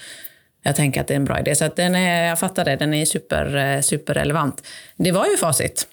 jag 0.63 0.75
tänker 0.75 1.01
att 1.01 1.07
det 1.07 1.13
är 1.13 1.15
en 1.15 1.25
bra 1.25 1.39
idé. 1.39 1.55
Så 1.55 1.69
den 1.75 1.95
är, 1.95 2.27
jag 2.27 2.39
fattar 2.39 2.65
det, 2.65 2.75
den 2.75 2.93
är 2.93 3.05
super, 3.05 3.55
eh, 3.55 3.81
superrelevant. 3.81 4.63
Det 4.97 5.11
var 5.11 5.25
ju 5.25 5.37
facit 5.37 5.87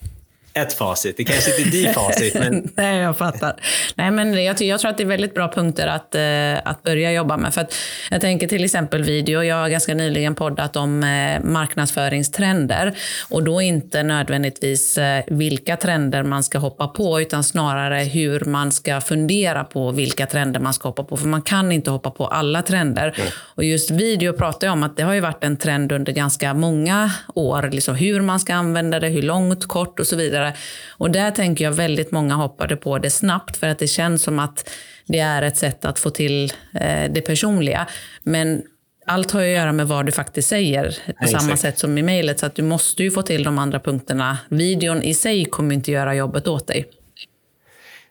ett 0.56 0.72
facit. 0.72 1.16
Det 1.16 1.24
kanske 1.24 1.56
inte 1.56 1.68
är 1.68 1.82
di 1.82 1.92
facit. 1.92 2.34
Men... 2.34 2.68
Nej, 2.76 2.98
jag 2.98 3.18
fattar. 3.18 3.56
Nej, 3.94 4.10
men 4.10 4.44
jag, 4.44 4.62
jag, 4.62 4.80
tror 4.80 4.90
att 4.90 4.96
det 4.96 5.02
är 5.02 5.06
väldigt 5.06 5.34
bra 5.34 5.52
punkter 5.52 5.86
att, 5.86 6.14
eh, 6.14 6.70
att 6.70 6.82
börja 6.82 7.12
jobba 7.12 7.36
med. 7.36 7.54
För 7.54 7.60
att 7.60 7.74
jag 8.10 8.20
tänker 8.20 8.46
till 8.46 8.64
exempel 8.64 9.02
video. 9.02 9.42
Jag 9.42 9.56
har 9.56 9.68
ganska 9.68 9.94
nyligen 9.94 10.34
poddat 10.34 10.76
om 10.76 11.04
eh, 11.04 11.44
marknadsföringstrender. 11.44 12.98
Och 13.30 13.42
då 13.42 13.60
inte 13.60 14.02
nödvändigtvis 14.02 14.98
eh, 14.98 15.24
vilka 15.26 15.76
trender 15.76 16.22
man 16.22 16.44
ska 16.44 16.58
hoppa 16.58 16.88
på, 16.88 17.20
utan 17.20 17.44
snarare 17.44 17.98
hur 17.98 18.40
man 18.40 18.72
ska 18.72 19.00
fundera 19.00 19.64
på 19.64 19.90
vilka 19.90 20.26
trender 20.26 20.60
man 20.60 20.74
ska 20.74 20.88
hoppa 20.88 21.04
på. 21.04 21.16
För 21.16 21.28
man 21.28 21.42
kan 21.42 21.72
inte 21.72 21.90
hoppa 21.90 22.10
på 22.10 22.26
alla 22.26 22.62
trender. 22.62 23.14
Mm. 23.16 23.28
Och 23.54 23.64
just 23.64 23.90
video 23.90 24.32
pratar 24.32 24.66
jag 24.66 24.72
om 24.72 24.82
att 24.82 24.96
det 24.96 25.02
har 25.02 25.14
ju 25.14 25.20
varit 25.20 25.44
en 25.44 25.56
trend 25.56 25.92
under 25.92 26.12
ganska 26.12 26.54
många 26.54 27.10
år. 27.34 27.70
Liksom 27.72 27.94
hur 27.94 28.20
man 28.20 28.40
ska 28.40 28.54
använda 28.54 29.00
det, 29.00 29.08
hur 29.08 29.22
långt, 29.22 29.66
kort 29.66 30.00
och 30.00 30.06
så 30.06 30.16
vidare 30.16 30.45
vidare. 30.46 30.56
Och 30.98 31.10
där 31.10 31.30
tänker 31.30 31.64
jag 31.64 31.72
väldigt 31.72 32.12
många 32.12 32.34
hoppade 32.34 32.76
på 32.76 32.98
det 32.98 33.10
snabbt 33.10 33.56
för 33.56 33.68
att 33.68 33.78
det 33.78 33.88
känns 33.88 34.22
som 34.22 34.38
att 34.38 34.70
det 35.06 35.18
är 35.18 35.42
ett 35.42 35.56
sätt 35.56 35.84
att 35.84 35.98
få 35.98 36.10
till 36.10 36.52
eh, 36.74 37.12
det 37.12 37.20
personliga. 37.20 37.86
Men 38.22 38.62
allt 39.06 39.30
har 39.30 39.40
ju 39.40 39.52
att 39.52 39.60
göra 39.60 39.72
med 39.72 39.88
vad 39.88 40.06
du 40.06 40.12
faktiskt 40.12 40.48
säger, 40.48 40.96
på 41.06 41.24
Exakt. 41.24 41.42
samma 41.42 41.56
sätt 41.56 41.78
som 41.78 41.98
i 41.98 42.02
mejlet. 42.02 42.38
Så 42.38 42.46
att 42.46 42.54
du 42.54 42.62
måste 42.62 43.02
ju 43.02 43.10
få 43.10 43.22
till 43.22 43.44
de 43.44 43.58
andra 43.58 43.80
punkterna. 43.80 44.38
Videon 44.48 45.02
i 45.02 45.14
sig 45.14 45.44
kommer 45.44 45.74
inte 45.74 45.92
göra 45.92 46.14
jobbet 46.14 46.48
åt 46.48 46.66
dig. 46.66 46.86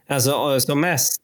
Alltså 0.08 0.60
som 0.60 0.82
mest, 0.82 1.22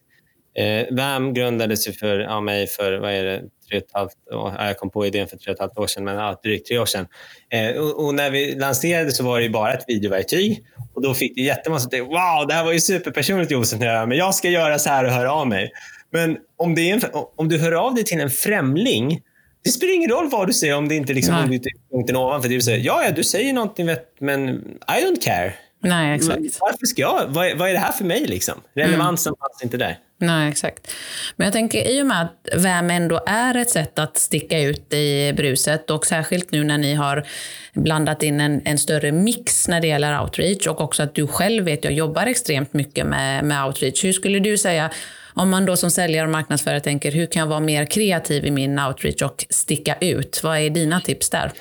eh, 0.55 0.95
VAM 0.95 1.33
grundades 1.33 1.87
ju 1.87 1.91
för 1.91 2.19
ja, 2.19 2.41
mig 2.41 2.67
för, 2.67 2.99
vad 2.99 3.11
är 3.11 3.23
det, 3.23 3.41
tre 3.71 3.79
och 3.79 3.99
halvt 3.99 4.13
år. 4.31 4.55
Jag 4.59 4.77
kom 4.77 4.89
på 4.89 5.05
idén 5.05 5.27
för 5.27 5.37
tre 5.37 5.51
och 5.51 5.55
ett 5.55 5.59
halvt 5.59 5.77
år 5.77 5.87
sedan, 5.87 6.03
men 6.03 6.15
ja, 6.15 6.39
drygt 6.43 6.67
tre 6.67 6.79
år 6.79 6.85
sedan. 6.85 7.07
Eh, 7.49 7.81
och, 7.81 8.05
och, 8.05 8.15
när 8.15 8.29
vi 8.29 8.55
lanserade 8.55 9.11
så 9.11 9.23
var 9.23 9.39
det 9.39 9.49
bara 9.49 9.73
ett 9.73 9.85
videoverktyg. 9.87 10.63
Och 10.93 11.01
då 11.01 11.13
fick 11.13 11.35
det 11.35 11.41
jättemassa 11.41 11.87
att 11.87 11.99
wow, 11.99 12.47
det 12.47 12.53
här 12.53 12.63
var 12.63 12.71
ju 12.71 12.79
superpersonligt 12.79 13.51
Josef, 13.51 13.79
men 13.79 14.11
jag 14.11 14.35
ska 14.35 14.49
göra 14.49 14.79
så 14.79 14.89
här 14.89 15.03
och 15.03 15.11
höra 15.11 15.33
av 15.33 15.47
mig. 15.47 15.71
Men 16.11 16.37
om, 16.57 16.75
det 16.75 16.89
är 16.89 16.93
en, 16.93 17.01
om 17.35 17.49
du 17.49 17.57
hör 17.57 17.71
av 17.71 17.95
dig 17.95 18.03
till 18.03 18.19
en 18.19 18.29
främling, 18.29 19.21
det 19.63 19.69
spelar 19.69 19.93
ingen 19.93 20.09
roll 20.09 20.29
vad 20.29 20.47
du 20.47 20.53
säger 20.53 20.77
om 20.77 20.87
det 20.87 20.95
inte 20.95 21.13
liksom, 21.13 21.35
om 21.35 21.49
du 21.49 21.55
är 21.55 21.91
punkten 21.91 22.15
ovanför. 22.15 22.49
Det 22.49 22.55
vill 22.55 22.63
säga, 22.63 22.77
ja, 22.77 23.03
ja, 23.03 23.11
du 23.11 23.23
säger 23.23 23.53
någonting, 23.53 23.89
men 24.19 24.49
I 24.87 25.05
don't 25.05 25.21
care. 25.21 25.53
Nej, 25.83 26.15
exakt. 26.15 26.59
Varför 26.59 26.85
ska 26.85 27.01
jag? 27.01 27.27
Vad, 27.27 27.57
vad 27.57 27.69
är 27.69 27.73
det 27.73 27.79
här 27.79 27.91
för 27.91 28.05
mig? 28.05 28.25
Liksom? 28.25 28.61
Relevansen 28.73 29.29
mm. 29.29 29.37
fanns 29.39 29.63
inte 29.63 29.77
där. 29.77 29.97
Nej, 30.17 30.49
exakt. 30.49 30.91
Men 31.35 31.45
jag 31.45 31.53
tänker 31.53 31.87
i 31.87 32.01
och 32.01 32.05
med 32.05 32.21
att 32.21 32.63
VAM 32.63 32.89
ändå 32.89 33.21
är 33.25 33.57
ett 33.57 33.69
sätt 33.69 33.99
att 33.99 34.17
sticka 34.17 34.59
ut 34.59 34.93
i 34.93 35.33
bruset 35.37 35.89
och 35.89 36.05
särskilt 36.05 36.51
nu 36.51 36.63
när 36.63 36.77
ni 36.77 36.93
har 36.93 37.27
blandat 37.73 38.23
in 38.23 38.41
en, 38.41 38.61
en 38.65 38.77
större 38.77 39.11
mix 39.11 39.67
när 39.67 39.81
det 39.81 39.87
gäller 39.87 40.21
outreach 40.21 40.67
och 40.67 40.81
också 40.81 41.03
att 41.03 41.15
du 41.15 41.27
själv 41.27 41.65
vet, 41.65 41.83
jag 41.83 41.93
jobbar 41.93 42.25
extremt 42.25 42.73
mycket 42.73 43.05
med, 43.05 43.43
med 43.43 43.65
outreach. 43.65 44.03
Hur 44.03 44.13
skulle 44.13 44.39
du 44.39 44.57
säga, 44.57 44.91
om 45.33 45.49
man 45.49 45.65
då 45.65 45.77
som 45.77 45.91
säljare 45.91 46.25
och 46.25 46.31
marknadsförare 46.31 46.79
tänker, 46.79 47.11
hur 47.11 47.25
kan 47.25 47.39
jag 47.39 47.47
vara 47.47 47.59
mer 47.59 47.85
kreativ 47.85 48.45
i 48.45 48.51
min 48.51 48.79
outreach 48.79 49.21
och 49.21 49.45
sticka 49.49 49.95
ut? 50.01 50.39
Vad 50.43 50.57
är 50.57 50.69
dina 50.69 51.01
tips 51.01 51.29
där? 51.29 51.51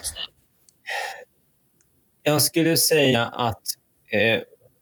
Jag 2.22 2.42
skulle 2.42 2.76
säga 2.76 3.26
att 3.26 3.62
eh, 4.12 4.40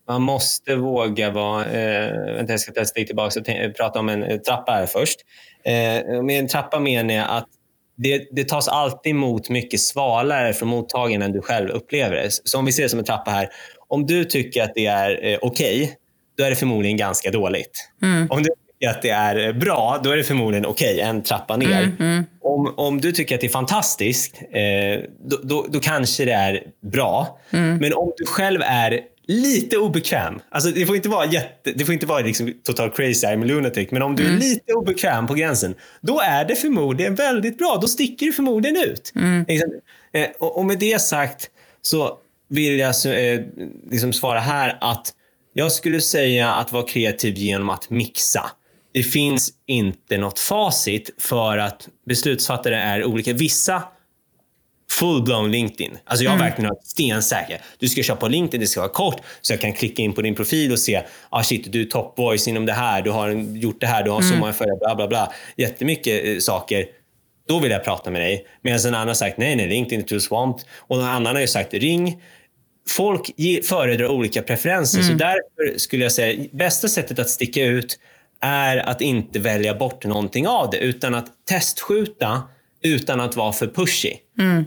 man 0.08 0.22
måste 0.22 0.76
våga 0.76 1.30
vara... 1.30 1.64
Eh, 1.64 2.34
vänta, 2.34 2.52
jag 2.52 2.60
ska 2.60 2.72
ta 2.72 2.80
ett 2.80 2.88
steg 2.88 3.06
tillbaka 3.06 3.40
och 3.40 3.76
prata 3.76 3.98
om 3.98 4.08
en 4.08 4.22
eh, 4.22 4.38
trappa 4.38 4.72
här 4.72 4.86
först. 4.86 5.20
Eh, 5.64 6.22
med 6.22 6.38
en 6.38 6.48
trappa 6.48 6.80
menar 6.80 7.14
jag 7.14 7.26
att 7.28 7.48
det, 7.96 8.28
det 8.30 8.48
tas 8.48 8.68
alltid 8.68 9.10
emot 9.10 9.48
mycket 9.48 9.80
svalare 9.80 10.52
från 10.52 10.68
mottagaren 10.68 11.22
än 11.22 11.32
du 11.32 11.42
själv 11.42 11.70
upplever 11.70 12.16
det. 12.16 12.30
Så 12.30 12.58
om 12.58 12.64
vi 12.64 12.72
ser 12.72 12.82
det 12.82 12.88
som 12.88 12.98
en 12.98 13.04
trappa 13.04 13.30
här. 13.30 13.48
Om 13.88 14.06
du 14.06 14.24
tycker 14.24 14.62
att 14.62 14.74
det 14.74 14.86
är 14.86 15.24
eh, 15.24 15.38
okej, 15.42 15.82
okay, 15.82 15.94
då 16.38 16.44
är 16.44 16.50
det 16.50 16.56
förmodligen 16.56 16.96
ganska 16.96 17.30
dåligt. 17.30 17.90
Mm. 18.02 18.30
Om 18.30 18.42
du 18.42 18.48
tycker 18.48 18.90
att 18.90 19.02
det 19.02 19.10
är 19.10 19.52
bra, 19.52 20.00
då 20.04 20.10
är 20.10 20.16
det 20.16 20.24
förmodligen 20.24 20.66
okej, 20.66 20.94
okay, 20.94 21.08
en 21.08 21.22
trappa 21.22 21.56
ner. 21.56 21.82
Mm, 21.82 21.96
mm. 22.00 22.24
Om, 22.42 22.74
om 22.76 23.00
du 23.00 23.12
tycker 23.12 23.34
att 23.34 23.40
det 23.40 23.46
är 23.46 23.48
fantastiskt, 23.48 24.42
eh, 24.42 25.04
då, 25.24 25.36
då, 25.42 25.66
då, 25.68 25.80
kanske 25.80 26.24
det 26.24 26.32
är 26.32 26.62
bra. 26.80 27.38
Mm. 27.50 27.76
Men 27.76 27.94
om 27.94 28.12
du 28.16 28.26
själv 28.26 28.60
är 28.64 29.00
lite 29.28 29.76
obekväm. 29.76 30.40
Alltså, 30.50 30.70
det 30.70 30.86
får 30.86 30.96
inte 30.96 31.08
vara, 31.08 31.26
jätte, 31.26 31.72
det 31.72 31.84
får 31.84 31.94
inte 31.94 32.06
vara 32.06 32.20
liksom 32.20 32.54
total 32.64 32.90
crazy 32.90 33.26
I'm 33.26 33.42
a 33.42 33.44
lunatic, 33.44 33.90
men 33.90 34.02
om 34.02 34.16
du 34.16 34.22
mm. 34.22 34.36
är 34.36 34.40
lite 34.40 34.72
obekväm 34.72 35.26
på 35.26 35.34
gränsen, 35.34 35.74
då 36.00 36.20
är 36.20 36.44
det 36.44 36.56
förmodligen 36.56 37.14
väldigt 37.14 37.58
bra. 37.58 37.78
Då 37.80 37.88
sticker 37.88 38.26
du 38.26 38.32
förmodligen 38.32 38.76
ut. 38.76 39.12
Mm. 39.14 39.46
Eh, 40.12 40.28
och, 40.38 40.64
med 40.64 40.78
det 40.78 41.02
sagt 41.02 41.50
så 41.82 42.18
vill 42.48 42.78
jag 42.78 42.94
eh, 43.06 43.40
liksom 43.90 44.12
svara 44.12 44.40
här 44.40 44.78
att 44.80 45.14
jag 45.52 45.72
skulle 45.72 46.00
säga 46.00 46.52
att 46.52 46.72
vara 46.72 46.86
kreativ 46.86 47.34
genom 47.34 47.70
att 47.70 47.90
mixa. 47.90 48.50
Det 48.92 49.02
finns 49.02 49.52
inte 49.66 50.18
något 50.18 50.38
facit 50.38 51.10
för 51.18 51.58
att 51.58 51.88
beslutsfattare 52.06 52.76
är 52.76 53.04
olika. 53.04 53.32
Vissa 53.32 53.82
full-blown 54.90 55.50
LinkedIn. 55.50 55.98
Alltså 56.04 56.24
jag 56.24 56.30
har 56.30 56.36
mm. 56.36 56.48
verkligen 56.48 56.68
varit 56.68 56.86
stensäker. 56.86 57.60
Du 57.78 57.88
ska 57.88 58.02
köra 58.02 58.16
på 58.16 58.28
LinkedIn, 58.28 58.60
det 58.60 58.66
ska 58.66 58.80
vara 58.80 58.90
kort, 58.90 59.20
så 59.40 59.52
jag 59.52 59.60
kan 59.60 59.72
klicka 59.72 60.02
in 60.02 60.12
på 60.12 60.22
din 60.22 60.34
profil 60.34 60.72
och 60.72 60.78
se, 60.78 61.02
ah 61.30 61.42
shit, 61.42 61.72
du 61.72 61.82
är 61.82 61.84
top 61.84 62.18
voice 62.18 62.48
inom 62.48 62.66
det 62.66 62.72
här, 62.72 63.02
du 63.02 63.10
har 63.10 63.30
gjort 63.56 63.80
det 63.80 63.86
här, 63.86 64.02
du 64.02 64.10
har 64.10 64.20
mm. 64.20 64.30
så 64.30 64.36
många 64.36 64.52
följare, 64.52 64.78
bla 64.78 64.94
bla 64.96 65.08
bla. 65.08 65.32
Jättemycket 65.56 66.26
eh, 66.26 66.38
saker. 66.38 66.86
Då 67.48 67.58
vill 67.58 67.70
jag 67.70 67.84
prata 67.84 68.10
med 68.10 68.22
dig. 68.22 68.46
Medan 68.62 68.80
en 68.80 68.94
annan 68.94 69.08
har 69.08 69.14
sagt, 69.14 69.38
nej, 69.38 69.56
nej, 69.56 69.68
LinkedIn 69.68 70.00
är 70.00 70.04
too 70.04 70.20
swamped. 70.20 70.64
Och 70.76 70.96
någon 70.96 71.06
annan 71.06 71.34
har 71.34 71.40
ju 71.40 71.48
sagt, 71.48 71.74
ring. 71.74 72.22
Folk 72.88 73.30
föredrar 73.64 74.08
olika 74.08 74.42
preferenser, 74.42 75.00
mm. 75.00 75.10
så 75.10 75.24
därför 75.24 75.78
skulle 75.78 76.02
jag 76.02 76.12
säga, 76.12 76.46
bästa 76.52 76.88
sättet 76.88 77.18
att 77.18 77.30
sticka 77.30 77.64
ut 77.64 77.98
är 78.40 78.76
att 78.76 79.00
inte 79.00 79.38
välja 79.38 79.74
bort 79.74 80.04
någonting 80.04 80.48
av 80.48 80.70
det, 80.70 80.78
utan 80.78 81.14
att 81.14 81.26
testskjuta 81.48 82.42
utan 82.82 83.20
att 83.20 83.36
vara 83.36 83.52
för 83.52 83.66
pushy. 83.66 84.12
Mm 84.38 84.64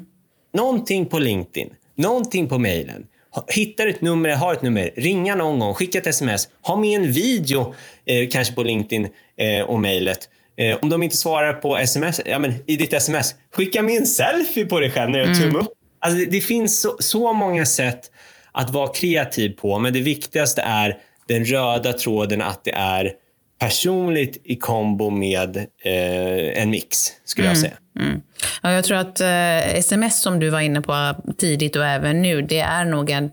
någonting 0.53 1.05
på 1.05 1.19
LinkedIn, 1.19 1.69
någonting 1.95 2.47
på 2.47 2.57
mejlen. 2.57 3.07
Hittar 3.47 3.87
ett 3.87 4.01
nummer, 4.01 4.29
har 4.29 4.53
ett 4.53 4.61
nummer, 4.61 4.91
ringa 4.95 5.35
någon 5.35 5.59
gång, 5.59 5.73
skicka 5.73 5.97
ett 5.97 6.07
sms, 6.07 6.49
ha 6.61 6.75
med 6.75 7.01
en 7.01 7.11
video 7.11 7.73
eh, 8.05 8.29
kanske 8.29 8.53
på 8.53 8.63
LinkedIn 8.63 9.07
eh, 9.37 9.65
och 9.65 9.79
mejlet. 9.79 10.29
Eh, 10.57 10.77
om 10.81 10.89
de 10.89 11.03
inte 11.03 11.17
svarar 11.17 11.53
på 11.53 11.77
sms, 11.77 12.21
ja, 12.25 12.39
men 12.39 12.53
i 12.65 12.75
ditt 12.75 12.93
sms, 12.93 13.35
skicka 13.51 13.81
med 13.81 13.95
en 13.95 14.05
selfie 14.05 14.65
på 14.65 14.79
dig 14.79 14.91
själv 14.91 15.09
när 15.09 15.19
du 15.19 15.25
mm. 15.25 15.39
tumme 15.39 15.59
upp. 15.59 15.73
Alltså, 15.99 16.19
det, 16.19 16.25
det 16.25 16.41
finns 16.41 16.81
så, 16.81 16.95
så 16.99 17.33
många 17.33 17.65
sätt 17.65 18.11
att 18.51 18.69
vara 18.69 18.87
kreativ 18.87 19.49
på, 19.49 19.79
men 19.79 19.93
det 19.93 19.99
viktigaste 19.99 20.61
är 20.61 20.97
den 21.27 21.45
röda 21.45 21.93
tråden 21.93 22.41
att 22.41 22.63
det 22.63 22.71
är 22.71 23.13
personligt 23.59 24.41
i 24.43 24.55
kombo 24.55 25.09
med 25.09 25.57
eh, 25.57 26.61
en 26.61 26.69
mix, 26.69 26.97
skulle 27.25 27.47
mm. 27.47 27.55
jag 27.55 27.61
säga. 27.61 27.80
Mm. 27.99 28.21
Ja, 28.61 28.71
jag 28.71 28.83
tror 28.83 28.97
att 28.97 29.21
eh, 29.21 29.75
sms 29.75 30.21
som 30.21 30.39
du 30.39 30.49
var 30.49 30.59
inne 30.59 30.81
på 30.81 31.15
tidigt 31.37 31.75
och 31.75 31.85
även 31.85 32.21
nu, 32.21 32.41
det 32.41 32.59
är 32.59 32.85
nog 32.85 33.09
en 33.09 33.31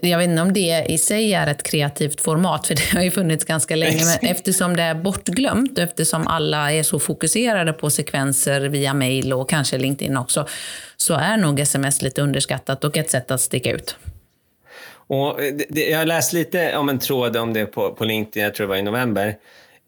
jag 0.00 0.18
vet 0.18 0.28
inte 0.28 0.42
om 0.42 0.52
det 0.52 0.84
i 0.88 0.98
sig 0.98 1.34
är 1.34 1.46
ett 1.46 1.62
kreativt 1.62 2.20
format, 2.20 2.66
för 2.66 2.74
det 2.74 2.92
har 2.92 3.02
ju 3.02 3.10
funnits 3.10 3.44
ganska 3.44 3.76
länge. 3.76 4.04
Men 4.04 4.30
eftersom 4.30 4.76
det 4.76 4.82
är 4.82 4.94
bortglömt, 4.94 5.78
eftersom 5.78 6.26
alla 6.26 6.72
är 6.72 6.82
så 6.82 6.98
fokuserade 6.98 7.72
på 7.72 7.90
sekvenser 7.90 8.60
via 8.60 8.94
mail 8.94 9.32
och 9.32 9.50
kanske 9.50 9.78
LinkedIn 9.78 10.16
också, 10.16 10.46
så 10.96 11.14
är 11.14 11.36
nog 11.36 11.60
sms 11.60 12.02
lite 12.02 12.22
underskattat 12.22 12.84
och 12.84 12.96
ett 12.96 13.10
sätt 13.10 13.30
att 13.30 13.40
sticka 13.40 13.72
ut. 13.72 13.96
Och 15.08 15.40
det, 15.68 15.88
jag 15.90 16.08
läste 16.08 16.36
lite 16.36 16.76
om 16.76 16.88
en 16.88 16.98
tråd 16.98 17.36
om 17.36 17.52
det 17.52 17.66
på, 17.66 17.94
på 17.94 18.04
LinkedIn, 18.04 18.42
jag 18.42 18.54
tror 18.54 18.66
det 18.66 18.68
var 18.68 18.76
i 18.76 18.82
november. 18.82 19.36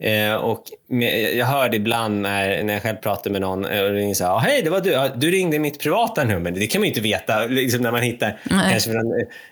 Eh, 0.03 0.35
och 0.35 0.63
med, 0.87 1.35
jag 1.35 1.45
hörde 1.45 1.77
ibland 1.77 2.21
när, 2.21 2.63
när 2.63 2.73
jag 2.73 2.83
själv 2.83 2.95
pratade 2.95 3.29
med 3.29 3.41
någon 3.41 3.65
och 3.65 3.91
ringde 3.91 4.15
så 4.15 4.25
här, 4.25 4.39
hej 4.39 4.61
det 4.63 4.69
var 4.69 4.81
du, 4.81 5.11
du 5.15 5.31
ringde 5.31 5.59
mitt 5.59 5.79
privata 5.79 6.23
nummer. 6.23 6.51
Det 6.51 6.67
kan 6.67 6.81
man 6.81 6.85
ju 6.85 6.89
inte 6.89 7.01
veta 7.01 7.45
liksom, 7.45 7.81
när 7.81 7.91
man 7.91 8.01
hittar. 8.01 8.39
Kanske, 8.49 8.91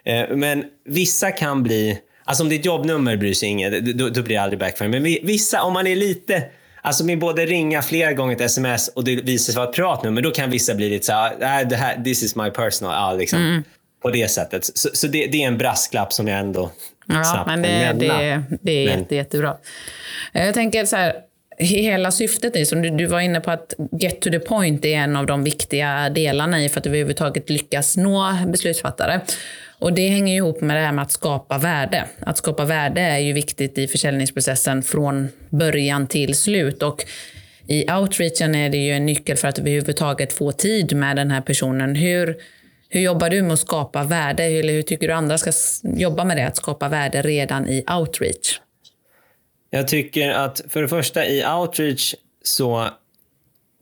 eh, 0.04 0.26
men 0.30 0.64
vissa 0.86 1.32
kan 1.32 1.64
bli, 1.64 2.00
alltså 2.24 2.44
om 2.44 2.50
ditt 2.50 2.66
jobbnummer 2.66 3.18
bryr 3.18 3.34
sig 3.34 3.50
ingen, 3.50 3.98
då, 3.98 4.10
då 4.10 4.22
blir 4.22 4.36
det 4.36 4.42
aldrig 4.42 4.60
backfire. 4.60 4.90
Men 4.90 5.04
vissa, 5.04 5.64
om 5.64 5.74
man 5.74 5.88
är 5.88 5.96
lite 5.96 6.44
Alltså 6.82 7.06
med 7.06 7.20
både 7.20 7.46
ringa 7.46 7.82
flera 7.82 8.14
gånger 8.14 8.36
ett 8.36 8.42
sms 8.42 8.88
och 8.88 9.04
det 9.04 9.16
visar 9.16 9.54
sig 9.54 9.58
vara 9.58 9.70
ett 9.70 9.76
privatnummer, 9.76 10.22
då 10.22 10.32
kan 10.32 10.50
vissa 10.50 10.76
bli 10.76 10.90
lite 10.90 11.06
så 11.06 11.12
här, 11.12 11.66
det 11.66 11.76
här 11.76 12.04
this 12.04 12.24
is 12.24 12.36
my 12.36 12.50
personal. 12.50 12.94
Ja, 12.94 13.14
liksom. 13.14 13.40
Mm 13.40 13.64
på 14.02 14.10
det 14.10 14.28
sättet. 14.32 14.66
Så, 14.66 14.90
så 14.94 15.08
det, 15.08 15.28
det, 15.28 15.44
är 15.44 15.48
en 15.48 15.58
brasklapp 15.58 16.14
som 16.14 16.28
jag 16.28 16.40
ändå 16.40 16.72
Ja, 17.08 17.24
snabbt 17.24 17.48
men 17.48 17.62
det, 17.62 17.86
kan 17.88 18.00
det, 18.00 18.08
nämna. 18.08 18.58
det 18.62 18.72
är 18.72 18.90
Men- 18.90 19.00
jätte, 19.00 19.16
jättebra. 19.16 19.58
Jag 20.34 20.54
tänker 20.54 20.86
så 20.86 20.96
här, 20.96 21.14
hela 21.58 22.12
syftet 22.12 22.56
är, 22.56 22.66
som 22.66 22.82
du, 22.82 22.90
du 22.90 23.06
var 23.06 23.20
inne 23.20 23.40
på, 23.40 23.52
att 23.52 23.74
get 24.00 24.22
to 24.22 24.30
the 24.30 24.40
point 24.40 24.86
är 24.86 24.98
en 24.98 25.16
av 25.16 25.26
de 25.26 25.44
viktiga 25.44 26.10
delarna 26.10 26.64
i 26.64 26.70
för 26.70 26.80
att 26.80 26.86
överhuvudtaget 26.86 27.50
lyckas 27.50 27.98
nå 27.98 28.38
beslutsfattare. 28.48 29.22
Och 29.80 29.94
det 29.94 30.08
hänger 30.08 30.36
ihop 30.36 30.62
med 30.62 30.78
det 30.78 30.82
här 30.82 30.92
med 30.92 31.02
att 31.02 31.12
skapa 31.12 31.58
värde. 31.58 32.06
Att 32.20 32.38
skapa 32.38 32.66
värde 32.66 33.02
är 33.02 33.18
ju 33.18 33.34
viktigt 33.34 33.78
i 33.78 33.88
försäljningsprocessen 33.88 34.84
från 34.84 35.30
början 35.50 36.08
till 36.08 36.36
slut. 36.36 36.84
Och 36.84 37.06
i 37.68 37.92
outreachen 37.92 38.56
är 38.56 38.70
det 38.70 38.78
ju 38.78 38.92
en 38.92 39.06
nyckel 39.06 39.38
för 39.38 39.48
att 39.48 39.60
överhuvudtaget 39.60 40.34
få 40.34 40.52
tid 40.52 40.96
med 40.96 41.16
den 41.16 41.32
här 41.32 41.42
personen. 41.42 41.96
Hur, 41.96 42.38
hur 42.90 43.02
jobbar 43.02 43.30
du 43.30 43.42
med 43.42 43.54
att 43.54 43.60
skapa 43.60 44.04
värde? 44.04 44.44
Eller 44.44 44.74
hur 44.74 44.82
tycker 44.82 45.08
du 45.08 45.14
andra 45.14 45.38
ska 45.38 45.52
jobba 45.84 46.24
med 46.24 46.38
det, 46.38 46.48
att 46.48 46.58
skapa 46.58 46.90
värde 46.90 47.22
redan 47.22 47.68
i 47.68 47.84
outreach? 48.00 48.60
Jag 49.70 49.88
tycker 49.88 50.30
att 50.30 50.62
för 50.70 50.82
det 50.82 50.88
första 50.88 51.26
i 51.26 51.46
outreach 51.46 52.16
så 52.44 52.90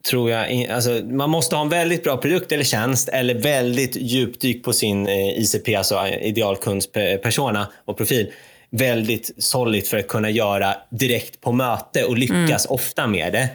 tror 0.09 0.31
jag, 0.31 0.67
alltså, 0.71 0.89
man 0.89 1.29
måste 1.29 1.55
ha 1.55 1.63
en 1.63 1.69
väldigt 1.69 2.03
bra 2.03 2.17
produkt 2.17 2.51
eller 2.51 2.63
tjänst 2.63 3.09
eller 3.09 3.35
väldigt 3.35 3.95
djupdyk 3.95 4.63
på 4.63 4.73
sin 4.73 5.07
eh, 5.07 5.39
ICP, 5.39 5.75
alltså 5.75 6.07
idealkundspersona 6.07 7.67
och 7.85 7.97
profil. 7.97 8.31
Väldigt 8.69 9.31
solid 9.37 9.87
för 9.87 9.97
att 9.97 10.07
kunna 10.07 10.29
göra 10.29 10.75
direkt 10.89 11.41
på 11.41 11.51
möte 11.51 12.03
och 12.03 12.17
lyckas 12.17 12.65
ofta 12.65 13.07
med 13.07 13.33
det. 13.33 13.49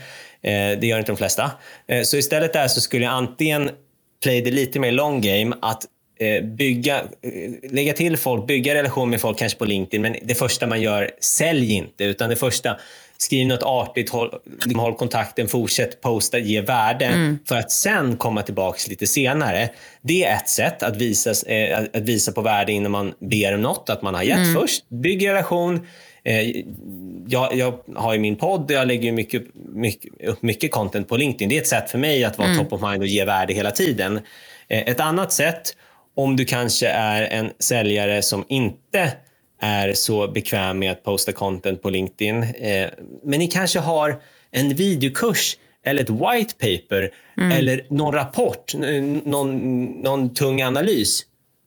Eh, 0.50 0.78
det 0.80 0.86
gör 0.86 0.98
inte 0.98 1.12
de 1.12 1.16
flesta. 1.16 1.50
Eh, 1.86 2.02
så 2.02 2.16
istället 2.16 2.52
där 2.52 2.68
så 2.68 2.80
skulle 2.80 3.04
jag 3.04 3.12
antingen 3.12 3.70
play 4.22 4.40
det 4.42 4.50
lite 4.50 4.78
mer 4.78 4.92
long 4.92 5.20
game, 5.20 5.56
att 5.62 5.84
eh, 6.20 6.44
bygga, 6.44 6.96
eh, 6.98 7.70
lägga 7.72 7.92
till 7.92 8.16
folk, 8.16 8.46
bygga 8.46 8.74
relation 8.74 9.10
med 9.10 9.20
folk 9.20 9.38
kanske 9.38 9.58
på 9.58 9.64
LinkedIn, 9.64 10.02
men 10.02 10.16
det 10.22 10.34
första 10.34 10.66
man 10.66 10.80
gör, 10.80 11.10
sälj 11.20 11.72
inte, 11.72 12.04
utan 12.04 12.30
det 12.30 12.36
första, 12.36 12.76
skriv 13.18 13.46
något 13.46 13.62
artigt, 13.62 14.10
håll, 14.10 14.30
håll 14.76 14.94
kontakten, 14.94 15.48
fortsätt 15.48 16.00
posta, 16.00 16.38
ge 16.38 16.60
värde, 16.60 17.36
för 17.46 17.56
att 17.56 17.70
sen 17.70 18.16
komma 18.16 18.42
tillbaks 18.42 18.88
lite 18.88 19.06
senare. 19.06 19.70
Det 20.02 20.24
är 20.24 20.36
ett 20.36 20.48
sätt 20.48 20.82
att 20.82 20.96
visa, 20.96 21.52
eh, 21.54 21.78
att- 21.78 21.96
visa 22.02 22.32
på 22.32 22.42
värde 22.42 22.72
innan 22.72 22.90
man 22.92 23.14
ber 23.20 23.54
om 23.54 23.60
något, 23.62 23.90
att 23.90 24.02
man 24.02 24.14
har 24.14 24.22
gett 24.22 24.54
först, 24.60 24.88
bygg 24.88 25.28
relation, 25.28 25.86
jag, 27.28 27.54
jag 27.54 27.78
har 27.96 28.12
ju 28.12 28.18
min 28.18 28.36
podd 28.36 28.64
och 28.64 28.70
jag 28.70 28.88
lägger 28.88 29.04
ju 29.04 29.12
mycket, 29.12 29.42
mycket, 29.54 30.28
upp 30.28 30.42
mycket 30.42 30.72
content 30.72 31.08
på 31.08 31.16
LinkedIn. 31.16 31.48
Det 31.48 31.56
är 31.56 31.60
ett 31.60 31.66
sätt 31.66 31.90
för 31.90 31.98
mig 31.98 32.24
att 32.24 32.38
vara 32.38 32.54
top 32.54 32.72
of 32.72 32.82
mind 32.82 33.02
och 33.02 33.08
ge 33.08 33.24
värde 33.24 33.52
hela 33.54 33.70
tiden. 33.70 34.20
Eh, 34.68 34.78
ett 34.78 35.00
annat 35.00 35.32
sätt, 35.32 35.76
om 36.16 36.36
du 36.36 36.44
kanske 36.44 36.88
är 36.88 37.22
en 37.22 37.50
säljare 37.58 38.22
som 38.22 38.44
inte 38.48 39.12
är 39.60 39.92
så 39.92 40.28
bekväm 40.28 40.78
med 40.78 40.92
att 40.92 41.04
posta 41.04 41.32
content 41.32 41.82
på 41.82 41.90
LinkedIn, 41.90 42.42
eh, 42.42 42.88
men 43.24 43.38
ni 43.38 43.46
kanske 43.46 43.78
har 43.78 44.22
en 44.50 44.74
videokurs 44.74 45.56
eller 45.84 46.02
ett 46.02 46.10
white 46.10 46.54
paper 46.58 47.10
eller 47.52 47.86
någon 47.90 48.14
rapport, 48.14 48.74
någon, 49.24 49.84
någon 50.02 50.34
tung 50.34 50.62
analys. 50.62 51.22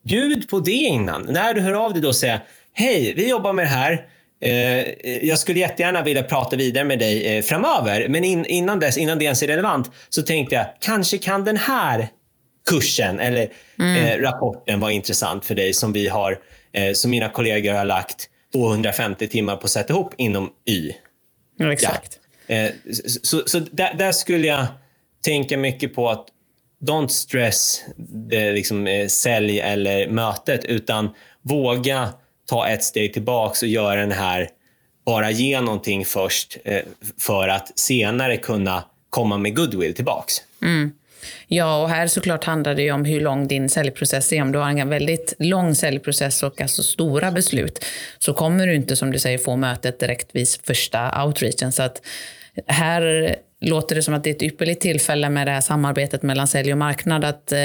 Bjud 0.06 0.50
på 0.50 0.60
det 0.60 0.72
innan. 0.72 1.22
När 1.22 1.54
du 1.54 1.62
hör 1.62 1.74
av 1.74 1.94
dig 1.94 2.02
då 2.02 2.08
och 2.08 2.16
säger 2.16 2.40
Hej, 2.74 3.14
vi 3.16 3.30
jobbar 3.30 3.54
med 3.54 3.66
det 3.66 3.70
här. 3.70 4.06
Eh, 4.44 4.86
jag 5.28 5.40
skulle 5.40 5.60
jättegärna 5.60 6.02
vilja 6.02 6.24
prata 6.24 6.56
vidare 6.56 6.84
med 6.84 7.00
dig 7.00 7.38
eh, 7.38 7.44
framöver. 7.44 8.08
Men 8.10 8.24
in, 8.24 8.46
innan 8.46 8.80
dess, 8.80 8.98
innan 8.98 9.20
det 9.20 9.26
ens 9.26 9.44
är 9.44 9.48
relevant, 9.48 9.92
så 10.10 10.22
tänkte 10.22 10.56
jag 10.56 10.66
kanske 10.80 11.18
kan 11.18 11.46
den 11.46 11.58
här 11.58 12.08
kursen 12.70 13.20
eller 13.20 13.50
eh, 13.80 14.22
rapporten 14.22 14.80
vara 14.80 14.92
intressant 14.92 15.46
för 15.46 15.56
dig 15.56 15.74
som 15.74 15.94
vi 15.94 16.08
har, 16.08 16.40
som 16.94 17.12
mina 17.12 17.30
kollegor 17.30 17.74
har 17.74 17.86
lagt 17.86 18.30
250 18.54 19.28
timmar 19.28 19.56
på 19.56 19.66
att 19.66 19.72
sätta 19.72 19.94
ihop 19.94 20.14
inom 20.18 20.50
Y. 20.66 20.92
Ja, 21.58 21.74
exakt. 21.74 22.20
Eh, 22.48 22.70
så 23.22 23.44
så, 23.46 23.60
där, 23.60 23.94
där 23.94 24.12
skulle 24.12 24.48
jag 24.48 24.66
tänka 25.26 25.58
mycket 25.58 25.96
på 25.96 26.10
att 26.10 26.26
don't 26.82 27.08
stress 27.08 27.84
det 28.30 28.52
liksom, 28.52 29.08
sälj 29.10 29.60
eller 29.60 30.08
mötet 30.08 30.66
utan 30.66 31.10
våga 31.42 32.10
ta 32.54 32.68
ett 32.68 32.84
steg 32.84 33.14
tillbaks 33.14 33.62
och 33.62 33.68
göra 33.68 34.00
den 34.00 34.12
här, 34.12 34.50
bara 35.06 35.32
ge 35.32 35.62
någonting 35.62 36.06
först 36.06 36.58
eh, 36.64 36.82
för 37.20 37.48
att 37.48 37.80
senare 37.80 38.38
kunna 38.38 38.84
komma 39.10 39.38
med 39.38 39.56
goodwill 39.56 39.96
tillbaks. 39.96 40.34
Mm. 40.62 40.92
Ja, 41.48 41.82
och 41.82 41.90
här 41.90 42.08
såklart 42.08 42.44
handlar 42.44 42.76
det 42.76 42.82
ju 42.82 42.92
om 42.92 43.06
hur 43.06 43.22
lång 43.22 43.48
din 43.48 43.70
säljprocess 43.70 44.34
är. 44.34 44.42
Om 44.42 44.52
du 44.52 44.60
har 44.60 44.70
en 44.70 44.90
väldigt 44.90 45.34
lång 45.40 45.76
säljprocess 45.76 46.44
och 46.44 46.62
alltså 46.62 46.84
stora 46.84 47.32
beslut 47.32 47.86
så 48.20 48.34
kommer 48.34 48.68
du 48.68 48.76
inte, 48.76 48.96
som 48.96 49.12
du 49.12 49.20
säger, 49.20 49.38
få 49.38 49.56
mötet 49.56 50.00
direkt 50.00 50.30
vid 50.32 50.48
första 50.64 51.24
outreachen. 51.26 51.72
Så 51.72 51.84
att 51.84 52.02
här 52.68 53.36
låter 53.62 53.96
det 53.96 54.02
som 54.02 54.14
att 54.14 54.24
det 54.24 54.30
är 54.30 54.36
ett 54.36 54.44
ypperligt 54.44 54.82
tillfälle 54.82 55.30
med 55.30 55.48
det 55.48 55.52
här 55.52 55.62
samarbetet 55.62 56.24
mellan 56.24 56.48
sälj 56.48 56.72
och 56.72 56.78
marknad 56.78 57.26
att 57.26 57.52
eh, 57.52 57.60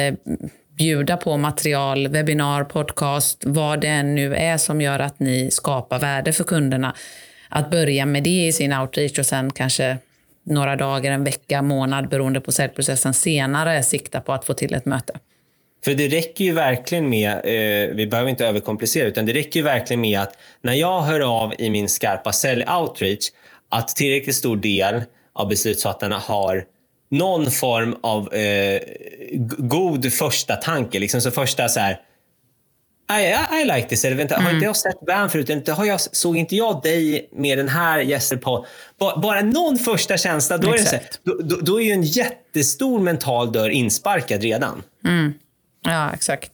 bjuda 0.78 1.16
på 1.16 1.36
material, 1.36 2.08
webbinar, 2.08 2.64
podcast, 2.64 3.42
vad 3.46 3.80
det 3.80 3.88
än 3.88 4.14
nu 4.14 4.34
är 4.34 4.56
som 4.56 4.80
gör 4.80 4.98
att 4.98 5.20
ni 5.20 5.50
skapar 5.50 5.98
värde 5.98 6.32
för 6.32 6.44
kunderna. 6.44 6.94
Att 7.48 7.70
börja 7.70 8.06
med 8.06 8.22
det 8.22 8.46
i 8.46 8.52
sin 8.52 8.72
outreach 8.72 9.18
och 9.18 9.26
sen 9.26 9.52
kanske 9.52 9.98
några 10.42 10.76
dagar, 10.76 11.12
en 11.12 11.24
vecka, 11.24 11.62
månad 11.62 12.08
beroende 12.08 12.40
på 12.40 12.52
säljprocessen 12.52 13.14
senare 13.14 13.82
sikta 13.82 14.20
på 14.20 14.32
att 14.32 14.44
få 14.44 14.54
till 14.54 14.74
ett 14.74 14.84
möte. 14.84 15.18
För 15.84 15.94
det 15.94 16.08
räcker 16.08 16.44
ju 16.44 16.52
verkligen 16.52 17.08
med, 17.08 17.32
eh, 17.32 17.94
vi 17.94 18.06
behöver 18.06 18.30
inte 18.30 18.46
överkomplicera, 18.46 19.08
utan 19.08 19.26
det 19.26 19.32
räcker 19.32 19.60
ju 19.60 19.64
verkligen 19.64 20.00
med 20.00 20.20
att 20.20 20.38
när 20.62 20.74
jag 20.74 21.00
hör 21.00 21.20
av 21.20 21.54
i 21.58 21.70
min 21.70 21.88
skarpa 21.88 22.32
sälj-outreach 22.32 23.30
att 23.68 23.88
tillräckligt 23.88 24.36
stor 24.36 24.56
del 24.56 25.02
av 25.32 25.48
beslutsfattarna 25.48 26.18
har 26.18 26.64
någon 27.10 27.50
form 27.50 27.96
av 28.02 28.34
eh, 28.34 28.80
god 29.58 30.12
första 30.12 30.56
tanke. 30.56 30.98
Liksom 30.98 31.20
så 31.20 31.30
första 31.30 31.68
så 31.68 31.80
här, 31.80 32.00
I, 33.10 33.22
I, 33.22 33.62
I 33.62 33.64
like 33.64 33.88
this. 33.88 34.04
Eller 34.04 34.16
vänta, 34.16 34.36
har 34.36 34.50
inte 34.50 34.64
jag 34.64 34.76
sett 34.76 35.06
Bam 35.06 35.30
förut? 35.30 35.50
Inte, 35.50 35.72
har 35.72 35.84
jag, 35.84 36.00
såg 36.00 36.36
inte 36.36 36.56
jag 36.56 36.82
dig 36.82 37.28
med 37.32 37.58
den 37.58 37.68
här 37.68 37.98
gästen 38.00 38.38
på? 38.38 38.66
Bara, 38.98 39.16
bara 39.16 39.40
någon 39.40 39.78
första 39.78 40.16
känsla, 40.16 40.58
då 40.58 40.68
är, 40.68 40.78
det 40.78 40.84
så 40.84 40.96
då, 41.22 41.34
då, 41.42 41.56
då 41.56 41.80
är 41.80 41.84
ju 41.84 41.92
en 41.92 42.02
jättestor 42.02 43.00
mental 43.00 43.52
dörr 43.52 43.70
insparkad 43.70 44.42
redan. 44.42 44.82
Ja, 45.84 46.10
exakt. 46.14 46.50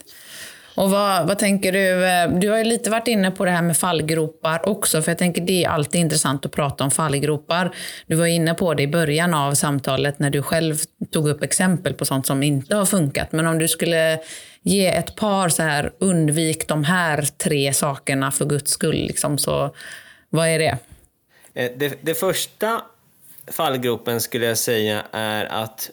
Och 0.74 0.90
vad, 0.90 1.26
vad 1.26 1.38
tänker 1.38 1.72
du? 1.72 2.06
Eh, 2.06 2.28
du 2.28 2.50
har 2.50 2.58
ju 2.58 2.64
lite 2.64 2.90
varit 2.90 3.08
inne 3.08 3.30
på 3.30 3.44
det 3.44 3.50
här 3.50 3.62
med 3.62 3.76
fallgropar 3.76 4.68
också, 4.68 5.02
för 5.02 5.10
jag 5.10 5.18
tänker 5.18 5.42
det 5.42 5.64
är 5.64 5.68
alltid 5.68 6.00
intressant 6.00 6.46
att 6.46 6.52
prata 6.52 6.84
om 6.84 6.90
fallgropar. 6.90 7.76
Du 8.06 8.16
var 8.16 8.26
inne 8.26 8.54
på 8.54 8.74
det 8.74 8.82
i 8.82 8.88
början 8.88 9.34
av 9.34 9.54
samtalet 9.54 10.18
när 10.18 10.30
du 10.30 10.42
själv 10.42 10.78
tog 11.10 11.28
upp 11.28 11.42
exempel 11.42 11.94
på 11.94 12.04
sånt 12.04 12.26
som 12.26 12.42
inte 12.42 12.76
har 12.76 12.86
funkat. 12.86 13.32
Men 13.32 13.46
om 13.46 13.58
du 13.58 13.68
skulle 13.68 14.18
ge 14.62 14.86
ett 14.86 15.16
par 15.16 15.48
så 15.48 15.62
här, 15.62 15.92
undvik 15.98 16.68
de 16.68 16.84
här 16.84 17.22
tre 17.22 17.72
sakerna 17.72 18.30
för 18.30 18.44
guds 18.44 18.70
skull, 18.70 18.96
liksom, 18.96 19.38
så 19.38 19.74
vad 20.30 20.48
är 20.48 20.58
det? 20.58 20.78
Eh, 21.54 21.70
det, 21.76 21.98
det 22.00 22.14
första 22.14 22.82
fallgropen 23.46 24.20
skulle 24.20 24.46
jag 24.46 24.58
säga 24.58 25.02
är 25.12 25.44
att 25.44 25.90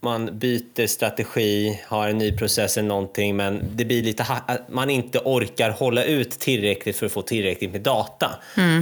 man 0.00 0.38
byter 0.38 0.86
strategi, 0.86 1.80
har 1.86 2.08
en 2.08 2.18
ny 2.18 2.36
process 2.36 2.78
eller 2.78 2.88
någonting 2.88 3.36
men 3.36 3.64
det 3.74 3.84
blir 3.84 4.02
lite 4.02 4.26
man 4.68 4.90
inte 4.90 5.18
orkar 5.18 5.70
hålla 5.70 6.04
ut 6.04 6.30
tillräckligt 6.30 6.96
för 6.96 7.06
att 7.06 7.12
få 7.12 7.22
tillräckligt 7.22 7.72
med 7.72 7.80
data. 7.80 8.30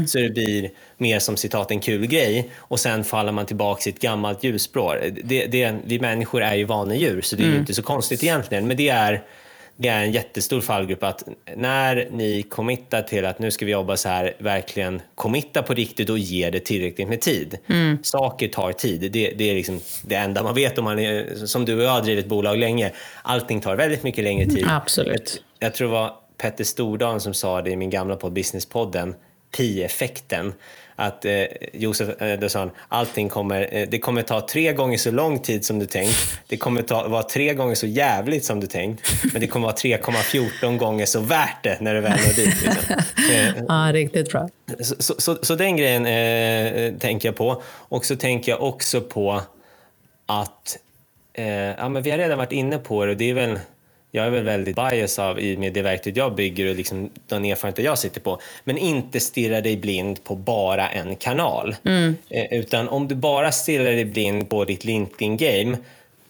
Så 0.07 0.18
det 0.18 0.31
blir 0.31 0.70
mer 0.96 1.18
som 1.18 1.37
citat 1.37 1.70
en 1.70 1.81
kul 1.81 2.07
grej 2.07 2.50
och 2.57 2.81
sen 2.81 3.04
faller 3.04 3.33
man 3.33 3.46
tillbaka 3.46 3.90
i 3.90 3.92
ett 3.92 4.00
gammalt 4.00 4.44
ljusspår. 4.44 5.11
Det, 5.24 5.46
det, 5.46 5.76
vi 5.85 6.00
människor 6.00 6.42
är 6.42 6.54
ju 6.54 6.64
vanedjur 6.64 7.20
så 7.20 7.37
det 7.37 7.42
är 7.42 7.48
ju 7.48 7.59
inte 7.59 7.74
så 7.74 7.83
konstigt 7.83 8.22
egentligen 8.22 8.66
men 8.66 8.76
det 8.76 8.88
är 8.88 9.22
det 9.81 9.88
är 9.88 10.05
en 10.05 10.12
jättestor 10.12 10.61
fallgrupp 10.61 11.03
att 11.03 11.29
när 11.57 12.09
ni 12.11 12.43
committar 12.43 13.03
till 13.03 13.25
att 13.25 13.38
nu 13.38 13.51
ska 13.51 13.64
vi 13.64 13.73
jobba 13.73 13.97
så 13.97 14.09
här, 14.09 14.35
verkligen 14.38 15.03
committa 15.14 15.62
på 15.62 15.75
riktigt 15.75 16.11
och 16.11 16.19
ge 16.19 16.51
det 16.51 16.61
tillräckligt 16.61 17.09
med 17.09 17.21
tid. 17.21 17.59
Saker 18.03 18.49
tar 18.49 18.73
tid. 18.73 19.12
Det, 19.12 19.31
det 19.31 19.51
är 19.51 19.55
liksom 19.55 19.81
det 20.03 20.14
enda 20.14 20.43
man 20.43 20.55
vet 20.55 20.79
om 20.79 20.85
man 20.85 20.99
är, 20.99 21.47
som 21.47 21.64
du 21.64 21.77
och 21.77 21.83
jag 21.83 21.91
har 21.91 22.03
drivit 22.03 22.27
bolag 22.27 22.59
länge. 22.59 22.93
Allting 23.23 23.61
tar 23.61 23.77
väldigt 23.77 24.03
mycket 24.03 24.25
längre 24.25 24.47
tid. 24.47 24.67
Absolut. 24.69 25.43
Jag 25.59 25.75
tror 25.75 25.88
det 25.88 25.95
var 25.95 26.12
Petter 26.38 26.64
Stordalen 26.64 27.21
som 27.21 27.35
sa 27.35 27.62
det 27.62 27.71
i 27.71 27.77
min 27.77 27.91
gamla 27.91 28.17
podd 28.17 28.33
Businesspodden, 28.33 29.14
pi-effekten. 29.57 30.53
Att 31.01 31.25
eh, 31.25 31.45
Josef, 31.73 32.23
eh, 32.23 32.51
han, 32.55 32.71
allting 32.89 33.29
kommer, 33.29 33.69
eh, 33.73 33.89
det 33.89 33.99
kommer 33.99 34.23
ta 34.23 34.41
tre 34.41 34.73
gånger 34.73 34.99
så 34.99 35.11
lång 35.11 35.39
tid 35.39 35.65
som 35.65 35.79
du 35.79 35.87
tänkt. 35.87 36.41
Det 36.49 36.57
kommer 36.57 36.83
ta, 36.83 37.09
vara 37.09 37.23
tre 37.23 37.55
gånger 37.55 37.75
så 37.75 37.87
jävligt 37.87 38.45
som 38.45 38.61
du 38.61 38.67
tänkt. 38.67 39.03
Men 39.33 39.41
det 39.41 39.47
kommer 39.47 39.67
vara 39.67 39.77
3,14 39.77 40.79
gånger 40.79 41.07
så 41.07 41.21
värt 41.21 41.63
det 41.63 41.81
när 41.81 41.95
du 41.95 42.01
väl 42.01 42.11
når 42.13 42.35
dit. 42.37 42.63
Liksom. 42.63 42.95
Eh, 43.33 43.55
Ja, 43.69 43.91
riktigt 43.93 44.31
bra. 44.33 44.49
så, 44.81 44.95
så, 44.99 45.15
så, 45.19 45.39
så 45.43 45.55
den 45.55 45.77
grejen 45.77 46.07
eh, 46.07 46.99
tänker 46.99 47.29
jag 47.29 47.37
på. 47.37 47.63
Och 47.67 48.05
så 48.05 48.17
tänker 48.17 48.53
jag 48.53 48.63
också 48.63 49.01
på 49.01 49.43
att, 50.27 50.79
eh, 51.33 51.49
ja 51.49 51.89
men 51.89 52.03
vi 52.03 52.11
har 52.11 52.19
redan 52.19 52.39
varit 52.39 52.53
inne 52.53 52.79
på 52.79 53.05
det 53.05 53.11
och 53.11 53.17
det 53.17 53.31
är 53.31 53.35
väl 53.35 53.59
jag 54.11 54.27
är 54.27 54.31
väl 54.31 54.44
väldigt 54.44 54.77
bias 54.77 55.18
av 55.18 55.40
i 55.40 55.57
med 55.57 55.73
det 55.73 55.83
verktyg 55.83 56.16
jag 56.16 56.35
bygger 56.35 56.71
och 56.71 56.77
liksom 56.77 57.11
den 57.27 57.44
erfarenhet 57.44 57.85
jag 57.85 57.99
sitter 57.99 58.21
på. 58.21 58.40
Men 58.64 58.79
inte 58.79 59.21
stirra 59.21 59.61
dig 59.61 59.77
blind 59.77 60.25
på 60.25 60.35
bara 60.35 60.88
en 60.88 61.16
kanal. 61.16 61.77
Mm. 61.85 62.16
Eh, 62.29 62.59
utan 62.59 62.88
om 62.88 63.09
du 63.09 63.14
bara 63.14 63.53
stirrar 63.53 63.85
dig 63.85 64.05
blind 64.05 64.51
på 64.51 64.64
ditt 64.64 64.85
LinkedIn-game 64.85 65.77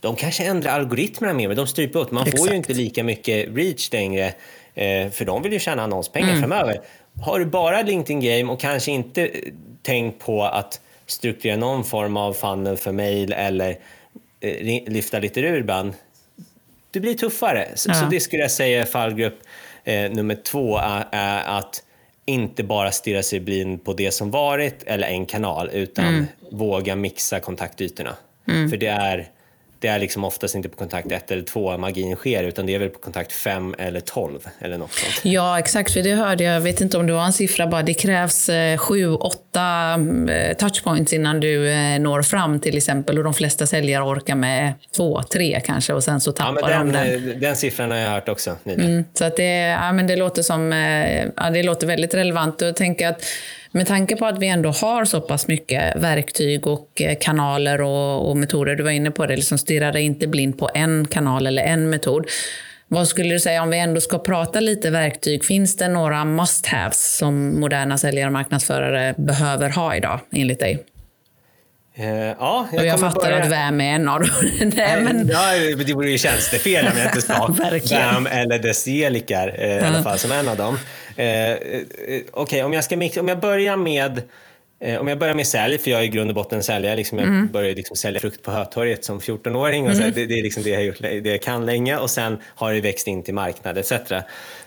de 0.01 0.17
kanske 0.17 0.45
ändrar 0.45 0.73
algoritmerna 0.73 1.35
mer, 1.35 1.49
men 1.49 1.57
de 1.57 1.67
stryper 1.67 2.01
åt. 2.01 2.11
Man 2.11 2.23
Exakt. 2.23 2.39
får 2.39 2.51
ju 2.51 2.57
inte 2.57 2.73
lika 2.73 3.05
mycket 3.05 3.49
reach 3.57 3.93
längre, 3.93 4.27
eh, 4.75 5.11
för 5.11 5.25
de 5.25 5.43
vill 5.43 5.53
ju 5.53 5.59
tjäna 5.59 5.83
annonspengar 5.83 6.29
mm. 6.29 6.41
framöver. 6.41 6.81
Har 7.23 7.39
du 7.39 7.47
bara 7.47 7.83
LinkedIn 7.83 8.21
Game 8.21 8.53
och 8.53 8.61
kanske 8.61 8.91
inte 8.91 9.27
eh, 9.27 9.31
tänkt 9.83 10.19
på 10.19 10.45
att 10.45 10.81
strukturera 11.07 11.57
någon 11.57 11.85
form 11.85 12.17
av 12.17 12.33
funnel 12.33 12.77
för 12.77 12.93
mail 12.93 13.33
eller 13.33 13.77
lyfta 14.87 15.19
lite 15.19 15.41
ur 15.41 15.59
ibland, 15.59 15.93
det 16.99 17.03
blir 17.03 17.15
tuffare. 17.15 17.69
Så, 17.75 17.91
ja. 17.91 17.95
så 17.95 18.07
det 18.07 18.21
skulle 18.21 18.43
jag 18.43 18.51
säga 18.51 18.83
är 18.83 18.87
fallgrupp 18.87 19.39
eh, 19.85 20.11
nummer 20.11 20.35
två, 20.35 20.79
är, 21.11 21.59
att 21.59 21.83
inte 22.27 22.65
bara 22.65 22.93
stirra 22.93 23.23
sig 23.23 23.41
blind 23.41 23.85
på 23.85 23.93
det 23.93 24.11
som 24.11 24.31
varit 24.31 24.83
eller 24.87 25.09
en 25.09 25.27
kanal, 25.27 25.71
utan 25.73 26.05
mm. 26.05 26.27
våga 26.51 26.97
mixa 26.97 27.41
kontaktytorna. 27.41 28.17
Mm. 28.49 28.71
För 28.71 28.77
det 28.77 28.87
är 28.87 29.29
det 29.81 29.89
är 29.89 29.99
liksom 29.99 30.25
oftast 30.25 30.55
inte 30.55 30.69
på 30.69 30.77
kontakt 30.77 31.13
1 31.13 31.31
eller 31.31 31.43
2 31.43 31.79
magin 31.79 32.17
sker, 32.17 32.45
utan 32.45 32.67
det 32.67 32.75
är 32.75 32.79
väl 32.79 32.89
på 32.89 32.99
kontakt 32.99 33.33
5 33.33 33.75
eller 33.79 34.01
12 34.01 34.39
eller 34.59 34.79
något 34.79 34.93
sånt. 34.93 35.21
Ja, 35.23 35.59
exakt. 35.59 35.93
För 35.93 36.03
det 36.03 36.15
hörde 36.15 36.45
jag, 36.45 36.55
jag 36.55 36.61
vet 36.61 36.81
inte 36.81 36.99
om 36.99 37.07
det 37.07 37.13
var 37.13 37.25
en 37.25 37.33
siffra, 37.33 37.67
bara 37.67 37.83
det 37.83 37.95
krävs 37.95 38.49
7-8 38.51 40.31
eh, 40.31 40.57
touchpoints 40.57 41.13
innan 41.13 41.41
du 41.41 41.71
eh, 41.71 42.01
når 42.01 42.23
fram 42.23 42.61
till 42.61 42.77
exempel. 42.77 43.19
Och 43.19 43.25
de 43.25 43.35
flesta 43.35 43.67
säljare 43.67 44.05
orkar 44.05 44.35
med 44.35 44.73
2-3 44.97 45.61
kanske 45.61 45.93
och 45.93 46.05
sen 46.05 46.21
så 46.21 46.33
tappar 46.33 46.71
ja, 46.71 46.85
men 46.85 46.93
den, 46.93 47.07
de 47.07 47.17
den. 47.17 47.31
Eh, 47.31 47.39
den 47.39 47.57
siffran 47.57 47.91
har 47.91 47.99
jag 47.99 48.11
hört 48.11 48.29
också. 48.29 48.57
Mm, 48.65 49.05
så 49.15 49.25
att 49.25 49.37
det, 49.37 49.59
ja, 49.59 49.93
men 49.93 50.07
det, 50.07 50.17
låter 50.17 50.43
som, 50.43 50.73
ja, 51.37 51.51
det 51.51 51.63
låter 51.63 51.87
väldigt 51.87 52.15
relevant. 52.15 52.63
Och 52.63 52.69
jag 52.69 52.77
tänker 52.77 53.09
att 53.09 53.23
med 53.73 53.87
tanke 53.87 54.17
på 54.17 54.27
att 54.27 54.39
vi 54.39 54.49
ändå 54.49 54.71
har 54.71 55.05
så 55.05 55.21
pass 55.21 55.49
mycket 55.49 55.97
verktyg 55.97 56.67
och 56.67 57.03
eh, 57.03 57.19
kanaler 57.21 57.81
och, 57.81 58.31
och 58.31 58.37
metoder, 58.37 58.75
du 58.75 58.83
var 58.83 58.91
inne 58.91 59.11
på 59.11 59.27
det, 59.27 59.37
liksom 59.37 59.59
stirra 59.59 59.93
dig 59.93 60.03
inte 60.03 60.27
blind 60.27 60.59
på 60.59 60.71
en 60.75 61.07
kanal 61.07 61.47
eller 61.47 61.63
en 61.63 61.91
metod. 61.91 62.27
Vad 62.91 63.09
skulle 63.09 63.35
du 63.35 63.41
säga 63.41 63.63
om 63.63 63.71
vi 63.71 63.79
ändå 63.79 64.01
ska 64.01 64.19
prata 64.19 64.61
lite 64.61 64.91
verktyg? 64.91 65.45
Finns 65.45 65.77
det 65.77 65.89
några 65.89 66.25
must-haves 66.25 67.17
som 67.19 67.61
moderna 67.61 67.99
säljare 67.99 68.27
och 68.27 68.33
marknadsförare 68.33 69.15
behöver 69.17 69.71
ha 69.71 69.97
idag 69.97 70.21
enligt 70.33 70.61
dig? 70.61 70.85
Uh, 72.01 72.07
ja, 72.07 72.69
jag, 72.73 72.81
och 72.81 72.87
jag 72.87 73.01
fattar 73.01 73.21
börja... 73.21 73.43
att 73.43 73.51
VAM 73.51 73.81
är 73.81 73.95
en 73.95 74.09
av 74.09 74.21
dem. 74.21 74.31
Nej, 74.77 75.01
men... 75.03 75.29
ja, 75.29 75.53
det 75.87 75.95
vore 75.95 76.11
ju 76.11 76.19
tjänstefel 76.19 76.87
om 76.87 76.99
jag 76.99 77.07
inte 77.07 77.23
sa 77.23 77.47
VAM 77.91 78.27
eller 78.27 78.59
dess 78.59 78.85
gelikar 78.87 79.49
uh, 79.59 79.65
i 79.65 79.81
alla 79.81 80.03
fall 80.03 80.19
som 80.19 80.33
en 80.33 80.49
av 80.49 80.57
dem. 80.57 80.79
Eh, 81.19 81.53
eh, 81.53 81.57
Okej, 81.57 82.25
okay, 82.33 82.63
om, 82.63 82.73
jag 82.73 82.85
ska 82.85 82.97
om 83.21 83.29
jag 83.29 83.41
börjar 83.41 83.77
med 83.77 84.23
eh, 84.81 85.01
om 85.01 85.09
jag 85.09 85.19
börjar 85.19 85.35
med 85.35 85.47
sälj, 85.47 85.79
för 85.79 85.91
jag 85.91 86.01
är 86.01 86.05
i 86.05 86.09
grund 86.09 86.31
och 86.31 86.35
botten 86.35 86.63
säljare. 86.63 86.97
Liksom 86.97 87.19
jag 87.19 87.29
mm. 87.29 87.49
började 87.53 87.75
liksom 87.75 87.97
sälja 87.97 88.21
frukt 88.21 88.43
på 88.43 88.51
Hötorget 88.51 89.05
som 89.05 89.21
14-åring. 89.21 89.87
Och 89.87 89.93
mm. 89.93 90.13
det, 90.15 90.27
det, 90.27 90.39
är 90.39 90.43
liksom 90.43 90.63
det 90.63 90.71
jag 90.71 90.85
gjort, 90.85 90.99
det 90.99 91.27
jag 91.27 91.43
kan 91.43 91.67
länge 91.67 91.97
och 91.97 92.11
sen 92.11 92.39
har 92.45 92.73
det 92.73 92.81
växt 92.81 93.07
in 93.07 93.23
till 93.23 93.35
marknad 93.35 93.79
etc. 93.79 93.93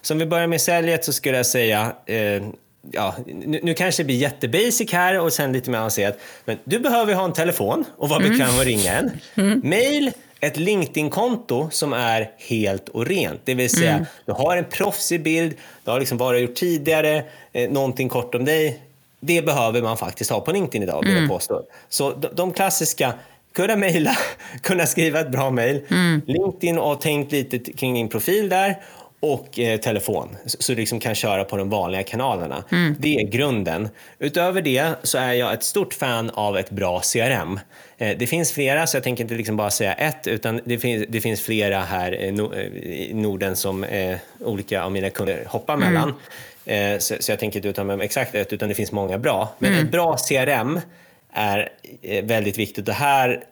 Så 0.02 0.14
om 0.14 0.20
vi 0.20 0.26
börjar 0.26 0.48
med 0.48 0.62
säljet 0.62 1.06
så 1.06 1.14
skulle 1.14 1.38
jag 1.38 1.46
säga 1.46 1.96
eh, 2.06 2.44
Ja, 2.92 3.16
nu, 3.26 3.60
nu, 3.64 3.74
kanske 3.74 4.04
det 4.04 4.06
blir 4.06 4.16
jättebasic 4.16 4.92
här 4.92 5.20
och 5.20 5.34
sen 5.34 5.54
lite 5.54 5.70
mer 5.70 5.78
avancerat. 5.78 6.20
Men 6.46 6.58
du 6.64 6.80
behöver 6.80 7.14
ha 7.14 7.26
en 7.26 7.34
telefon 7.34 7.86
och 7.98 8.10
vara 8.10 8.20
bekväm 8.20 8.42
mm. 8.42 8.60
att 8.60 8.66
ringa 8.66 8.94
en. 8.94 9.12
Mm. 9.36 9.62
Mail 9.64 10.12
ett 10.42 10.58
LinkedIn-konto 10.58 11.70
som 11.72 11.94
är 11.94 12.32
helt 12.38 12.90
och 12.90 13.06
rent. 13.06 13.42
Det 13.46 13.54
vill 13.54 13.70
säga, 13.70 13.94
mm. 13.94 14.06
du 14.26 14.32
har 14.32 14.58
en 14.58 14.66
proffsig 14.66 15.24
bild, 15.24 15.54
du 15.84 15.92
har 15.92 16.00
liksom 16.00 16.18
bara 16.18 16.40
gjort 16.40 16.56
tidigare, 16.56 17.24
eh, 17.54 17.70
någonting 17.70 18.10
kort 18.10 18.36
om 18.36 18.46
dig. 18.46 18.82
Det 19.20 19.42
behöver 19.42 19.82
man 19.82 19.98
faktiskt 19.98 20.32
ha 20.32 20.40
på 20.40 20.52
LinkedIn 20.52 20.84
idag, 20.84 21.02
vill 21.02 21.12
mm. 21.12 21.24
jag 21.24 21.30
påstå. 21.30 21.64
Så 21.90 22.12
de, 22.12 22.28
de 22.34 22.54
klassiska 22.54 23.14
kunna 23.54 23.76
mejla, 23.76 24.18
kunna 24.62 24.86
skriva 24.86 25.20
ett 25.20 25.32
bra 25.32 25.50
mejl. 25.50 25.82
Mm. 25.90 26.22
LinkedIn 26.28 26.78
och 26.78 27.02
tänkt 27.02 27.32
lite 27.32 27.60
kring 27.60 27.94
din 27.94 28.10
profil 28.10 28.50
där 28.50 28.76
och 29.22 29.60
eh, 29.60 29.80
telefon 29.80 30.38
så 30.46 30.72
du 30.72 30.80
liksom 30.80 31.00
kan 31.00 31.16
köra 31.16 31.44
på 31.44 31.58
de 31.58 31.70
vanliga 31.70 32.04
kanalerna. 32.04 32.64
Mm. 32.72 32.96
Det 33.00 33.16
är 33.16 33.28
grunden. 33.28 33.90
Utöver 34.20 34.62
det 34.62 34.96
så 35.04 35.18
är 35.18 35.34
jag 35.34 35.54
ett 35.54 35.64
stort 35.64 35.94
fan 35.94 36.30
av 36.30 36.58
ett 36.58 36.70
bra 36.70 37.02
CRM. 37.14 37.60
Eh, 37.98 38.18
det 38.18 38.28
finns 38.28 38.52
flera, 38.52 38.88
så 38.88 38.98
jag 38.98 39.04
tänker 39.04 39.24
inte 39.24 39.36
liksom 39.36 39.58
bara 39.58 39.70
säga 39.70 39.94
ett, 39.94 40.28
utan 40.28 40.62
det 40.66 40.80
finns, 40.80 41.06
det 41.10 41.22
finns 41.22 41.42
flera 41.42 41.80
här 41.80 42.12
eh, 42.12 42.60
i 42.84 43.12
Norden 43.14 43.56
som 43.56 43.84
eh, 43.84 44.18
olika 44.40 44.84
av 44.84 44.92
mina 44.92 45.10
kunder 45.10 45.46
hoppar 45.48 45.74
mm. 45.74 45.94
mellan. 45.94 46.14
Eh, 46.66 47.00
så, 47.00 47.16
så, 47.20 47.32
jag 47.32 47.40
tänker 47.40 47.60
inte 47.60 47.70
uttala 47.70 47.86
mig 47.86 47.94
om 47.94 48.02
exakt 48.02 48.36
ett, 48.36 48.54
utan 48.54 48.70
det 48.70 48.76
finns 48.76 48.92
många 48.92 49.18
bra. 49.18 49.56
Men 49.60 49.74
mm. 49.74 49.86
ett 49.86 49.92
bra 49.92 50.18
CRM 50.18 50.80
är 51.34 51.70
eh, 52.02 52.26
väldigt 52.26 52.58
viktigt. 52.58 52.86
Det 52.86 52.94
här 52.94 53.44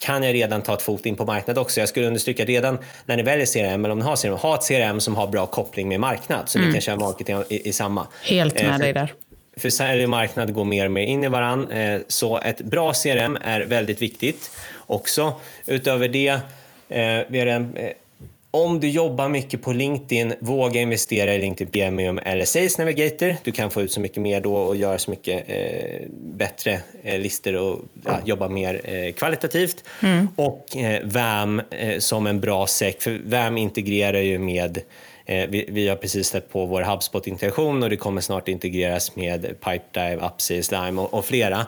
kan 0.00 0.22
jag 0.22 0.34
redan 0.34 0.62
ta 0.62 0.74
ett 0.74 0.82
fot 0.82 1.06
in 1.06 1.16
på 1.16 1.24
marknad 1.24 1.58
också. 1.58 1.80
Jag 1.80 1.88
skulle 1.88 2.06
understryka 2.06 2.44
redan 2.44 2.78
när 3.04 3.16
ni 3.16 3.22
väljer 3.22 3.46
CRM, 3.46 3.84
eller 3.84 3.92
om 3.92 3.98
ni 3.98 4.04
har 4.04 4.16
CRM, 4.16 4.32
ha 4.32 4.54
ett 4.54 4.68
CRM 4.68 5.00
som 5.00 5.16
har 5.16 5.26
bra 5.26 5.46
koppling 5.46 5.88
med 5.88 6.00
marknad 6.00 6.48
så 6.48 6.58
mm. 6.58 6.68
ni 6.68 6.74
kan 6.74 6.80
köra 6.80 6.96
marketing 6.96 7.36
i, 7.48 7.68
i 7.68 7.72
samma. 7.72 8.06
Helt 8.22 8.54
med 8.54 8.70
eh, 8.70 8.78
dig 8.78 8.92
där. 8.92 9.14
För 9.56 9.70
sälj 9.70 10.04
och 10.04 10.10
marknad 10.10 10.54
går 10.54 10.64
mer 10.64 10.84
och 10.84 10.90
mer 10.90 11.02
in 11.02 11.24
i 11.24 11.28
varann. 11.28 11.70
Eh, 11.70 12.00
så 12.08 12.38
ett 12.38 12.60
bra 12.60 12.92
CRM 12.92 13.38
är 13.40 13.60
väldigt 13.60 14.02
viktigt 14.02 14.50
också. 14.86 15.34
Utöver 15.66 16.08
det, 16.08 16.28
eh, 16.88 17.20
vi 17.28 17.38
har 17.38 17.46
en 17.46 17.76
eh, 17.76 17.90
om 18.50 18.80
du 18.80 18.88
jobbar 18.88 19.28
mycket 19.28 19.62
på 19.62 19.72
LinkedIn, 19.72 20.34
våga 20.40 20.80
investera 20.80 21.34
i 21.34 21.38
LinkedIn 21.38 21.72
Premium 21.72 22.20
eller 22.24 22.44
Sales 22.44 22.78
Navigator. 22.78 23.36
Du 23.44 23.52
kan 23.52 23.70
få 23.70 23.82
ut 23.82 23.92
så 23.92 24.00
mycket 24.00 24.22
mer 24.22 24.40
då 24.40 24.54
och 24.56 24.76
göra 24.76 24.98
så 24.98 25.10
mycket 25.10 25.44
eh, 25.48 26.08
bättre 26.10 26.80
eh, 27.02 27.20
listor 27.20 27.56
och 27.56 27.80
ja, 28.04 28.18
jobba 28.24 28.48
mer 28.48 28.80
eh, 28.84 29.12
kvalitativt. 29.12 29.84
Mm. 30.02 30.28
Och 30.36 30.76
eh, 30.76 31.00
VAM 31.04 31.62
eh, 31.70 31.98
som 31.98 32.26
en 32.26 32.40
bra 32.40 32.66
säck, 32.66 33.02
för 33.02 33.20
VAM 33.24 33.56
integrerar 33.56 34.20
ju 34.20 34.38
med 34.38 34.78
eh, 35.26 35.48
vi, 35.48 35.68
vi, 35.68 35.88
har 35.88 35.96
precis 35.96 36.28
släppt 36.28 36.52
på 36.52 36.66
vår 36.66 36.82
HubSpot-integration 36.82 37.82
och 37.82 37.90
det 37.90 37.96
kommer 37.96 38.20
snart 38.20 38.48
integreras 38.48 39.16
med 39.16 39.42
Pipedive, 39.42 40.26
Upsales, 40.26 40.66
Slime 40.66 41.00
och, 41.00 41.14
och 41.14 41.24
flera. 41.24 41.66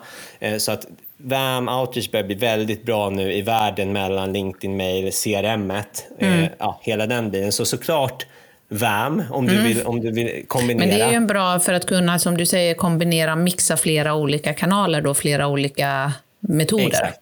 så 0.59 0.73
att 0.73 0.87
VAM 1.25 1.69
Outreach 1.69 2.11
börjar 2.11 2.27
bli 2.27 2.35
väldigt 2.35 2.83
bra 2.83 3.11
nu 3.11 3.33
i 3.33 3.43
världen 3.43 3.93
mellan 3.93 4.33
LinkedIn 4.33 4.77
Mail, 4.77 5.13
CRM, 5.13 5.71
mm. 5.71 5.83
eh, 6.19 6.49
ja, 6.59 6.81
hela 6.83 7.07
den 7.07 7.31
biten. 7.31 7.53
Så 7.53 7.65
såklart 7.65 8.27
VAM 8.69 9.23
om 9.31 9.47
du, 9.47 9.53
mm. 9.53 9.65
vill, 9.65 9.83
om 9.83 10.01
du 10.01 10.11
vill 10.11 10.45
kombinera. 10.49 10.87
Men 10.87 10.99
det 10.99 11.05
är 11.05 11.09
ju 11.09 11.17
en 11.17 11.27
bra 11.27 11.61
för 11.61 11.73
att 11.73 11.87
kunna, 11.87 12.19
som 12.19 12.37
du 12.37 12.47
säger, 12.47 12.75
kombinera, 12.75 13.37
mixa 13.37 13.77
flera 13.77 14.15
olika 14.15 14.55
kanaler, 14.55 15.01
då, 15.01 15.15
flera 15.15 15.47
olika 15.47 16.13
metoder. 16.41 16.87
Exakt. 16.87 17.21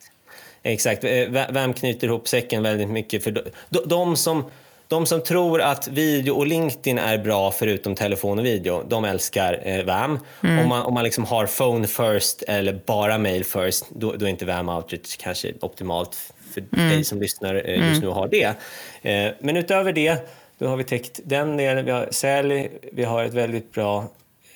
Exakt. 0.62 1.04
Eh, 1.04 1.52
VAM 1.52 1.74
knyter 1.74 2.06
ihop 2.06 2.28
säcken 2.28 2.62
väldigt 2.62 2.88
mycket. 2.88 3.24
för 3.24 3.30
de, 3.30 3.80
de 3.86 4.16
som 4.16 4.44
de 4.90 5.06
som 5.06 5.22
tror 5.22 5.60
att 5.60 5.88
video 5.88 6.34
och 6.34 6.46
LinkedIn 6.46 6.98
är 6.98 7.18
bra 7.18 7.50
förutom 7.50 7.94
telefon 7.94 8.38
och 8.38 8.44
video, 8.44 8.84
de 8.88 9.04
älskar 9.04 9.60
eh, 9.64 9.84
VAM. 9.84 10.18
Mm. 10.42 10.58
Om 10.58 10.68
man, 10.68 10.82
om 10.82 10.94
man 10.94 11.04
liksom 11.04 11.24
har 11.24 11.46
phone 11.46 11.86
first 11.86 12.42
eller 12.42 12.80
bara 12.86 13.18
mail 13.18 13.44
first, 13.44 13.86
då, 13.90 14.12
då 14.12 14.26
är 14.26 14.30
inte 14.30 14.44
VAM 14.44 14.68
outreach 14.68 15.16
kanske 15.16 15.52
optimalt 15.60 16.32
för 16.54 16.64
mm. 16.76 16.88
dig 16.88 17.04
som 17.04 17.20
lyssnar 17.20 17.54
eh, 17.54 17.60
just 17.70 17.82
mm. 17.82 18.00
nu 18.00 18.08
och 18.08 18.14
har 18.14 18.28
det. 18.28 18.56
Eh, 19.02 19.32
men 19.38 19.56
utöver 19.56 19.92
det, 19.92 20.28
då 20.58 20.66
har 20.66 20.76
vi 20.76 20.84
täckt 20.84 21.20
den 21.24 21.56
delen. 21.56 21.84
Vi 21.84 21.90
har 21.90 22.08
sälj, 22.10 22.70
vi 22.92 23.04
har 23.04 23.24
ett 23.24 23.34
väldigt 23.34 23.72
bra 23.72 24.08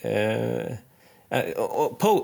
eh, 0.03 0.73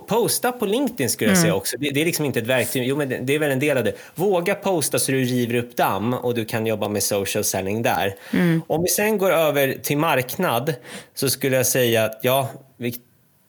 posta 0.07 0.53
på 0.53 0.66
LinkedIn 0.66 1.11
skulle 1.11 1.31
jag 1.31 1.38
säga 1.38 1.49
mm. 1.49 1.59
också. 1.59 1.77
Det, 1.79 2.01
är 2.01 2.05
liksom 2.05 2.25
inte 2.25 2.40
ett 2.40 2.46
verktyg, 2.46 2.88
jo 2.88 2.96
men 2.96 3.27
det 3.27 3.35
är 3.35 3.38
väl 3.38 3.51
en 3.51 3.59
del 3.59 3.79
av 3.79 3.85
det. 3.85 3.92
Våga 4.14 4.55
posta 4.55 4.99
så 4.99 5.12
du 5.12 5.25
river 5.25 5.55
upp 5.55 5.77
damm 5.77 6.14
och 6.14 6.35
du 6.35 6.44
kan 6.44 6.66
jobba 6.66 6.88
med 6.88 7.03
social 7.03 7.44
selling 7.44 7.83
där. 7.83 8.14
Mm. 8.33 8.62
Om 8.66 8.83
vi 8.83 8.88
sen 8.88 9.18
går 9.18 9.31
över 9.31 9.77
till 9.83 9.99
marknad 9.99 10.75
så 11.14 11.29
skulle 11.29 11.57
jag 11.57 11.66
säga 11.66 12.05
att 12.05 12.18
ja, 12.23 12.49
vi 12.77 12.94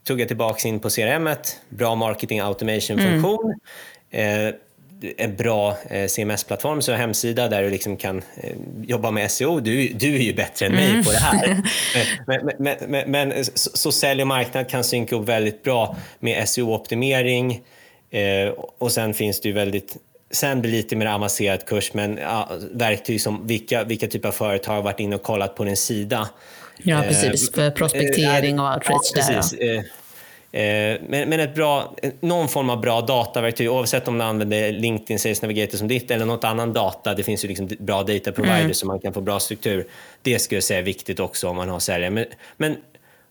tuggar 0.08 0.26
tillbaka 0.26 0.68
in 0.68 0.80
på 0.80 0.90
CRM, 0.90 1.30
bra 1.70 1.96
marketing 1.96 2.40
automation-funktion. 2.40 3.54
Mm. 4.12 4.48
Eh, 4.48 4.54
en 5.18 5.36
bra 5.36 5.78
eh, 5.90 6.08
CMS-plattform, 6.08 6.82
så 6.82 6.94
hemsida 6.94 7.48
där 7.48 7.64
du 7.64 7.70
liksom 7.70 7.98
kan 7.98 8.18
eh, 8.18 8.56
jobba 8.82 9.12
med 9.12 9.32
SEO. 9.32 9.60
Du, 9.60 9.88
du 9.88 10.16
är 10.16 10.20
ju 10.20 10.34
bättre 10.34 10.66
än 10.66 10.72
mig 10.72 10.90
mm. 10.90 11.04
på 11.04 11.12
det 11.12 11.18
här. 11.18 11.62
men, 12.28 12.52
men, 12.60 12.78
men, 12.88 13.12
men, 13.12 13.46
så, 13.46 13.70
så 13.74 13.92
sälj 13.92 14.22
och 14.22 14.28
marknad 14.28 14.70
kan 14.70 14.84
synka 14.84 15.16
upp 15.16 15.30
väldigt 15.30 15.64
bra 15.64 15.96
med 16.20 16.48
SEO-optimering 16.48 17.62
eh, 18.12 18.54
och 18.78 18.92
sen 18.92 19.14
finns 19.14 19.42
det 19.42 19.50
ju 19.50 19.54
väldigt 19.54 19.98
Sen 20.34 20.62
blir 20.62 20.72
det 20.72 20.78
lite 20.78 20.96
mer 20.96 21.06
avancerad 21.06 21.66
kurs, 21.66 21.94
men 21.94 22.18
ja, 22.18 22.50
verktyg 22.72 23.22
som 23.22 23.48
vilka, 23.48 23.84
vilka 23.84 24.08
typer 24.08 24.28
av 24.28 24.32
företag 24.32 24.74
har 24.74 24.82
varit 24.82 25.00
inne 25.00 25.16
och 25.16 25.24
kollat 25.24 25.56
på 25.56 25.64
din 25.64 25.78
sida. 25.78 26.30
Ja, 26.78 27.04
precis. 27.08 27.52
För 27.52 27.72
prospektering 27.72 28.60
och 28.60 28.74
outreach. 28.74 29.12
Ja, 29.16 29.22
precis. 29.22 29.52
Där, 29.52 29.66
ja 29.66 29.74
Eh, 29.76 29.84
men, 30.52 31.30
men 31.30 31.40
ett 31.40 31.56
bra, 31.56 31.96
någon 32.20 32.48
form 32.48 32.70
av 32.70 32.82
bra 32.82 33.02
dataverktyg, 33.02 33.72
oavsett 33.72 34.08
om 34.08 34.18
du 34.18 34.24
använder 34.24 34.72
LinkedIn 34.72 35.20
Sales 35.20 35.42
Navigator 35.42 35.78
som 35.78 35.88
ditt 35.88 36.12
eller 36.12 36.26
något 36.26 36.44
annan 36.44 36.74
data. 36.74 37.14
Det 37.14 37.24
finns 37.24 37.44
ju 37.44 37.48
liksom 37.48 37.70
bra 37.80 38.04
data 38.04 38.32
providers 38.32 38.62
mm. 38.62 38.74
så 38.74 38.88
man 38.88 39.00
kan 39.00 39.14
få 39.14 39.22
bra 39.22 39.40
struktur. 39.40 39.88
Det 40.22 40.40
skulle 40.40 40.58
jag 40.58 40.64
säga 40.64 40.80
är 40.80 40.84
viktigt 40.84 41.20
också 41.20 41.48
om 41.50 41.56
man 41.56 41.70
har 41.70 41.80
säljare. 41.80 42.10
Men, 42.12 42.26
men 42.58 42.78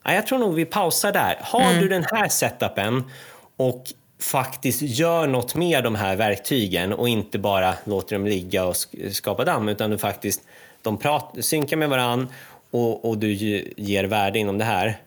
ja, 0.04 0.14
jag 0.14 0.26
tror 0.26 0.38
nog 0.38 0.54
vi 0.54 0.64
pausar 0.64 1.12
där. 1.12 1.38
Har 1.40 1.70
mm. 1.70 1.82
du 1.82 1.88
den 1.88 2.04
här 2.12 2.28
setupen 2.28 3.04
och 3.56 3.84
faktiskt 4.22 4.82
gör 4.82 5.26
något 5.26 5.54
med 5.54 5.84
de 5.84 5.94
här 5.94 6.16
verktygen 6.16 6.92
och 6.92 7.08
inte 7.08 7.38
bara 7.38 7.74
låter 7.84 8.16
dem 8.16 8.26
ligga 8.26 8.64
och 8.64 8.76
skapa 9.12 9.44
damm 9.44 9.68
utan 9.68 9.90
du 9.90 9.98
faktiskt 9.98 10.42
de 10.82 10.98
pratar, 10.98 11.40
synkar 11.40 11.76
med 11.76 11.88
varann 11.88 12.28
och, 12.70 13.04
och 13.04 13.18
du 13.18 13.32
ger 13.76 14.04
värde 14.04 14.38
inom 14.38 14.58
det 14.58 14.64
här 14.64 14.98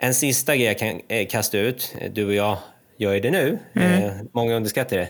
en 0.00 0.14
sista 0.14 0.56
grej 0.56 0.66
jag 0.66 0.78
kan 0.78 1.00
eh, 1.08 1.26
kasta 1.26 1.58
ut, 1.58 1.94
du 2.12 2.26
och 2.26 2.34
jag 2.34 2.56
gör 2.96 3.12
ju 3.12 3.20
det 3.20 3.30
nu, 3.30 3.58
mm. 3.72 4.04
eh, 4.04 4.12
många 4.32 4.54
underskattar 4.54 4.96
det. 4.96 5.08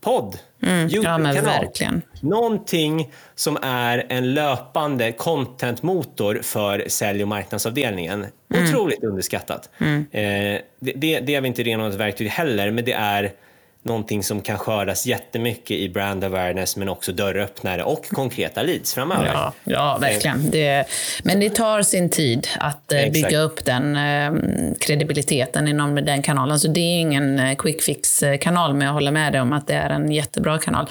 Podd, 0.00 0.38
mm. 0.62 0.88
Youtube-kanal. 0.88 1.68
Ja, 1.80 1.90
Någonting 2.20 3.12
som 3.34 3.58
är 3.62 4.06
en 4.08 4.34
löpande 4.34 5.12
contentmotor 5.12 6.40
för 6.42 6.84
sälj 6.88 7.22
och 7.22 7.28
marknadsavdelningen. 7.28 8.26
Mm. 8.54 8.64
Otroligt 8.64 9.04
underskattat. 9.04 9.70
Mm. 9.78 10.06
Eh, 10.10 10.60
det, 10.80 10.92
det, 10.92 11.20
det 11.20 11.34
är 11.34 11.40
vi 11.40 11.48
inte 11.48 11.62
renodlat 11.62 12.00
verktyg 12.00 12.28
heller, 12.28 12.70
men 12.70 12.84
det 12.84 12.92
är 12.92 13.32
någonting 13.82 14.22
som 14.22 14.40
kan 14.40 14.58
skördas 14.58 15.06
jättemycket 15.06 15.70
i 15.70 15.88
brand 15.88 16.24
awareness 16.24 16.76
men 16.76 16.88
också 16.88 17.12
dörröppnare 17.12 17.82
och 17.82 18.08
konkreta 18.08 18.62
leads 18.62 18.94
framöver. 18.94 19.30
Ja, 19.34 19.52
ja 19.64 19.98
verkligen. 20.00 20.50
Det, 20.50 20.84
men 21.22 21.40
det 21.40 21.50
tar 21.50 21.82
sin 21.82 22.10
tid 22.10 22.48
att 22.58 22.92
eh, 22.92 22.98
Exakt. 22.98 23.12
bygga 23.12 23.40
upp 23.40 23.64
den 23.64 23.96
eh, 23.96 24.32
kredibiliteten 24.80 25.68
inom 25.68 25.94
den 25.94 26.22
kanalen. 26.22 26.60
Så 26.60 26.68
det 26.68 26.80
är 26.80 27.00
ingen 27.00 27.38
eh, 27.38 27.56
quick 27.56 27.82
fix-kanal, 27.82 28.74
men 28.74 28.86
jag 28.86 28.94
håller 28.94 29.12
med 29.12 29.32
dig 29.32 29.40
om 29.40 29.52
att 29.52 29.66
det 29.66 29.74
är 29.74 29.90
en 29.90 30.12
jättebra 30.12 30.58
kanal. 30.58 30.88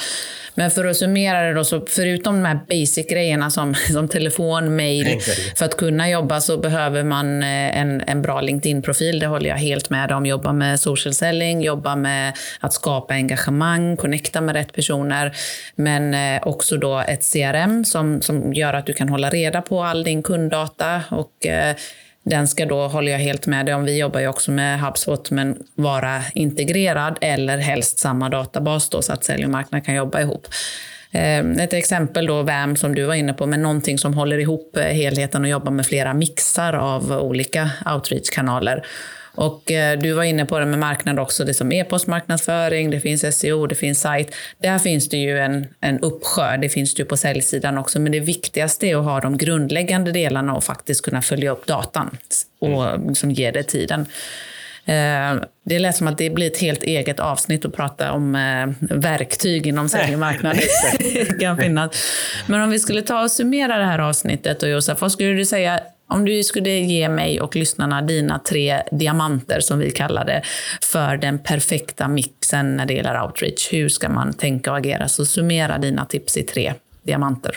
Men 0.55 0.71
för 0.71 0.85
att 0.85 0.97
summera 0.97 1.41
det 1.41 1.53
då, 1.53 1.63
så 1.63 1.85
förutom 1.89 2.35
de 2.35 2.45
här 2.45 2.59
basic-grejerna 2.67 3.49
som, 3.49 3.75
som 3.93 4.07
telefon, 4.07 4.75
mail, 4.75 5.19
för 5.55 5.65
att 5.65 5.77
kunna 5.77 6.09
jobba 6.09 6.41
så 6.41 6.57
behöver 6.57 7.03
man 7.03 7.43
en, 7.43 8.01
en 8.07 8.21
bra 8.21 8.41
LinkedIn-profil. 8.41 9.19
Det 9.19 9.27
håller 9.27 9.49
jag 9.49 9.57
helt 9.57 9.89
med 9.89 10.11
om. 10.11 10.25
Jobba 10.25 10.53
med 10.53 10.79
social 10.79 11.13
selling, 11.13 11.61
jobba 11.61 11.95
med 11.95 12.33
att 12.59 12.73
skapa 12.79 13.13
engagemang, 13.13 13.97
connecta 13.97 14.41
med 14.41 14.55
rätt 14.55 14.73
personer. 14.73 15.35
Men 15.75 16.13
eh, 16.13 16.47
också 16.47 16.77
då 16.77 16.99
ett 16.99 17.33
CRM 17.33 17.85
som, 17.85 18.21
som 18.21 18.53
gör 18.53 18.73
att 18.73 18.85
du 18.85 18.93
kan 18.93 19.09
hålla 19.09 19.29
reda 19.29 19.61
på 19.61 19.83
all 19.83 20.03
din 20.03 20.23
kunddata. 20.23 21.01
Och, 21.09 21.45
eh, 21.45 21.75
den 22.23 22.47
ska 22.47 22.65
då, 22.65 22.87
håller 22.87 23.11
jag 23.11 23.19
helt 23.19 23.47
med 23.47 23.65
dig 23.65 23.75
om, 23.75 23.85
vi 23.85 23.99
jobbar 23.99 24.19
ju 24.19 24.27
också 24.27 24.51
med 24.51 24.81
HubSpot, 24.81 25.31
men 25.31 25.57
vara 25.75 26.21
integrerad 26.33 27.17
eller 27.21 27.57
helst 27.57 27.99
samma 27.99 28.29
databas 28.29 28.89
då 28.89 29.01
så 29.01 29.13
att 29.13 29.23
sälj 29.23 29.45
och 29.45 29.51
marknad 29.51 29.85
kan 29.85 29.95
jobba 29.95 30.21
ihop. 30.21 30.47
Ehm, 31.11 31.59
ett 31.59 31.73
exempel 31.73 32.25
då, 32.27 32.41
VAM 32.41 32.75
som 32.75 32.95
du 32.95 33.05
var 33.05 33.15
inne 33.15 33.33
på, 33.33 33.45
men 33.45 33.61
någonting 33.61 33.97
som 33.97 34.13
håller 34.13 34.37
ihop 34.37 34.77
eh, 34.77 34.83
helheten 34.83 35.41
och 35.41 35.49
jobbar 35.49 35.71
med 35.71 35.85
flera 35.85 36.13
mixar 36.13 36.73
av 36.73 37.11
olika 37.11 37.69
outreach-kanaler. 37.85 38.85
Och 39.35 39.71
eh, 39.71 39.99
du 39.99 40.13
var 40.13 40.23
inne 40.23 40.45
på 40.45 40.59
det 40.59 40.65
med 40.65 40.79
marknad 40.79 41.19
också, 41.19 41.45
det 41.45 41.53
som 41.53 41.71
e-postmarknadsföring, 41.71 42.89
det 42.89 42.99
finns 42.99 43.39
SEO, 43.39 43.67
det 43.67 43.75
finns 43.75 44.01
sajt. 44.01 44.35
Där 44.61 44.79
finns 44.79 45.09
det 45.09 45.17
ju 45.17 45.39
en, 45.39 45.67
en 45.81 45.99
uppsjö, 45.99 46.57
det 46.57 46.69
finns 46.69 46.95
det 46.95 46.99
ju 46.99 47.05
på 47.05 47.17
säljsidan 47.17 47.77
också. 47.77 47.99
Men 47.99 48.11
det 48.11 48.19
viktigaste 48.19 48.87
är 48.87 48.95
att 48.95 49.03
ha 49.03 49.19
de 49.19 49.37
grundläggande 49.37 50.11
delarna 50.11 50.55
och 50.55 50.63
faktiskt 50.63 51.05
kunna 51.05 51.21
följa 51.21 51.51
upp 51.51 51.65
datan 51.65 52.17
och 52.59 52.89
mm. 52.89 53.15
som 53.15 53.31
ger 53.31 53.51
det 53.51 53.63
tiden. 53.63 54.05
Eh, 54.85 55.43
det 55.65 55.79
lät 55.79 55.95
som 55.95 56.07
att 56.07 56.17
det 56.17 56.29
blir 56.29 56.47
ett 56.47 56.61
helt 56.61 56.83
eget 56.83 57.19
avsnitt 57.19 57.65
att 57.65 57.73
prata 57.73 58.11
om 58.11 58.35
eh, 58.35 58.67
verktyg 58.97 59.67
inom 59.67 59.89
säljmarknaden. 59.89 60.61
Men 62.47 62.61
om 62.61 62.69
vi 62.69 62.79
skulle 62.79 63.01
ta 63.01 63.23
och 63.23 63.31
summera 63.31 63.77
det 63.77 63.85
här 63.85 63.99
avsnittet, 63.99 64.63
och 64.63 64.69
Josef, 64.69 65.01
vad 65.01 65.11
skulle 65.11 65.33
du 65.33 65.45
säga 65.45 65.79
om 66.09 66.25
du 66.25 66.43
skulle 66.43 66.69
ge 66.69 67.09
mig 67.09 67.41
och 67.41 67.55
lyssnarna 67.55 68.01
dina 68.01 68.39
tre 68.39 68.81
diamanter, 68.91 69.59
som 69.59 69.79
vi 69.79 69.91
kallar 69.91 70.25
det, 70.25 70.43
för 70.81 71.17
den 71.17 71.39
perfekta 71.39 72.07
mixen 72.07 72.77
när 72.77 72.85
det 72.85 72.93
gäller 72.93 73.23
outreach, 73.23 73.73
hur 73.73 73.89
ska 73.89 74.09
man 74.09 74.33
tänka 74.33 74.71
och 74.71 74.77
agera? 74.77 75.07
Så 75.07 75.25
summera 75.25 75.77
dina 75.77 76.05
tips 76.05 76.37
i 76.37 76.43
tre 76.43 76.73
diamanter. 77.03 77.55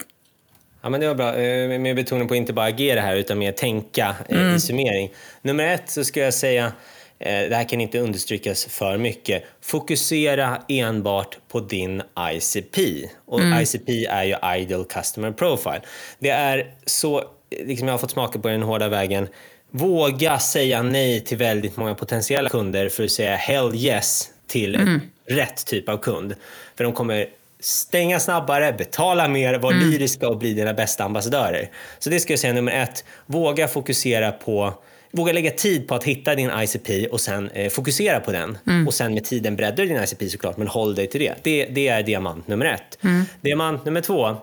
Ja, 0.83 0.89
men 0.89 1.01
det 1.01 1.09
var 1.09 1.15
bra. 1.15 1.37
Eh, 1.37 1.81
med 1.81 1.97
betoning 1.97 2.29
på 2.29 2.35
inte 2.35 2.53
bara 2.53 2.67
agera 2.67 3.01
här, 3.01 3.17
utan 3.17 3.39
mer 3.39 3.53
tänka 3.53 4.17
eh, 4.29 4.41
mm. 4.41 4.57
i 4.57 4.61
summering. 4.61 5.13
Nummer 5.43 5.67
ett 5.67 5.91
så 5.91 6.05
ska 6.05 6.21
jag 6.21 6.35
säga, 6.35 6.73
eh, 7.19 7.49
det 7.49 7.57
här 7.57 7.69
kan 7.69 7.81
inte 7.81 7.99
understrykas 7.99 8.65
för 8.65 8.99
mycket, 8.99 9.45
fokusera 9.61 10.59
enbart 10.69 11.39
på 11.49 11.61
din 11.61 12.03
ICP. 12.33 13.09
Och 13.27 13.41
mm. 13.41 13.63
ICP 13.63 14.07
är 14.07 14.25
ju 14.25 14.61
Ideal 14.61 14.85
Customer 14.85 15.33
Profile. 15.33 15.81
Det 16.19 16.31
är 16.31 16.75
så 16.87 17.25
liksom 17.65 17.89
jag 17.89 17.95
har 17.95 17.99
fått 17.99 18.11
smaka 18.11 18.39
på 18.39 18.49
den 18.49 18.63
hårda 18.63 18.89
vägen. 18.89 19.29
Våga 19.71 20.39
säga 20.39 20.83
nej 20.83 21.21
till 21.21 21.37
väldigt 21.37 21.77
många 21.77 21.95
potentiella 21.95 22.49
kunder 22.49 22.89
för 22.89 23.05
att 23.05 23.11
säga 23.11 23.37
hell 23.37 23.75
yes 23.75 24.31
till 24.47 24.75
mm. 24.75 25.01
rätt 25.27 25.67
typ 25.67 25.89
av 25.89 25.99
kund. 25.99 26.35
För 26.77 26.85
de 26.85 26.93
kommer 26.93 27.27
stänga 27.61 28.21
snabbare, 28.21 28.73
betala 28.73 29.29
mer, 29.29 29.59
vara 29.59 29.75
mm. 29.75 29.91
lyriska 29.91 30.29
och 30.29 30.39
bli 30.39 30.55
dina 30.55 30.75
bästa 30.75 31.05
ambassadörer. 31.05 31.71
Så 31.99 32.11
det 32.11 32.21
ska 32.21 32.33
jag 32.33 32.41
säga 32.41 32.53
nummer 32.53 32.73
ett. 32.73 33.05
Våga 33.27 33.69
fokusera 33.69 34.33
på 34.33 34.75
Våga 35.15 35.33
lägga 35.33 35.51
tid 35.51 35.89
på 35.89 35.95
att 35.95 36.05
hitta 36.05 36.35
din 36.35 36.51
ICP 36.51 37.07
och 37.07 37.21
sen 37.21 37.51
eh, 37.51 37.71
fokusera 37.71 38.21
på 38.21 38.33
den. 38.33 38.59
Mm. 38.67 38.87
Och 38.87 38.95
sen 38.95 39.15
med 39.15 39.25
tiden 39.25 39.57
breddar 39.57 39.85
din 39.85 40.03
ICP 40.03 40.29
såklart, 40.29 40.57
men 40.57 40.69
håll 40.69 40.95
dig 40.95 41.07
till 41.07 41.21
det. 41.21 41.35
Det, 41.43 41.65
det 41.65 41.89
är 41.89 42.03
diamant 42.03 42.49
nummer 42.49 42.67
ett. 42.67 42.99
Mm. 43.05 43.25
Diamant 43.41 43.85
nummer 43.85 44.01
två. 44.01 44.37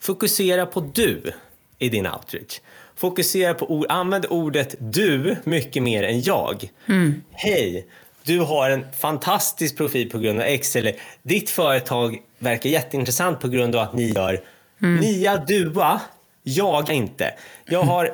Fokusera 0.00 0.66
på 0.66 0.80
du 0.80 1.32
i 1.80 1.88
din 1.88 2.06
outreach. 2.06 2.60
Fokusera 2.96 3.54
på 3.54 3.70
ord, 3.70 3.86
använd 3.88 4.26
ordet 4.30 4.74
du 4.78 5.36
mycket 5.44 5.82
mer 5.82 6.02
än 6.02 6.20
jag. 6.20 6.70
Mm. 6.88 7.22
Hej, 7.32 7.86
du 8.22 8.40
har 8.40 8.70
en 8.70 8.86
fantastisk 8.98 9.76
profil 9.76 10.10
på 10.10 10.18
grund 10.18 10.40
av 10.40 10.46
X 10.46 10.76
eller 10.76 10.94
ditt 11.22 11.50
företag 11.50 12.18
verkar 12.38 12.70
jätteintressant 12.70 13.40
på 13.40 13.48
grund 13.48 13.76
av 13.76 13.82
att 13.82 13.94
ni 13.94 14.10
gör. 14.10 14.40
Mm. 14.82 14.96
Nia 14.96 15.36
dua, 15.36 16.00
jaga 16.42 16.92
inte. 16.92 17.34
Jag 17.64 17.82
har 17.82 18.10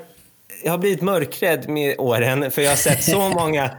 jag 0.64 0.70
har 0.70 0.78
blivit 0.78 1.02
mörkrädd 1.02 1.68
med 1.68 1.94
åren 1.98 2.50
för 2.50 2.62
jag 2.62 2.70
har 2.70 2.76
sett 2.76 3.04
så 3.04 3.28
många 3.28 3.70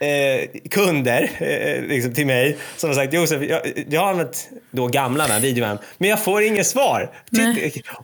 eh, 0.00 0.60
kunder 0.70 1.30
eh, 1.38 1.88
liksom 1.88 2.14
till 2.14 2.26
mig 2.26 2.56
som 2.76 2.90
har 2.90 2.94
sagt 2.94 3.12
Josef, 3.12 3.42
jag, 3.42 3.60
jag 3.88 4.00
har 4.00 4.10
använt 4.10 4.48
då 4.70 4.86
gamla 4.86 5.38
videon 5.38 5.78
men 5.98 6.10
jag 6.10 6.24
får 6.24 6.42
inget 6.42 6.66
svar. 6.66 7.10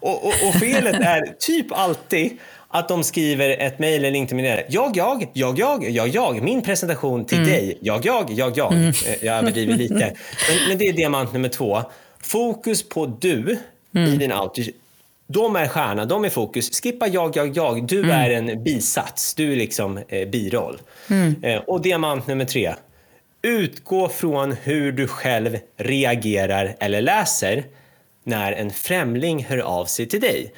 Och, 0.01 0.27
och, 0.27 0.49
och, 0.49 0.55
felet 0.55 1.01
är 1.01 1.35
typ 1.39 1.67
alltid 1.73 2.39
att 2.69 2.89
de 2.89 3.05
skriver 3.05 3.51
ett 3.51 3.79
mejl 3.79 3.95
eller 3.95 4.11
LinkedIn-meddelande. 4.11 4.65
Jag, 4.69 4.97
jag, 4.97 5.31
jag, 5.33 5.59
jag, 5.59 5.91
jag, 5.91 6.09
jag. 6.09 6.43
Min 6.43 6.63
presentation 6.63 7.25
till 7.25 7.39
mm. 7.39 7.51
dig. 7.51 7.79
Jag, 7.81 8.07
jag, 8.07 8.31
jag, 8.31 8.59
jag. 8.59 8.73
Mm. 8.73 8.89
Eh, 8.89 9.25
jag 9.25 9.37
överdriver 9.37 9.75
lite. 9.75 9.95
Men, 9.95 10.69
men 10.69 10.79
det 10.79 10.89
är 10.89 10.93
diamant 10.93 11.33
nummer 11.33 11.49
två. 11.49 11.83
Fokus 12.23 12.89
på 12.89 13.07
du 13.07 13.59
mm. 13.95 14.15
i 14.15 14.17
din 14.17 14.33
outreach 14.33 14.69
de 15.27 15.57
är 15.57 15.69
stjärna, 15.69 16.05
de 16.05 16.25
är 16.25 16.31
fokus. 16.31 16.81
Skippa 16.83 17.07
jag, 17.07 17.37
jag, 17.37 17.57
jag. 17.57 17.87
Du 17.87 17.99
mm. 17.99 18.11
är 18.11 18.31
en 18.31 18.65
bisats. 18.65 19.35
Du 19.35 19.53
är 19.53 19.57
liksom 19.57 19.99
eh, 20.09 20.29
biroll. 20.29 20.81
Mm. 21.11 21.35
Eh, 21.43 21.61
och 21.61 21.83
diamant 21.83 22.27
nummer 22.27 22.45
tre. 22.45 22.75
Utgå 23.43 24.09
från 24.09 24.53
hur 24.53 24.93
du 24.93 25.07
själv 25.07 25.59
reagerar 25.77 26.77
eller 26.79 27.03
läser 27.03 27.65
när 28.25 28.53
en 28.53 28.71
främling 28.71 29.45
hör 29.45 29.59
av 29.59 29.85
sig 29.85 30.07
till 30.07 30.21
dig. 30.21 30.53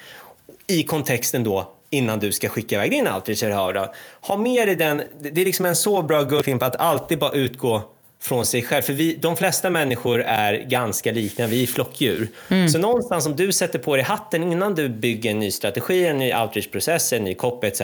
I 0.67 0.83
kontexten 0.83 1.45
då 1.45 1.75
innan 1.91 2.19
du 2.19 2.33
ska 2.33 2.49
skicka 2.49 2.75
iväg 2.75 2.91
din 2.91 3.09
outreach 3.09 3.43
Ha 4.21 4.37
med 4.37 4.69
dig 4.69 4.77
den. 4.77 5.03
Det 5.21 5.41
är 5.41 5.45
liksom 5.45 5.67
en 5.67 5.77
så 5.77 6.03
bra 6.03 6.23
guldfilm 6.23 6.59
på 6.59 6.65
att 6.65 6.77
alltid 6.77 7.19
bara 7.19 7.33
utgå 7.33 7.83
från 8.25 8.47
sig 8.47 8.63
själv. 8.63 8.83
För 8.83 8.93
vi, 8.93 9.15
de 9.15 9.37
flesta 9.37 9.71
människor 9.71 10.23
är 10.23 10.55
ganska 10.55 11.13
lika, 11.13 11.47
vi 11.47 11.63
är 11.63 11.67
flockdjur. 11.67 12.29
Mm. 12.49 12.69
Så 12.69 12.79
någonstans 12.79 13.27
om 13.27 13.37
du 13.37 13.53
sätter 13.53 13.79
på 13.79 13.97
dig 13.97 14.05
hatten 14.05 14.53
innan 14.53 14.75
du 14.75 14.89
bygger 14.89 15.31
en 15.31 15.39
ny 15.39 15.51
strategi, 15.51 16.07
en 16.07 16.19
ny 16.19 16.35
outreach-process, 16.35 17.13
en 17.13 17.25
ny 17.25 17.35
copy 17.35 17.67
etc. 17.67 17.83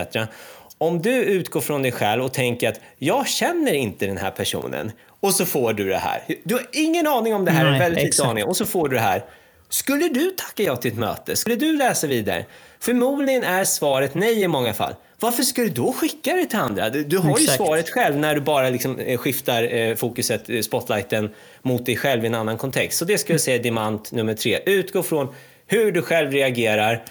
Om 0.78 1.02
du 1.02 1.14
utgår 1.14 1.60
från 1.60 1.82
dig 1.82 1.92
själv 1.92 2.24
och 2.24 2.32
tänker 2.32 2.68
att 2.68 2.80
jag 2.98 3.28
känner 3.28 3.72
inte 3.72 4.06
den 4.06 4.16
här 4.16 4.30
personen 4.30 4.92
och 5.20 5.34
så 5.34 5.46
får 5.46 5.72
du 5.72 5.88
det 5.88 5.98
här. 5.98 6.22
Du 6.44 6.54
har 6.54 6.66
ingen 6.72 7.06
aning 7.06 7.34
om 7.34 7.44
det 7.44 7.50
här, 7.50 7.70
Nej, 7.70 7.78
väldigt 7.78 8.04
lite 8.04 8.24
aning, 8.24 8.44
och 8.44 8.56
så 8.56 8.66
får 8.66 8.88
du 8.88 8.96
det 8.96 9.02
här. 9.02 9.24
Skulle 9.68 10.08
du 10.08 10.30
tacka 10.30 10.62
ja 10.62 10.76
till 10.76 10.92
ett 10.92 10.98
möte? 10.98 11.36
Skulle 11.36 11.56
du 11.56 11.76
läsa 11.76 12.06
vidare? 12.06 12.44
Förmodligen 12.82 13.42
är 13.42 13.64
svaret 13.64 14.14
nej 14.14 14.42
i 14.42 14.48
många 14.48 14.74
fall. 14.74 14.94
Varför 15.20 15.42
ska 15.42 15.62
du 15.62 15.68
då 15.68 15.92
skicka 15.92 16.32
det 16.32 16.46
till 16.46 16.58
andra? 16.58 16.90
Du, 16.90 17.04
du 17.04 17.18
har 17.18 17.30
Exakt. 17.30 17.60
ju 17.60 17.64
svaret 17.64 17.90
själv 17.90 18.18
när 18.18 18.34
du 18.34 18.40
bara 18.40 18.70
liksom 18.70 18.98
eh, 18.98 19.18
skiftar 19.18 19.74
eh, 19.74 19.94
fokuset, 19.94 20.50
eh, 20.50 20.60
spotlighten 20.60 21.30
mot 21.62 21.86
dig 21.86 21.96
själv 21.96 22.24
i 22.24 22.26
en 22.26 22.34
annan 22.34 22.58
kontext. 22.58 22.98
Så 22.98 23.04
det 23.04 23.18
skulle 23.18 23.34
jag 23.34 23.40
säga 23.40 23.56
är 23.56 23.62
diamant 23.62 24.12
nummer 24.12 24.34
tre. 24.34 24.60
Utgå 24.66 25.02
från 25.02 25.28
hur 25.66 25.92
du 25.92 26.02
själv 26.02 26.32
reagerar 26.32 27.04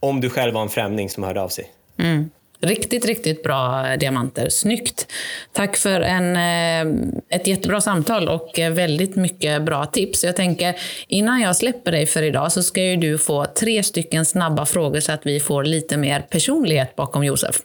om 0.00 0.20
du 0.20 0.30
själv 0.30 0.54
var 0.54 0.62
en 0.62 0.68
främling 0.68 1.10
som 1.10 1.22
hörde 1.22 1.40
av 1.40 1.48
sig. 1.48 1.70
Mm. 1.98 2.30
Riktigt, 2.60 3.04
riktigt 3.04 3.42
bra 3.42 3.86
diamanter. 3.96 4.48
Snyggt. 4.48 5.06
Tack 5.52 5.76
för 5.76 6.00
en, 6.00 6.36
eh, 6.36 6.94
ett 7.38 7.46
jättebra 7.46 7.80
samtal 7.80 8.28
och 8.28 8.50
väldigt 8.70 9.16
mycket 9.16 9.62
bra 9.62 9.86
tips. 9.86 10.24
Jag 10.24 10.36
tänker, 10.36 10.74
innan 11.08 11.40
jag 11.40 11.56
släpper 11.56 11.92
dig 11.92 12.06
för 12.06 12.22
idag 12.22 12.52
så 12.52 12.62
ska 12.62 12.82
ju 12.82 12.96
du 12.96 13.18
få 13.18 13.44
tre 13.44 13.82
stycken 13.82 14.24
snabba 14.24 14.66
frågor 14.66 15.00
så 15.00 15.12
att 15.12 15.26
vi 15.26 15.40
får 15.40 15.64
lite 15.64 15.96
mer 15.96 16.20
personlighet 16.20 16.96
bakom 16.96 17.24
Josef. 17.24 17.56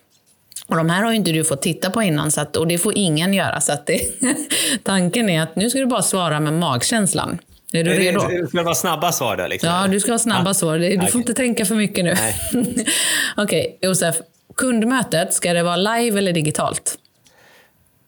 Och 0.68 0.76
de 0.76 0.90
här 0.90 1.04
har 1.04 1.12
ju 1.12 1.18
inte 1.18 1.32
du 1.32 1.44
fått 1.44 1.62
titta 1.62 1.90
på 1.90 2.02
innan, 2.04 2.32
så 2.32 2.42
att, 2.42 2.56
och 2.56 2.68
det 2.68 2.78
får 2.78 2.94
ingen 2.98 3.34
göra. 3.34 3.62
Så 3.62 3.74
att 3.74 3.86
det, 3.86 4.02
tanken 4.84 5.30
är 5.30 5.42
att 5.42 5.56
nu 5.56 5.70
ska 5.70 5.80
du 5.80 5.86
bara 5.86 6.02
svara 6.02 6.40
med 6.40 6.54
magkänslan. 6.54 7.40
Är 7.74 7.84
du 7.84 7.92
redo? 7.94 8.28
Det 8.30 8.48
ska 8.48 8.64
vara 8.64 8.76
snabba 8.76 9.12
svar 9.12 9.38
då? 9.38 9.48
Liksom, 9.48 9.70
Ja, 9.70 9.88
du 9.88 10.00
ska 10.00 10.12
ha 10.12 10.20
snabba 10.20 10.50
Ja. 10.50 10.54
svar. 10.54 10.78
Du 10.78 11.08
får 11.08 11.22
inte 11.22 11.34
tänka 11.34 11.66
för 11.66 11.76
mycket 11.76 12.06
nu. 12.06 12.16
Okej, 13.38 13.78
Josef. 13.82 14.16
Kundmötet, 14.56 15.34
ska 15.34 15.54
det 15.54 15.64
vara 15.64 15.76
live 15.76 16.18
eller 16.18 16.34
digitalt? 16.34 16.98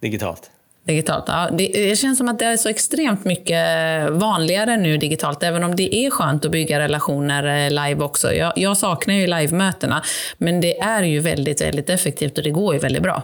Digitalt. 0.01 0.51
Digitalt. 0.87 1.25
Ja, 1.27 1.49
det, 1.51 1.67
det 1.67 1.95
känns 1.95 2.17
som 2.17 2.29
att 2.29 2.39
det 2.39 2.45
är 2.45 2.57
så 2.57 2.69
extremt 2.69 3.25
mycket 3.25 3.67
vanligare 4.09 4.77
nu 4.77 4.97
digitalt, 4.97 5.43
även 5.43 5.63
om 5.63 5.75
det 5.75 5.95
är 5.95 6.09
skönt 6.09 6.45
att 6.45 6.51
bygga 6.51 6.79
relationer 6.79 7.65
eh, 7.65 7.69
live 7.69 8.03
också. 8.03 8.33
Jag, 8.33 8.53
jag 8.55 8.77
saknar 8.77 9.15
ju 9.15 9.27
live-mötena, 9.27 10.03
men 10.37 10.61
det 10.61 10.79
är 10.79 11.03
ju 11.03 11.19
väldigt, 11.19 11.61
väldigt 11.61 11.89
effektivt 11.89 12.37
och 12.37 12.43
det 12.43 12.49
går 12.49 12.73
ju 12.73 12.79
väldigt 12.79 13.03
bra. 13.03 13.23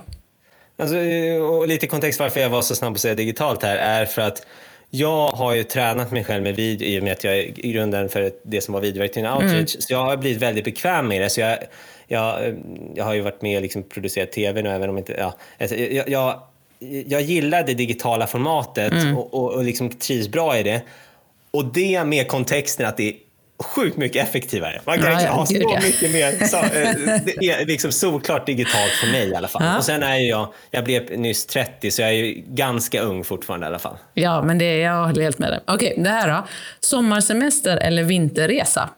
Alltså, 0.78 0.96
och 1.44 1.68
lite 1.68 1.88
kontext 1.88 2.20
varför 2.20 2.40
jag 2.40 2.50
var 2.50 2.62
så 2.62 2.76
snabb 2.76 2.94
att 2.94 3.00
säga 3.00 3.16
digitalt 3.16 3.64
här 3.64 3.78
är 3.78 4.06
för 4.06 4.22
att 4.22 4.46
jag 4.90 5.28
har 5.28 5.56
ju 5.56 5.64
tränat 5.64 6.12
mig 6.12 6.24
själv 6.24 6.44
med 6.44 6.56
video 6.56 6.88
i 6.88 7.00
och 7.00 7.04
med 7.04 7.14
att 7.14 7.24
jag 7.24 7.38
är 7.38 7.72
grunden 7.72 8.10
för 8.10 8.32
det 8.44 8.62
som 8.62 8.74
var 8.74 8.82
videoverktyg 8.82 9.26
outreach. 9.26 9.76
Så 9.80 9.94
jag 9.94 10.06
har 10.06 10.18
blivit 10.18 10.42
väldigt 10.42 10.66
bekväm 10.66 11.08
med 11.08 11.22
det. 11.22 11.30
Så 11.30 11.42
jag, 11.42 11.58
jag, 12.12 12.56
jag 12.96 13.06
har 13.06 13.14
ju 13.14 13.22
varit 13.22 13.42
med 13.42 13.56
och 13.56 13.62
liksom 13.62 13.84
producerat 13.84 14.32
tv 14.32 14.62
nu 14.62 14.70
även 14.70 14.90
om 14.90 14.98
inte... 14.98 15.14
Ja, 15.18 15.34
alltså, 15.60 15.76
jag, 15.76 16.10
jag, 16.10 16.42
jag 17.06 17.22
gillar 17.22 17.64
det 17.64 17.74
digitala 17.74 18.28
formatet 18.28 18.94
och, 19.16 19.34
och, 19.34 19.52
och 19.54 19.64
liksom 19.64 19.90
trivs 19.90 20.28
bra 20.30 20.58
i 20.58 20.64
det. 20.64 20.82
Och 21.52 21.66
det 21.66 22.04
med 22.04 22.28
kontexten 22.28 22.86
att 22.86 22.98
det 22.98 23.10
är 23.10 23.16
sjukt 23.64 23.98
mycket 23.98 24.28
effektivare. 24.28 24.82
Man 24.86 24.98
kan 24.98 25.06
Ja, 25.12 25.18
liksom 25.18 25.36
ha 25.36 25.46
så 25.46 25.54
ja. 25.60 25.80
mycket 25.84 26.12
mer. 26.12 26.48
Så, 26.48 26.58
eh, 26.58 27.22
det 27.40 27.50
är 27.50 27.66
liksom 27.66 27.92
solklart 27.92 28.46
digitalt 28.46 28.92
för 28.92 29.08
mig 29.08 29.30
i 29.30 29.36
alla 29.36 29.48
fall. 29.48 29.64
Ja. 29.64 29.78
Och 29.78 29.84
sen 29.84 30.04
är 30.04 30.18
jag, 30.18 30.54
jag 30.72 30.84
blev 30.84 31.20
nyss 31.20 31.46
30 31.46 31.92
så 31.92 32.02
jag 32.02 32.14
är 32.14 32.34
ganska 32.48 33.02
ung 33.02 33.24
fortfarande 33.24 33.66
i 33.66 33.68
alla 33.68 33.80
fall. 33.80 33.98
Ja, 34.14 34.42
men 34.44 34.58
det, 34.58 34.78
jag 34.78 35.06
håller 35.06 35.22
helt 35.24 35.40
med 35.40 35.52
dig. 35.52 35.60
Okej, 35.68 35.94
det 35.98 36.10
här 36.10 36.28
då. 36.30 36.48
Sommarsemester 36.80 37.78
eller 37.78 38.04
vinterresa? 38.04 38.90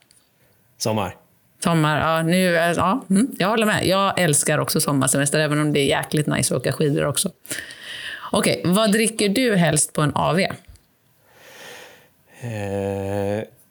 Sommar. 0.77 1.15
Sommar, 1.63 1.99
ja, 1.99 2.23
nu, 2.23 2.55
eh, 2.55 2.71
ja 2.71 3.05
mm, 3.09 3.27
jag 3.39 3.47
håller 3.47 3.65
med. 3.65 3.85
Jag 3.85 4.19
älskar 4.19 4.57
också 4.57 4.81
sommarsemester, 4.81 5.39
även 5.39 5.59
om 5.59 5.73
det 5.73 5.79
är 5.79 5.85
jäkligt 5.85 6.27
nice 6.27 6.55
att 6.55 6.61
åka 6.61 6.71
skidor 6.71 7.05
också. 7.05 7.31
Okej, 8.31 8.61
vad 8.65 8.91
dricker 8.91 9.29
du 9.29 9.55
helst 9.55 9.93
på 9.93 10.01
en 10.01 10.11
AV? 10.15 10.39
Eh, 10.39 10.49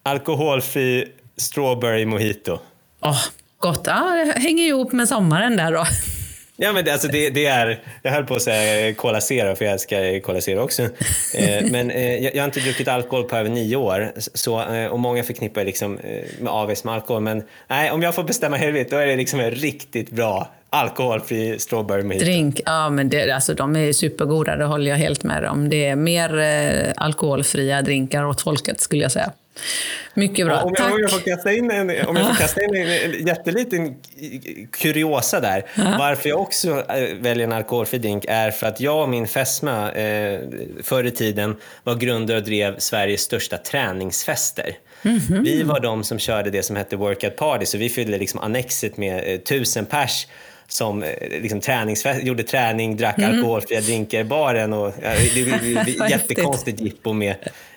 alkoholfri 0.03 1.13
strawberry 1.37 2.07
mojito. 2.07 2.59
Åh, 3.01 3.25
gott. 3.59 3.83
Ja, 3.87 4.25
det 4.35 4.41
hänger 4.41 4.67
ihop 4.67 4.93
med 4.93 5.09
sommaren 5.09 5.57
där 5.57 5.73
då. 5.73 5.85
Ja, 6.63 6.73
men 6.73 6.85
det, 6.85 6.93
alltså 6.93 7.09
det, 7.09 7.31
det 7.31 7.47
är, 7.47 7.81
jag 8.03 8.13
höll 8.13 8.25
på 8.25 8.35
att 8.35 8.43
säga 8.43 8.89
eh, 8.89 8.95
Cola 8.95 9.21
Zero, 9.21 9.55
för 9.57 9.65
jag 9.65 9.73
älskar 9.73 10.21
Cola 10.21 10.41
Zero 10.41 10.61
också. 10.61 10.83
Eh, 11.35 11.71
men 11.71 11.91
eh, 11.91 12.15
jag, 12.15 12.35
jag 12.35 12.43
har 12.43 12.45
inte 12.45 12.61
druckit 12.61 12.89
alkohol 12.89 13.25
på 13.25 13.37
över 13.37 13.51
nio 13.51 13.77
år. 13.77 14.13
Så, 14.17 14.75
eh, 14.75 14.87
och 14.87 14.99
många 14.99 15.23
förknippar 15.23 15.65
liksom, 15.65 15.99
eh, 15.99 16.25
med 16.41 16.53
avis 16.53 16.85
med 16.85 16.95
alkohol. 16.95 17.23
Men 17.23 17.43
nej, 17.69 17.91
om 17.91 18.03
jag 18.03 18.15
får 18.15 18.25
bestämma 18.25 18.57
helvete, 18.57 18.91
då 18.91 18.97
är 18.97 19.07
det 19.07 19.17
liksom 19.17 19.41
en 19.41 19.51
riktigt 19.51 20.11
bra 20.11 20.49
alkoholfri 20.71 21.59
strawberry 21.59 22.03
mojito. 22.03 22.25
Drink, 22.25 22.61
ja 22.65 22.91
men 22.91 23.09
det, 23.09 23.31
alltså, 23.31 23.55
de 23.55 23.77
är 23.77 23.93
supergoda, 23.93 24.57
det 24.57 24.65
håller 24.65 24.91
jag 24.91 24.99
helt 24.99 25.23
med 25.23 25.45
om. 25.45 25.69
Det 25.69 25.87
är 25.87 25.97
mer 25.97 26.39
eh, 26.39 26.93
alkoholfria 26.97 27.83
drinkar 27.83 28.25
åt 28.25 28.41
folket 28.41 28.81
skulle 28.81 29.03
jag 29.03 29.13
säga. 29.13 29.33
Mycket 30.15 30.47
bra, 30.47 30.63
Om 30.63 30.75
tack. 30.75 30.87
jag, 30.87 30.95
om 30.95 31.01
jag 31.01 31.11
får 31.11 31.19
kasta 31.19 31.53
in 31.53 31.71
en, 31.71 32.07
om 32.07 32.17
jag 32.17 32.27
får 32.27 32.35
kasta 32.39 32.63
in 32.63 32.75
en, 32.75 32.89
en 32.89 33.27
jätteliten 33.27 33.97
kuriosa 34.71 35.41
där. 35.41 35.65
Varför 35.99 36.29
jag 36.29 36.41
också 36.41 36.85
eh, 36.89 37.17
väljer 37.21 37.47
en 37.47 37.53
alkoholfri 37.53 37.99
drink 37.99 38.25
är 38.29 38.51
för 38.51 38.67
att 38.67 38.81
jag 38.81 39.03
och 39.03 39.09
min 39.09 39.29
fästmö 39.29 39.91
eh, 39.91 40.41
förr 40.83 41.05
i 41.05 41.11
tiden 41.11 41.57
var 41.85 41.95
grundare 41.95 42.37
och 42.37 42.45
drev 42.45 42.79
Sveriges 42.79 43.21
största 43.21 43.57
träningsfester. 43.59 44.77
Mhm. 45.03 45.43
Vi 45.45 45.63
var 45.63 45.81
de 45.81 46.05
som 46.05 46.19
körde 46.19 46.51
det 46.51 46.63
som 46.63 46.77
hette 46.77 46.97
workout 46.97 47.37
party, 47.37 47.67
så 47.67 47.79
vi 47.79 47.89
fyllde 47.89 48.19
liksom 48.19 48.41
annexet 48.41 48.97
med 48.97 49.35
eh, 49.35 49.39
tusen 49.41 49.87
pers 49.87 50.27
som 50.69 51.03
eh, 51.03 51.41
liksom 51.43 51.61
träningsfest, 51.61 52.23
gjorde 52.23 52.43
träning, 52.43 52.97
drack 52.97 53.19
alkoholfria 53.19 53.81
drinkar 53.81 54.21
i 54.21 54.25
baren. 54.25 54.73
Och, 54.73 54.95
ja, 55.03 55.11
det, 55.35 55.45
det, 55.45 55.83
det, 55.85 55.91
jättekonstigt 56.11 56.81
jippo 56.81 57.13
med 57.13 57.35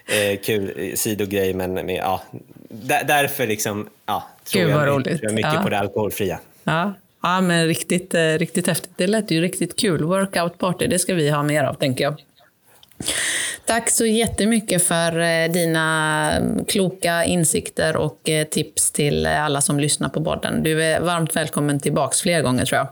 eh, 0.08 0.40
kul 0.40 0.74
eh, 0.78 0.96
sidogrej. 0.96 1.54
Men 1.54 1.74
med, 1.74 1.96
ja, 1.96 2.22
där, 2.70 3.04
därför 3.04 3.48
liksom, 3.48 3.90
ja, 4.06 4.28
tror, 4.44 4.62
Gud, 4.62 4.72
jag, 4.72 4.88
roligt. 4.88 5.20
jag 5.24 5.34
mycket 5.34 5.54
Ja. 5.54 5.62
på 5.64 5.70
det 5.70 5.80
alkoholfria. 5.80 6.40
Ja, 6.64 6.94
ja 7.24 7.42
men 7.42 7.68
riktigt, 7.68 8.14
eh, 8.14 8.22
riktigt 8.22 8.68
häftigt. 8.68 8.92
Det 8.96 9.08
lät 9.08 9.32
ju 9.32 9.42
riktigt 9.42 9.80
kul. 9.80 10.04
Workout 10.04 10.58
party, 10.58 10.88
det 10.88 11.00
ska 11.00 11.14
vi 11.14 11.30
ha 11.30 11.44
mer 11.44 11.64
av 11.64 11.74
tänker 11.74 12.04
jag. 12.04 12.22
Tack 13.66 13.90
så 13.90 14.06
jättemycket 14.06 14.84
för 14.84 15.20
eh, 15.20 15.52
dina 15.52 16.32
mm, 16.32 16.66
kloka 16.66 17.26
insikter 17.26 17.96
och 17.98 18.30
tips 18.52 18.92
till 18.92 19.26
alla 19.26 19.62
som 19.62 19.80
lyssnar 19.80 20.10
på 20.10 20.24
podden. 20.24 20.64
Du 20.64 20.84
är 20.84 21.00
varmt 21.00 21.36
välkommen 21.36 21.80
tillbaks 21.80 22.22
fler 22.22 22.42
gånger 22.42 22.66
tror 22.66 22.78
jag. 22.78 22.88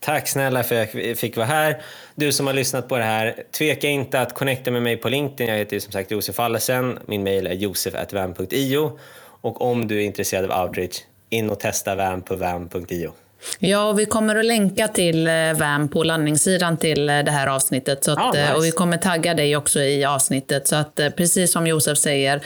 Tack 0.00 0.28
snälla 0.28 0.62
för 0.62 0.82
att 0.82 0.94
jag 0.94 1.18
fick 1.18 1.36
vara 1.36 1.46
här. 1.46 1.82
Du 2.14 2.32
som 2.32 2.46
har 2.46 2.54
lyssnat 2.54 2.88
på 2.88 2.96
det 2.96 3.04
här, 3.04 3.42
tveka 3.50 3.88
inte 3.88 4.20
att 4.20 4.34
connecta 4.34 4.70
med 4.70 4.82
mig 4.82 4.96
på 4.96 5.08
LinkedIn. 5.08 5.48
Jag 5.48 5.58
heter 5.58 5.76
ju 5.76 5.80
som 5.80 5.92
sagt 5.92 6.10
Josef 6.10 6.40
Allesen. 6.40 6.98
Min 7.06 7.22
mail 7.22 7.46
är 7.46 7.52
josef.vam.io. 7.52 8.98
Och 9.40 9.62
om 9.62 9.88
du 9.88 9.96
är 9.96 10.04
intresserad 10.04 10.50
av 10.50 10.66
outreach, 10.66 11.02
in 11.28 11.50
och 11.50 11.60
testa 11.60 11.94
VAM 11.94 12.22
på 12.22 12.36
vam.io. 12.36 13.12
Ja, 13.58 13.88
och 13.88 13.98
vi 13.98 14.06
kommer 14.06 14.36
att 14.36 14.44
länka 14.44 14.88
till 14.88 15.26
eh, 15.26 15.32
VAM 15.58 15.88
på 15.88 16.02
landningssidan 16.02 16.76
till 16.76 17.08
eh, 17.08 17.18
det 17.18 17.30
här 17.30 17.46
avsnittet. 17.46 18.04
Så 18.04 18.12
att, 18.12 18.18
Ah, 18.18 18.26
nice. 18.30 18.42
eh, 18.42 18.52
Och 18.52 18.64
vi 18.64 18.70
kommer 18.70 18.96
tagga 18.96 19.34
dig 19.34 19.56
också 19.56 19.80
i 19.80 20.04
avsnittet. 20.04 20.68
Så 20.68 20.76
att 20.76 21.00
precis 21.16 21.52
som 21.52 21.66
Josef 21.66 21.98
säger, 21.98 22.40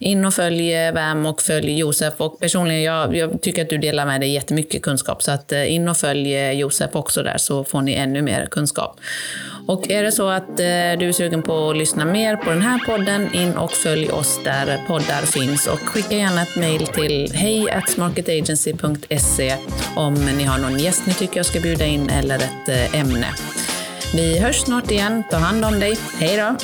in 0.00 0.24
och 0.24 0.34
följ 0.34 0.90
VAM 0.92 1.26
och 1.26 1.42
följ 1.42 1.78
Josef. 1.78 2.14
Och 2.16 2.40
personligen, 2.40 2.82
jag, 2.82 3.16
jag 3.16 3.42
tycker 3.42 3.62
att 3.62 3.70
du 3.70 3.78
delar 3.78 4.06
med 4.06 4.20
dig 4.20 4.30
jättemycket 4.32 4.82
kunskap. 4.82 5.22
Så 5.22 5.30
att 5.30 5.52
in 5.52 5.88
och 5.88 5.96
följ 5.96 6.34
Josef 6.58 6.90
också 6.96 7.22
där 7.22 7.38
så 7.38 7.64
får 7.64 7.80
ni 7.82 7.94
ännu 7.94 8.22
mer 8.22 8.46
kunskap. 8.50 9.00
Och 9.66 9.90
är 9.90 10.02
det 10.02 10.12
så 10.12 10.28
att 10.28 10.56
du 10.56 10.64
är 11.08 11.12
sugen 11.12 11.42
på 11.42 11.70
att 11.70 11.76
lyssna 11.76 12.04
mer 12.04 12.36
på 12.36 12.50
den 12.50 12.62
här 12.62 12.78
podden, 12.86 13.34
in 13.34 13.56
och 13.56 13.72
följ 13.72 14.10
oss 14.10 14.40
där 14.44 14.80
poddar 14.86 15.22
finns. 15.22 15.66
Och 15.66 15.78
skicka 15.80 16.14
gärna 16.16 16.42
ett 16.42 16.56
mejl 16.56 16.86
till 16.86 17.32
hej@smarketagency.se 17.34 19.54
om 19.96 20.14
ni 20.34 20.44
har 20.44 20.58
någon 20.58 20.78
gäst 20.78 21.06
ni 21.06 21.14
tycker 21.14 21.36
jag 21.36 21.46
ska 21.46 21.60
bjuda 21.60 21.84
in 21.84 22.10
eller 22.10 22.36
ett 22.36 22.68
eh, 22.68 23.00
ämne. 23.00 23.34
Vi 24.14 24.38
hörs 24.38 24.56
snart 24.56 24.90
igen. 24.90 25.24
Ta 25.30 25.36
hand 25.36 25.64
om 25.64 25.80
dig. 25.80 25.98
Hej 26.18 26.36
då! 26.36 26.56